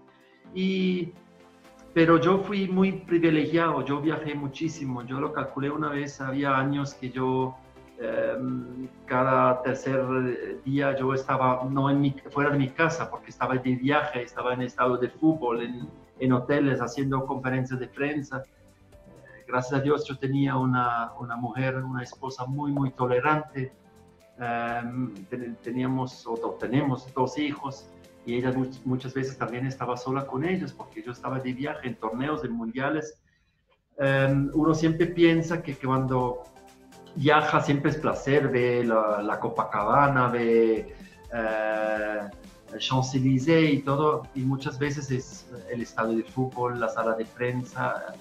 Y, 0.53 1.13
pero 1.93 2.17
yo 2.19 2.39
fui 2.39 2.67
muy 2.67 2.91
privilegiado, 2.91 3.83
yo 3.83 3.99
viajé 3.99 4.35
muchísimo, 4.35 5.03
yo 5.03 5.19
lo 5.19 5.33
calculé 5.33 5.69
una 5.69 5.89
vez, 5.89 6.21
había 6.21 6.57
años 6.57 6.93
que 6.93 7.09
yo 7.09 7.55
Em, 8.01 8.87
cada 9.05 9.61
tercer 9.61 10.01
día 10.63 10.95
yo 10.97 11.13
estaba 11.13 11.65
no 11.69 11.89
en 11.89 11.99
mi, 11.99 12.11
fuera 12.29 12.49
de 12.49 12.57
mi 12.57 12.69
casa 12.69 13.11
porque 13.11 13.29
estaba 13.29 13.55
de 13.55 13.75
viaje, 13.75 14.23
estaba 14.23 14.53
en 14.53 14.61
estado 14.61 14.95
de 14.97 15.09
fútbol, 15.09 15.61
en, 15.61 15.89
en 16.17 16.31
hoteles 16.31 16.79
haciendo 16.79 17.25
conferencias 17.25 17.77
de 17.77 17.89
prensa. 17.89 18.41
Eh, 18.93 19.43
gracias 19.45 19.81
a 19.81 19.83
Dios 19.83 20.05
yo 20.07 20.17
tenía 20.17 20.55
una, 20.55 21.11
una 21.19 21.35
mujer, 21.35 21.75
una 21.75 22.01
esposa 22.01 22.45
muy, 22.45 22.71
muy 22.71 22.91
tolerante. 22.91 23.73
Um, 24.39 25.13
teníamos 25.63 26.25
o 26.25 26.35
tenemos 26.59 27.13
dos 27.13 27.37
hijos 27.37 27.89
y 28.25 28.35
ella 28.35 28.53
muchas 28.85 29.13
veces 29.13 29.37
también 29.37 29.65
estaba 29.65 29.97
sola 29.97 30.25
con 30.25 30.45
ellos 30.45 30.71
porque 30.71 31.03
yo 31.03 31.11
estaba 31.11 31.39
de 31.39 31.51
viaje 31.51 31.87
en 31.87 31.95
torneos, 31.95 32.43
en 32.45 32.51
mundiales. 32.51 33.19
Um, 33.97 34.49
uno 34.53 34.73
siempre 34.73 35.07
piensa 35.07 35.61
que, 35.61 35.75
que 35.75 35.85
cuando 35.85 36.43
viaja 37.15 37.61
siempre 37.61 37.91
es 37.91 37.97
placer, 37.97 38.47
ve 38.47 38.85
la, 38.85 39.39
Copacabana, 39.39 40.27
ve 40.29 40.95
el 42.73 42.79
Champs-Élysées 42.79 43.73
y 43.73 43.79
todo, 43.79 44.23
y 44.35 44.41
muchas 44.41 44.79
veces 44.79 45.11
es 45.11 45.47
el 45.69 45.81
estadio 45.81 46.17
de 46.17 46.23
fútbol, 46.23 46.79
la 46.79 46.89
sala 46.89 47.15
de 47.15 47.25
prensa, 47.25 48.13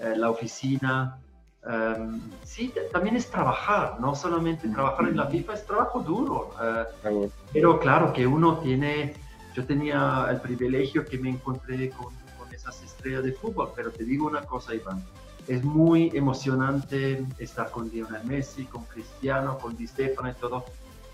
eh, 0.00 0.14
la 0.16 0.30
oficina. 0.30 1.18
Em, 1.66 2.20
sí, 2.44 2.72
también 2.92 3.16
es 3.16 3.30
trabajar, 3.30 3.96
no 3.98 4.14
solamente 4.14 4.68
trabajar 4.68 5.08
en 5.08 5.16
la 5.16 5.26
FIFA, 5.26 5.54
es 5.54 5.66
trabajo 5.66 6.00
duro. 6.00 6.50
Eh, 6.62 7.30
pero 7.52 7.78
claro 7.78 8.12
que 8.12 8.26
uno 8.26 8.58
tiene, 8.58 9.14
yo 9.54 9.64
tenía 9.64 10.26
el 10.30 10.40
privilegio 10.40 11.04
que 11.04 11.18
me 11.18 11.30
encontré 11.30 11.90
con, 11.90 12.12
con 12.38 12.52
esas 12.52 12.82
estrellas 12.82 13.24
de 13.24 13.32
fútbol, 13.32 13.72
pero 13.74 13.90
te 13.90 14.04
digo 14.04 14.26
una 14.26 14.42
cosa, 14.42 14.74
Iván, 14.74 15.02
es 15.48 15.64
muy 15.64 16.10
emocionante 16.14 17.24
estar 17.38 17.70
con 17.70 17.88
Lionel 17.88 18.24
Messi, 18.24 18.64
con 18.64 18.84
Cristiano, 18.84 19.58
con 19.58 19.76
Di 19.76 19.86
Stefano 19.86 20.30
y 20.30 20.34
todo, 20.34 20.64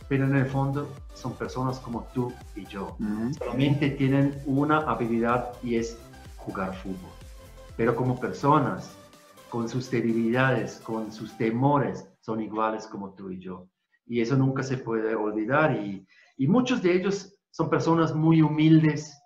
pero 0.09 0.24
en 0.24 0.34
el 0.34 0.46
fondo 0.46 0.88
son 1.14 1.34
personas 1.34 1.78
como 1.78 2.09
tú 2.12 2.32
y 2.57 2.66
yo. 2.66 2.96
Solamente 3.38 3.90
tienen 3.90 4.40
una 4.46 4.78
habilidad 4.78 5.53
y 5.62 5.76
es 5.76 5.96
jugar 6.36 6.74
fútbol. 6.74 7.11
Pero 7.76 7.94
como 7.94 8.18
personas, 8.18 8.90
con 9.51 9.68
sus 9.68 9.90
debilidades, 9.90 10.80
con 10.80 11.12
sus 11.12 11.36
temores, 11.36 12.09
son 12.20 12.40
iguales 12.40 12.86
como 12.86 13.14
tú 13.14 13.30
y 13.30 13.38
yo. 13.38 13.68
Y 14.07 14.20
eso 14.20 14.36
nunca 14.36 14.62
se 14.62 14.78
puede 14.78 15.14
olvidar. 15.14 15.76
Y, 15.76 16.07
y 16.38 16.46
muchos 16.46 16.82
de 16.82 16.94
ellos 16.94 17.36
son 17.51 17.68
personas 17.68 18.14
muy 18.14 18.40
humildes, 18.40 19.20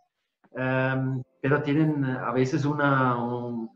um, 0.52 1.22
pero 1.40 1.62
tienen 1.62 2.04
a 2.04 2.32
veces 2.32 2.64
una, 2.64 3.22
un, 3.22 3.70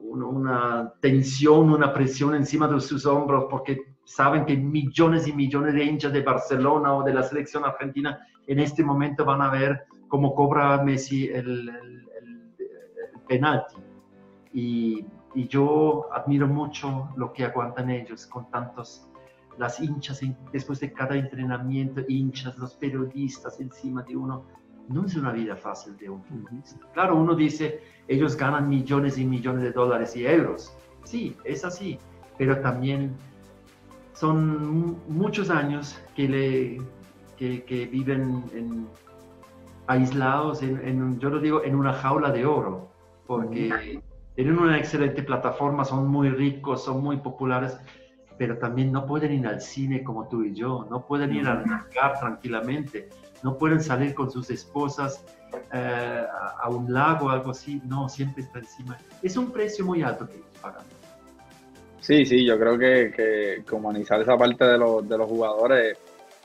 una 0.00 0.92
tensión, 1.00 1.70
una 1.70 1.92
presión 1.92 2.34
encima 2.34 2.66
de 2.66 2.80
sus 2.80 3.06
hombros 3.06 3.46
porque 3.50 3.78
saben 4.04 4.44
que 4.44 4.56
millones 4.56 5.28
y 5.28 5.32
millones 5.32 5.74
de 5.74 5.84
hinchas 5.84 6.12
de 6.12 6.22
Barcelona 6.22 6.94
o 6.94 7.04
de 7.04 7.14
la 7.14 7.22
selección 7.22 7.64
argentina 7.64 8.18
en 8.46 8.58
este 8.58 8.82
momento 8.82 9.24
van 9.24 9.42
a 9.42 9.50
ver 9.50 9.84
cómo 10.08 10.34
cobra 10.34 10.82
Messi 10.82 11.28
el, 11.28 11.68
el, 11.68 12.06
penalti. 13.28 13.76
Y, 14.52 15.06
y, 15.34 15.48
yo 15.48 16.08
admiro 16.12 16.46
mucho 16.46 17.10
lo 17.16 17.32
que 17.32 17.44
aguantan 17.44 17.90
ellos 17.90 18.26
con 18.26 18.50
tantos, 18.50 19.08
las 19.58 19.80
hinchas 19.80 20.20
después 20.52 20.80
de 20.80 20.92
cada 20.92 21.16
entrenamiento, 21.16 22.02
hinchas, 22.08 22.56
los 22.58 22.74
periodistas 22.74 23.60
encima 23.60 24.02
de 24.02 24.16
uno 24.16 24.44
no 24.88 25.06
es 25.06 25.14
una 25.14 25.32
vida 25.32 25.56
fácil 25.56 25.96
de 25.96 26.10
un 26.10 26.22
futbolista. 26.24 26.86
Claro, 26.92 27.16
uno 27.16 27.34
dice, 27.34 27.80
ellos 28.08 28.36
ganan 28.36 28.68
millones 28.68 29.18
y 29.18 29.24
millones 29.24 29.62
de 29.62 29.72
dólares 29.72 30.16
y 30.16 30.26
euros. 30.26 30.74
Sí, 31.04 31.36
es 31.44 31.64
así, 31.64 31.98
pero 32.36 32.60
también 32.60 33.12
son 34.14 34.98
muchos 35.08 35.50
años 35.50 35.98
que, 36.14 36.28
le, 36.28 36.82
que, 37.36 37.88
viven 37.90 38.44
en, 38.52 38.86
aislados, 39.86 40.62
en, 40.62 41.18
yo 41.18 41.30
lo 41.30 41.38
digo, 41.38 41.64
en 41.64 41.74
una 41.74 41.92
jaula 41.92 42.30
de 42.30 42.44
oro, 42.44 42.90
porque 43.26 44.02
tienen 44.42 44.58
una 44.58 44.78
excelente 44.78 45.22
plataforma, 45.22 45.84
son 45.84 46.08
muy 46.08 46.30
ricos, 46.30 46.84
son 46.84 47.02
muy 47.02 47.18
populares, 47.18 47.76
pero 48.38 48.56
también 48.58 48.90
no 48.90 49.06
pueden 49.06 49.32
ir 49.32 49.46
al 49.46 49.60
cine 49.60 50.02
como 50.02 50.28
tú 50.28 50.44
y 50.44 50.54
yo, 50.54 50.86
no 50.90 51.04
pueden 51.06 51.34
ir 51.34 51.46
al 51.46 51.66
mercado 51.66 52.14
tranquilamente 52.20 53.08
no 53.42 53.56
pueden 53.56 53.80
salir 53.82 54.14
con 54.14 54.30
sus 54.30 54.50
esposas 54.50 55.24
eh, 55.72 56.24
a, 56.62 56.68
un 56.68 56.92
lago 56.92 57.26
o 57.26 57.30
algo 57.30 57.50
así, 57.50 57.80
no, 57.86 58.08
siempre 58.08 58.42
está 58.42 58.58
encima. 58.58 58.98
Es 59.22 59.36
un 59.36 59.50
precio 59.50 59.84
muy 59.84 60.02
alto 60.02 60.28
que 60.28 60.42
pagan. 60.60 60.84
Sí, 62.00 62.24
sí, 62.24 62.44
yo 62.44 62.58
creo 62.58 62.78
que, 62.78 63.12
que 63.66 63.74
humanizar 63.74 64.20
esa 64.20 64.36
parte 64.36 64.64
de 64.64 64.78
los, 64.78 65.08
de 65.08 65.18
los 65.18 65.28
jugadores 65.28 65.98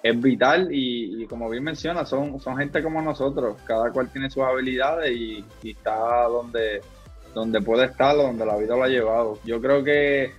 es 0.03 0.21
vital 0.21 0.69
y, 0.71 1.25
como 1.25 1.49
bien 1.49 1.63
menciona, 1.63 2.05
son, 2.05 2.39
son 2.39 2.57
gente 2.57 2.83
como 2.83 3.01
nosotros, 3.01 3.57
cada 3.65 3.91
cual 3.91 4.09
tiene 4.09 4.29
sus 4.29 4.43
habilidades 4.43 5.11
y, 5.11 5.43
está 5.63 6.25
donde, 6.25 6.81
donde 7.35 7.61
puede 7.61 7.85
estar, 7.85 8.15
donde 8.15 8.45
la 8.45 8.57
vida 8.57 8.75
lo 8.75 8.83
ha 8.83 8.87
llevado. 8.87 9.37
Yo 9.43 9.61
creo 9.61 9.83
que 9.83 10.33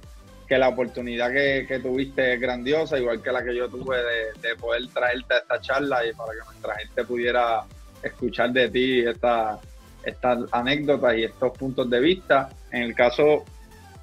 que 0.46 0.58
la 0.58 0.68
oportunidad 0.68 1.32
que, 1.32 1.80
tuviste 1.82 2.34
es 2.34 2.40
grandiosa, 2.40 2.98
igual 2.98 3.20
que 3.20 3.32
la 3.32 3.42
que 3.42 3.54
yo 3.54 3.68
tuve 3.68 3.96
de, 4.40 4.54
poder 4.56 4.86
traerte 4.88 5.34
a 5.34 5.38
esta 5.38 5.60
charla 5.60 6.06
y 6.06 6.12
para 6.12 6.32
que 6.32 6.44
nuestra 6.44 6.74
gente 6.76 7.04
pudiera 7.04 7.64
escuchar 8.02 8.52
de 8.52 8.68
ti 8.68 9.00
estas 9.00 9.58
anécdotas 10.52 11.16
y 11.16 11.24
estos 11.24 11.56
puntos 11.58 11.90
de 11.90 12.00
vista. 12.00 12.48
En 12.70 12.82
el 12.82 12.94
caso, 12.94 13.44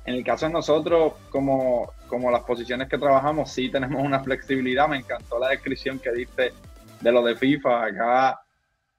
en 0.06 0.16
el 0.16 0.24
caso 0.24 0.48
de 0.48 0.54
nosotros, 0.54 1.14
como, 1.30 1.94
como 2.08 2.30
las 2.30 2.44
posiciones 2.44 2.89
que 2.89 2.98
trabajamos, 2.98 3.50
sí 3.50 3.70
tenemos 3.70 4.04
una 4.04 4.20
flexibilidad. 4.20 4.89
Me 4.89 4.98
encantó 4.98 5.39
la 5.39 5.50
descripción 5.50 6.00
que 6.00 6.12
diste 6.12 6.52
de 7.00 7.12
lo 7.12 7.24
de 7.24 7.36
FIFA. 7.38 7.86
Acá 7.86 8.43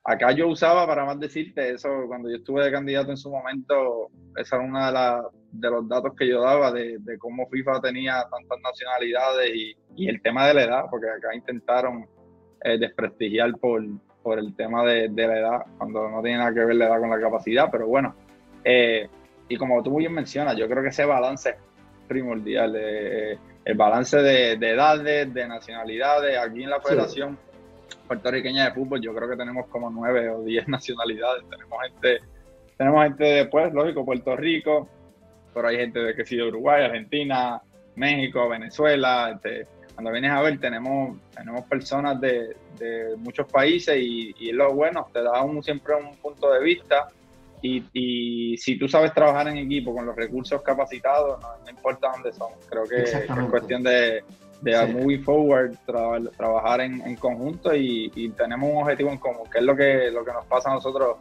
Acá 0.07 0.33
yo 0.33 0.49
usaba, 0.49 0.87
para 0.87 1.07
más 1.07 1.19
decirte, 1.19 1.71
eso 1.71 1.89
cuando 2.07 2.29
yo 2.29 2.37
estuve 2.37 2.63
de 2.63 2.71
candidato 2.71 3.11
en 3.11 3.17
su 3.17 3.31
momento, 3.31 4.11
esa 4.37 4.57
era 4.57 4.65
una 4.67 4.93
de, 4.93 5.29
de 5.53 5.71
los 5.71 5.89
datos 5.89 6.13
que 6.15 6.29
yo 6.29 6.43
daba 6.43 6.71
de, 6.73 6.99
cómo 7.19 7.49
FIFA 7.49 7.81
tenía 7.81 8.23
tantas 8.31 8.59
nacionalidades 8.63 9.51
y, 9.97 10.09
el 10.09 10.21
tema 10.21 10.47
de 10.47 10.55
la 10.55 10.63
edad, 10.65 10.85
porque 10.91 11.09
acá 11.09 11.35
intentaron 11.35 12.07
eh, 12.63 12.77
desprestigiar 12.79 13.57
por, 13.59 13.83
por 14.23 14.39
el 14.39 14.55
tema 14.55 14.85
de, 14.85 15.09
la 15.09 15.39
edad, 15.39 15.63
cuando 15.79 16.11
no 16.11 16.21
tiene 16.21 16.39
nada 16.39 16.53
que 16.53 16.65
ver 16.65 16.77
la 16.77 16.87
edad 16.87 17.01
con 17.01 17.11
la 17.11 17.21
capacidad, 17.21 17.71
pero 17.71 17.87
bueno, 17.87 18.15
eh, 18.63 19.09
y 19.49 19.57
como 19.57 19.83
tú 19.83 19.91
muy 19.91 20.03
bien 20.03 20.13
mencionas, 20.13 20.57
yo 20.57 20.69
creo 20.69 20.83
que 20.83 20.89
ese 20.91 21.07
balance 21.07 21.51
es 21.51 21.57
primordial, 22.09 22.75
eh, 22.77 23.39
el 23.65 23.75
balance 23.75 24.19
de, 24.19 24.53
edades, 24.53 25.33
de 25.33 25.49
nacionalidades, 25.49 26.37
aquí 26.37 26.63
en 26.63 26.71
la 26.71 26.81
federación 26.81 27.39
puertorriqueña 28.07 28.67
de 28.67 28.73
fútbol, 28.73 29.01
yo 29.01 29.15
creo 29.15 29.29
que 29.29 29.37
tenemos 29.37 29.67
como 29.69 29.91
nueve 29.91 30.29
o 30.31 30.43
diez 30.43 30.69
nacionalidades. 30.69 31.45
Tenemos 31.49 31.79
gente, 31.83 32.21
tenemos 32.77 33.05
gente 33.05 33.25
de, 33.25 33.47
pues, 33.47 33.73
lógico, 33.73 34.05
Puerto 34.05 34.37
Rico, 34.37 34.89
pero 35.53 35.69
hay 35.69 35.77
gente 35.77 36.01
de 36.01 36.15
que 36.15 36.25
sí, 36.25 36.37
de 36.37 36.45
Uruguay, 36.45 36.85
Argentina, 36.85 37.61
México, 37.97 38.49
Venezuela. 38.49 39.33
Este, 39.35 39.67
cuando 39.95 40.11
vienes 40.11 40.33
a 40.33 40.43
ver, 40.43 40.59
tenemos, 40.59 41.17
tenemos 41.35 41.65
personas 41.65 42.21
de, 42.21 42.57
muchos 43.19 43.51
países 43.51 43.97
y, 43.97 44.35
y, 44.39 44.53
lo 44.53 44.75
bueno, 44.75 45.07
te 45.13 45.23
da 45.23 45.43
un, 45.43 45.63
siempre 45.63 45.95
un 45.95 46.17
punto 46.17 46.53
de 46.53 46.61
vista. 46.61 47.09
Y, 47.63 47.83
y, 47.95 48.59
si 48.59 48.77
tú 48.77 48.89
sabes 48.89 49.15
trabajar 49.15 49.49
en 49.49 49.57
equipo 49.57 49.95
con 49.95 50.05
los 50.05 50.15
recursos 50.15 50.61
capacitados, 50.61 51.41
no, 51.41 51.71
importa 51.71 52.11
dónde 52.13 52.33
son. 52.33 52.51
Creo 52.69 52.85
que 52.85 53.03
es 53.03 53.27
cuestión 53.49 53.83
de, 53.83 54.23
de 54.65 54.87
moving 54.87 55.23
forward, 55.23 55.77
trabajar 56.37 56.81
en, 56.81 57.17
conjunto 57.17 57.75
y, 57.75 58.33
tenemos 58.37 58.71
un 58.71 58.83
objetivo 58.83 59.11
en 59.11 59.19
común, 59.19 59.49
que 59.51 59.59
es 59.59 59.65
lo 59.65 59.77
que, 59.77 60.11
lo 60.11 60.25
que 60.25 60.33
nos 60.33 60.47
pasa 60.47 60.71
a 60.71 60.75
nosotros 60.75 61.19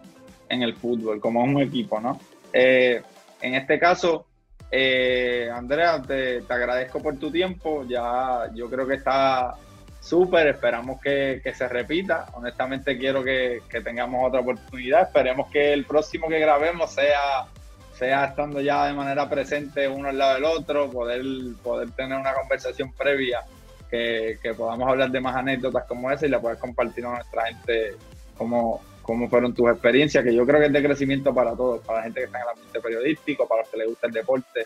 en 0.50 0.64
el 0.64 0.74
fútbol, 0.74 1.20
como 1.20 1.44
un 1.44 1.62
equipo, 1.62 2.00
¿no? 2.00 2.20
Eh, 2.52 3.02
en 3.42 3.56
este 3.56 3.78
caso, 3.78 4.26
eh, 4.72 5.50
Andrea, 5.54 6.02
te, 6.02 6.44
agradezco 6.48 7.02
por 7.02 7.18
tu 7.18 7.30
tiempo, 7.32 7.84
ya 7.88 8.50
yo 8.54 8.70
creo 8.70 8.88
que 8.88 8.96
está 8.96 9.56
súper, 10.00 10.48
esperamos 10.48 11.02
que, 11.02 11.42
se 11.54 11.68
repita, 11.68 12.28
honestamente 12.34 12.98
quiero 12.98 13.24
que, 13.24 13.62
que 13.70 13.82
tengamos 13.82 14.28
otra 14.28 14.40
oportunidad, 14.40 15.04
esperemos 15.04 15.50
que 15.52 15.74
el 15.74 15.86
próximo 15.86 16.28
que 16.28 16.40
grabemos 16.40 16.94
sea 16.94 17.46
sea 17.94 18.26
estando 18.26 18.60
ya 18.62 18.88
de 18.88 18.94
manera 18.94 19.30
presente 19.30 19.88
uno 19.88 20.10
al 20.10 20.18
lado 20.18 20.34
del 20.36 20.46
otro, 20.46 20.90
poder, 20.90 21.22
poder 21.64 21.92
tener 21.92 22.18
una 22.18 22.34
conversación 22.34 22.92
previa 22.94 23.42
que, 23.90 24.54
podamos 24.58 24.90
hablar 24.90 25.12
de 25.12 25.22
más 25.22 25.36
anécdotas 25.36 25.86
como 25.86 26.10
esa 26.10 26.26
y 26.26 26.30
la 26.30 26.42
puedas 26.42 26.58
compartir 26.58 27.04
con 27.04 27.14
nuestra 27.14 27.46
gente 27.46 27.96
cómo, 28.36 28.82
cómo 29.04 29.30
fueron 29.30 29.54
tus 29.54 29.70
experiencias, 29.70 30.24
que 30.24 30.34
yo 30.34 30.46
creo 30.48 30.60
que 30.60 30.66
es 30.68 30.74
de 30.74 30.84
crecimiento 30.84 31.34
para 31.34 31.56
todos, 31.56 31.86
para 31.86 32.00
la 32.00 32.04
gente 32.06 32.22
que 32.22 32.26
está 32.26 32.40
en 32.40 32.44
el 32.44 32.50
ambiente 32.50 32.82
periodístico, 32.82 33.48
para 33.48 33.62
los 33.62 33.70
que 33.70 33.78
les 33.78 33.88
gusta 33.88 34.08
el 34.08 34.14
deporte. 34.14 34.66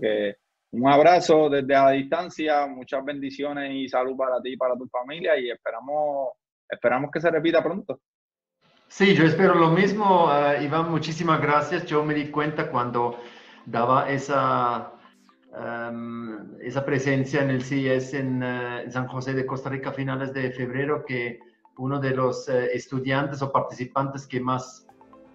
que 0.00 0.36
un 0.72 0.88
abrazo 0.88 1.48
desde 1.48 1.74
a 1.74 1.84
la 1.86 1.90
distancia, 1.92 2.66
muchas 2.66 3.04
bendiciones 3.04 3.72
y 3.72 3.88
salud 3.88 4.16
para 4.16 4.40
ti 4.40 4.54
y 4.54 4.56
para 4.56 4.76
tu 4.76 4.88
familia 4.88 5.38
y 5.38 5.50
esperamos, 5.50 6.30
esperamos 6.68 7.10
que 7.12 7.20
se 7.20 7.30
repita 7.30 7.62
pronto. 7.62 8.00
Sí, 8.92 9.14
yo 9.14 9.24
espero 9.24 9.54
lo 9.54 9.70
mismo, 9.70 10.26
uh, 10.26 10.60
Iván, 10.60 10.90
muchísimas 10.90 11.40
gracias. 11.40 11.86
Yo 11.86 12.04
me 12.04 12.12
di 12.12 12.28
cuenta 12.28 12.68
cuando 12.72 13.20
daba 13.64 14.10
esa, 14.10 14.94
em, 15.56 16.58
esa 16.60 16.84
presencia 16.84 17.40
en 17.40 17.50
el 17.50 17.62
CIS 17.62 18.14
en, 18.14 18.42
eh, 18.42 18.90
San 18.90 19.06
José 19.06 19.32
de 19.34 19.46
Costa 19.46 19.70
Rica 19.70 19.90
a 19.90 19.92
finales 19.92 20.34
de 20.34 20.50
febrero 20.50 21.04
que 21.06 21.38
uno 21.76 22.00
de 22.00 22.10
los 22.10 22.48
eh, 22.48 22.70
estudiantes 22.74 23.40
o 23.42 23.52
participantes 23.52 24.26
que 24.26 24.40
más 24.40 24.86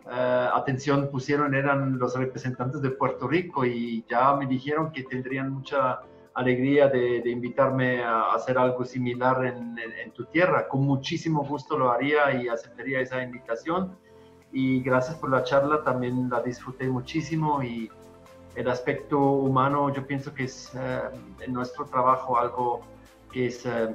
atención 0.07 1.09
pusieron 1.09 1.55
eran 1.55 1.97
los 1.97 2.15
representantes 2.15 2.79
de 2.81 2.91
Puerto 2.91 3.27
Rico 3.27 3.65
y 3.65 4.05
ya 4.07 4.35
me 4.35 4.45
dijeron 4.45 4.91
que 4.91 5.03
tendrían 5.03 5.49
mucha 5.51 6.01
alegría 6.35 6.89
de, 6.89 7.29
invitarme 7.29 8.03
a 8.03 8.33
hacer 8.33 8.57
algo 8.57 8.83
similar 8.85 9.45
en, 9.45 10.11
tu 10.13 10.25
tierra. 10.25 10.67
Con 10.67 10.81
muchísimo 10.81 11.43
gusto 11.43 11.77
lo 11.77 11.91
haría 11.91 12.31
y 12.33 12.47
aceptaría 12.47 12.99
esa 12.99 13.23
invitación. 13.23 13.97
Y 14.51 14.81
gracias 14.81 15.15
por 15.17 15.31
la 15.31 15.43
charla, 15.43 15.83
también 15.83 16.29
la 16.29 16.41
disfruté 16.41 16.87
muchísimo 16.87 17.63
y 17.63 17.89
el 18.55 18.69
aspecto 18.69 19.19
humano 19.19 19.93
yo 19.93 20.07
pienso 20.07 20.33
que 20.33 20.45
es 20.45 20.71
eh, 20.75 21.01
en 21.41 21.51
nuestro 21.51 21.85
trabajo 21.85 22.37
algo 22.37 22.81
que 23.33 23.47
es 23.47 23.65
eh, 23.65 23.93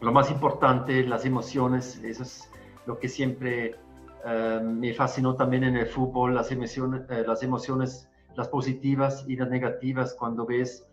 lo 0.00 0.10
más 0.10 0.32
importante, 0.32 1.04
las 1.04 1.24
emociones, 1.24 2.02
eso 2.02 2.24
es 2.24 2.50
lo 2.86 2.98
que 2.98 3.08
siempre 3.08 3.76
eh, 4.24 4.60
me 4.64 4.92
fascinó 4.94 5.36
también 5.36 5.62
en 5.62 5.76
el 5.76 5.86
fútbol, 5.86 6.34
las 6.34 6.50
emociones, 6.50 7.02
las 7.08 7.42
emociones, 7.44 8.08
las 8.34 8.48
positivas 8.48 9.24
y 9.28 9.36
las 9.36 9.48
negativas, 9.48 10.14
cuando 10.14 10.44
ves 10.44 10.84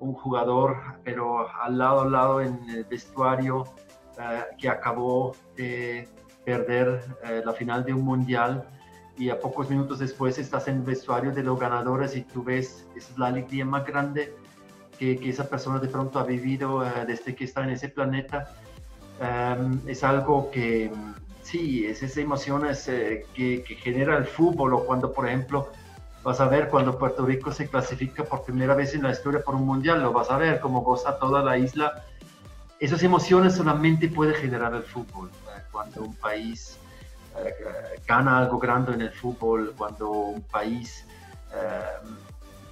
un 0.00 0.14
jugador, 0.14 0.76
pero 1.04 1.48
al 1.62 1.78
lado 1.78 2.02
al 2.02 2.12
lado 2.12 2.40
en 2.40 2.58
el 2.70 2.84
vestuario 2.84 3.64
eh, 4.18 4.42
que 4.58 4.68
acabó 4.68 5.34
de 5.56 6.08
perder 6.44 7.00
eh, 7.24 7.42
la 7.44 7.52
final 7.52 7.84
de 7.84 7.94
un 7.94 8.02
mundial 8.02 8.68
y 9.16 9.30
a 9.30 9.38
pocos 9.38 9.68
minutos 9.68 9.98
después 9.98 10.38
estás 10.38 10.68
en 10.68 10.76
el 10.76 10.82
vestuario 10.82 11.32
de 11.32 11.42
los 11.42 11.58
ganadores 11.58 12.16
y 12.16 12.22
tú 12.22 12.42
ves, 12.42 12.86
es 12.96 13.16
la 13.18 13.26
alegría 13.28 13.64
más 13.64 13.84
grande 13.84 14.34
que, 14.98 15.16
que 15.18 15.30
esa 15.30 15.48
persona 15.48 15.78
de 15.78 15.88
pronto 15.88 16.18
ha 16.18 16.24
vivido 16.24 16.84
eh, 16.84 17.04
desde 17.06 17.34
que 17.34 17.44
está 17.44 17.64
en 17.64 17.70
ese 17.70 17.88
planeta. 17.88 18.54
Em, 19.20 19.80
es 19.86 20.04
algo 20.04 20.50
que, 20.50 20.92
sí, 21.42 21.86
es 21.86 22.02
esas 22.02 22.18
emociones 22.18 22.84
que, 22.86 23.64
que 23.66 23.74
genera 23.74 24.16
el 24.16 24.24
fútbol 24.24 24.74
o 24.74 24.84
cuando, 24.84 25.12
por 25.12 25.26
ejemplo, 25.26 25.68
Vas 26.22 26.40
a 26.40 26.48
ver 26.48 26.68
cuando 26.68 26.98
Puerto 26.98 27.24
Rico 27.24 27.52
se 27.52 27.68
clasifica 27.68 28.24
por 28.24 28.42
primera 28.42 28.74
vez 28.74 28.94
en 28.94 29.02
la 29.02 29.12
historia 29.12 29.40
por 29.40 29.54
un 29.54 29.64
mundial, 29.64 30.02
lo 30.02 30.12
vas 30.12 30.30
a 30.30 30.36
ver 30.36 30.60
como 30.60 30.82
goza 30.82 31.18
toda 31.18 31.42
la 31.42 31.56
isla. 31.56 32.04
Esas 32.80 33.02
emociones 33.02 33.54
solamente 33.54 34.08
puede 34.08 34.34
generar 34.34 34.74
el 34.74 34.82
fútbol. 34.82 35.30
Cuando 35.70 36.02
un 36.02 36.14
país 36.16 36.78
eh, 37.36 38.00
gana 38.06 38.38
algo 38.38 38.58
grande 38.58 38.94
en 38.94 39.02
el 39.02 39.12
fútbol, 39.12 39.74
cuando 39.76 40.10
un 40.10 40.42
país 40.42 41.06
eh, 41.54 42.08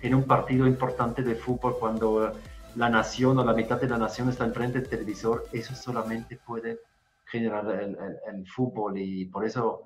tiene 0.00 0.16
un 0.16 0.24
partido 0.24 0.66
importante 0.66 1.22
de 1.22 1.34
fútbol, 1.34 1.76
cuando 1.78 2.32
la 2.74 2.88
nación 2.88 3.38
o 3.38 3.44
la 3.44 3.54
mitad 3.54 3.80
de 3.80 3.88
la 3.88 3.96
nación 3.96 4.28
está 4.28 4.44
enfrente 4.44 4.80
del 4.80 4.88
televisor, 4.88 5.44
eso 5.52 5.74
solamente 5.74 6.36
puede 6.36 6.80
generar 7.24 7.66
el, 7.70 7.96
el 8.32 8.46
fútbol 8.46 8.98
y 8.98 9.24
por 9.26 9.44
eso 9.44 9.84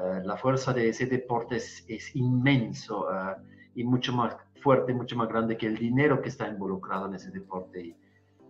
eh, 0.00 0.20
la 0.24 0.36
fuerza 0.36 0.72
de 0.72 0.88
ese 0.88 1.06
deporte 1.06 1.56
es, 1.56 2.14
inmenso 2.14 3.08
eh, 3.12 3.34
y 3.74 3.84
mucho 3.84 4.12
más 4.12 4.36
fuerte, 4.62 4.92
mucho 4.94 5.16
más 5.16 5.28
grande 5.28 5.56
que 5.56 5.66
el 5.66 5.76
dinero 5.76 6.22
que 6.22 6.28
está 6.28 6.48
involucrado 6.48 7.06
en 7.06 7.14
ese 7.14 7.30
deporte. 7.30 7.80
Y, 7.80 7.96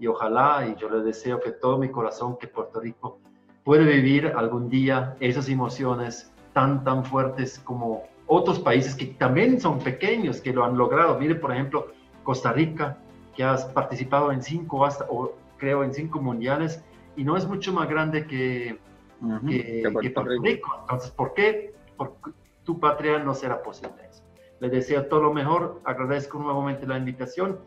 y, 0.00 0.06
ojalá, 0.06 0.66
y 0.66 0.78
yo 0.78 0.90
le 0.90 1.02
deseo 1.02 1.40
que 1.40 1.52
todo 1.52 1.78
mi 1.78 1.90
corazón 1.90 2.36
que 2.38 2.48
Puerto 2.48 2.80
Rico 2.80 3.20
pueda 3.64 3.84
vivir 3.84 4.26
algún 4.36 4.68
día 4.68 5.16
esas 5.20 5.48
emociones 5.48 6.30
tan, 6.52 6.84
tan 6.84 7.04
fuertes 7.04 7.58
como 7.58 8.04
otros 8.26 8.58
países 8.58 8.94
que 8.94 9.06
también 9.06 9.60
son 9.60 9.78
pequeños, 9.78 10.40
que 10.40 10.52
lo 10.52 10.64
han 10.64 10.76
logrado. 10.76 11.18
Mire, 11.18 11.34
por 11.34 11.52
ejemplo, 11.52 11.88
Costa 12.24 12.52
Rica, 12.52 12.98
que 13.34 13.42
has 13.42 13.64
participado 13.64 14.32
en 14.32 14.42
cinco, 14.42 14.84
hasta, 14.84 15.06
o 15.08 15.34
creo 15.56 15.82
en 15.82 15.94
cinco 15.94 16.20
mundiales, 16.20 16.82
y 17.16 17.24
no 17.24 17.36
es 17.36 17.46
mucho 17.46 17.72
más 17.72 17.88
grande 17.88 18.26
que, 18.26 18.78
que, 19.46 19.88
Puerto 19.92 20.22
Rico. 20.42 20.76
Entonces, 20.80 21.10
¿por 21.10 21.34
qué? 21.34 21.74
Porque 21.96 22.32
tu 22.64 22.78
patria 22.78 23.18
no 23.18 23.34
será 23.34 23.62
posible 23.62 23.94
eso. 24.08 24.22
Les 24.60 24.70
deseo 24.70 25.06
todo 25.06 25.22
lo 25.22 25.32
mejor, 25.32 25.80
agradezco 25.84 26.38
nuevamente 26.38 26.86
la 26.86 26.98
invitación 26.98 27.58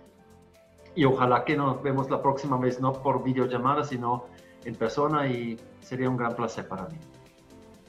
y 0.94 1.06
ojalá 1.06 1.46
que 1.46 1.56
nos 1.56 1.82
vemos 1.82 2.10
la 2.10 2.22
próxima 2.22 2.58
vez, 2.58 2.80
no 2.82 2.94
por 2.94 3.24
videollamada, 3.24 3.84
sino 3.84 4.26
en 4.66 4.76
persona 4.76 5.28
y 5.28 5.58
sería 5.80 6.10
un 6.10 6.18
gran 6.18 6.36
placer 6.36 6.68
para 6.68 6.86
mí. 6.88 6.98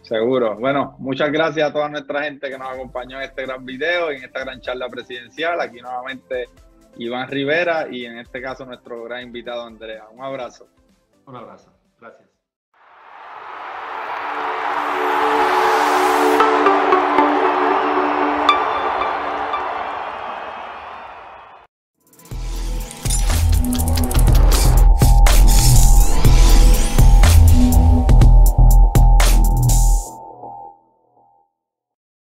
Seguro. 0.03 0.57
Bueno, 0.57 0.97
muchas 0.99 1.31
gracias 1.31 1.71
a 1.71 1.73
toda 1.73 1.89
nuestra 1.89 2.23
gente 2.25 2.49
que 2.49 2.59
nos 2.59 2.69
acompañó 2.69 3.19
en 3.19 3.25
este 3.25 3.43
gran 3.43 3.65
video 3.65 4.11
en 4.11 4.25
esta 4.25 4.41
gran 4.41 4.61
charla 4.61 4.89
presidencial. 4.89 5.61
Aquí 5.61 5.81
nuevamente 5.81 6.49
Iván 6.97 7.29
Rivera 7.29 7.89
y 7.91 8.05
en 8.05 8.19
este 8.19 8.43
caso 8.43 8.67
nuestro 8.67 9.05
gran 9.05 9.23
invitado 9.23 9.63
Andrea. 9.63 10.09
Un 10.13 10.23
abrazo. 10.23 10.67
Un 11.27 11.37
abrazo. 11.37 11.72